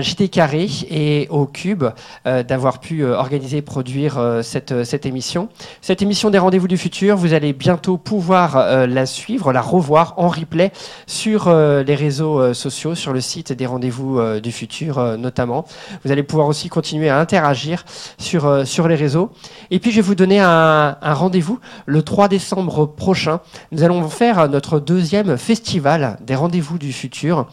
JT 0.00 0.28
Carré 0.28 0.68
et 0.88 1.26
au 1.30 1.46
Cube 1.46 1.84
d'avoir 2.24 2.78
pu 2.78 3.04
organiser 3.04 3.58
et 3.58 3.62
produire 3.62 4.40
cette, 4.42 5.06
émission. 5.06 5.48
Cette 5.80 6.02
émission 6.02 6.30
des 6.30 6.38
Rendez-vous 6.38 6.68
du 6.68 6.76
futur, 6.76 7.16
vous 7.16 7.34
allez 7.34 7.52
bientôt 7.52 7.96
pouvoir 7.96 8.86
la 8.86 9.06
suivre, 9.06 9.52
la 9.52 9.60
revoir 9.60 10.14
en 10.18 10.28
replay 10.28 10.70
sur 11.06 11.52
les 11.52 11.94
réseaux 11.94 12.54
sociaux, 12.54 12.94
sur 12.94 13.12
le 13.12 13.20
site 13.20 13.52
des 13.52 13.66
Rendez-vous 13.66 14.20
du 14.40 14.52
futur 14.52 15.18
notamment. 15.18 15.66
Allez 16.12 16.22
pouvoir 16.22 16.48
aussi 16.48 16.68
continuer 16.68 17.08
à 17.08 17.18
interagir 17.18 17.84
sur, 18.18 18.46
euh, 18.46 18.64
sur 18.64 18.88
les 18.88 18.94
réseaux. 18.94 19.30
Et 19.70 19.78
puis, 19.78 19.90
je 19.90 19.96
vais 19.96 20.02
vous 20.02 20.14
donner 20.14 20.40
un 20.40 20.96
rendez-vous 21.02 21.58
le 21.86 22.02
3 22.02 22.28
décembre 22.28 22.86
prochain. 22.86 23.40
Nous 23.72 23.82
allons 23.82 24.08
faire 24.08 24.48
notre 24.48 24.78
deuxième 24.78 25.36
festival 25.36 26.18
des 26.20 26.34
rendez-vous 26.34 26.78
du 26.78 26.92
futur. 26.92 27.46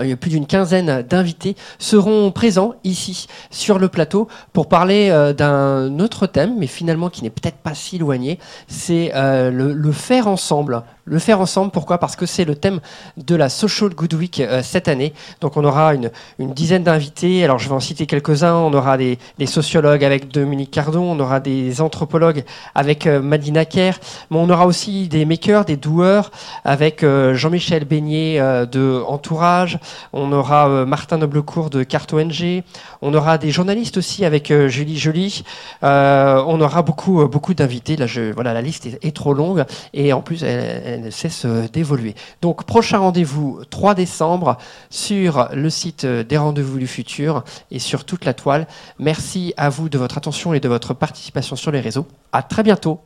Euh, 0.00 0.16
plus 0.16 0.30
d'une 0.30 0.46
quinzaine 0.46 1.02
d'invités 1.02 1.56
seront 1.78 2.30
présents 2.30 2.74
ici 2.84 3.26
sur 3.50 3.78
le 3.78 3.88
plateau 3.88 4.28
pour 4.52 4.68
parler 4.68 5.08
euh, 5.10 5.32
d'un 5.32 5.98
autre 6.00 6.26
thème, 6.26 6.54
mais 6.58 6.66
finalement 6.66 7.10
qui 7.10 7.22
n'est 7.22 7.30
peut-être 7.30 7.58
pas 7.58 7.74
si 7.74 7.96
éloigné. 7.96 8.38
C'est 8.66 9.12
le, 9.14 9.72
le, 9.72 9.92
faire 9.92 10.28
ensemble, 10.28 10.82
le 11.08 11.18
faire 11.18 11.40
ensemble, 11.40 11.70
pourquoi? 11.70 11.98
Parce 11.98 12.16
que 12.16 12.26
c'est 12.26 12.44
le 12.44 12.54
thème 12.54 12.80
de 13.16 13.34
la 13.34 13.48
Social 13.48 13.90
Good 13.90 14.14
Week 14.14 14.40
euh, 14.40 14.60
cette 14.62 14.88
année. 14.88 15.14
Donc 15.40 15.56
on 15.56 15.64
aura 15.64 15.94
une, 15.94 16.10
dizaine 16.38 16.82
d'invités. 16.82 17.44
Alors 17.44 17.58
je 17.58 17.68
vais 17.68 17.74
en 17.74 17.80
citer 17.80 18.06
quelques-uns. 18.06 18.54
On 18.54 18.72
aura 18.74 18.98
des, 18.98 19.18
sociologues 19.46 20.04
avec 20.04 20.28
Dominique 20.28 20.70
Cardon, 20.70 21.02
on 21.02 21.18
aura 21.20 21.40
des 21.40 21.80
anthropologues 21.80 22.44
avec 22.74 23.06
euh, 23.06 23.22
Madina 23.22 23.64
Kerr, 23.64 23.94
mais 24.30 24.36
on 24.36 24.50
aura 24.50 24.66
aussi 24.66 25.08
des 25.08 25.24
makers, 25.24 25.64
des 25.64 25.76
doueurs 25.76 26.30
avec 26.64 27.02
euh, 27.02 27.34
Jean-Michel 27.34 27.84
Beignet 27.84 28.38
de 28.38 29.02
Entourage. 29.06 29.78
On 30.12 30.32
aura 30.32 30.84
Martin 30.86 31.18
Noblecourt 31.18 31.70
de 31.70 31.82
Carte 31.82 32.12
ONG. 32.12 32.62
On 33.02 33.14
aura 33.14 33.38
des 33.38 33.50
journalistes 33.50 33.96
aussi 33.96 34.24
avec 34.24 34.52
Julie 34.68 34.98
Joly. 34.98 35.44
on 35.82 36.60
aura 36.60 36.82
beaucoup, 36.82 37.26
beaucoup 37.28 37.54
d'invités. 37.54 37.96
Voilà, 38.34 38.54
la 38.54 38.62
liste 38.62 38.86
est, 38.86 39.16
trop 39.16 39.34
longue 39.34 39.64
et 39.94 40.12
en 40.12 40.20
plus 40.20 40.42
elle 40.42 41.02
ne 41.02 41.10
cesse 41.10 41.46
d'évoluer. 41.72 42.14
Donc 42.42 42.64
prochain 42.64 42.98
rendez-vous 42.98 43.60
3 43.70 43.94
décembre 43.94 44.58
sur 44.90 45.48
le 45.52 45.70
site 45.70 46.06
des 46.06 46.36
rendez-vous 46.36 46.78
du 46.78 46.86
futur 46.86 47.44
et 47.70 47.78
sur 47.78 48.04
toute 48.04 48.24
la 48.24 48.34
toile. 48.34 48.66
Merci 48.98 49.54
à 49.56 49.68
vous 49.68 49.88
de 49.88 49.98
votre 49.98 50.18
attention 50.18 50.54
et 50.54 50.60
de 50.60 50.68
votre 50.68 50.94
participation 50.94 51.56
sur 51.56 51.70
les 51.70 51.80
réseaux. 51.80 52.06
À 52.32 52.42
très 52.42 52.62
bientôt. 52.62 53.00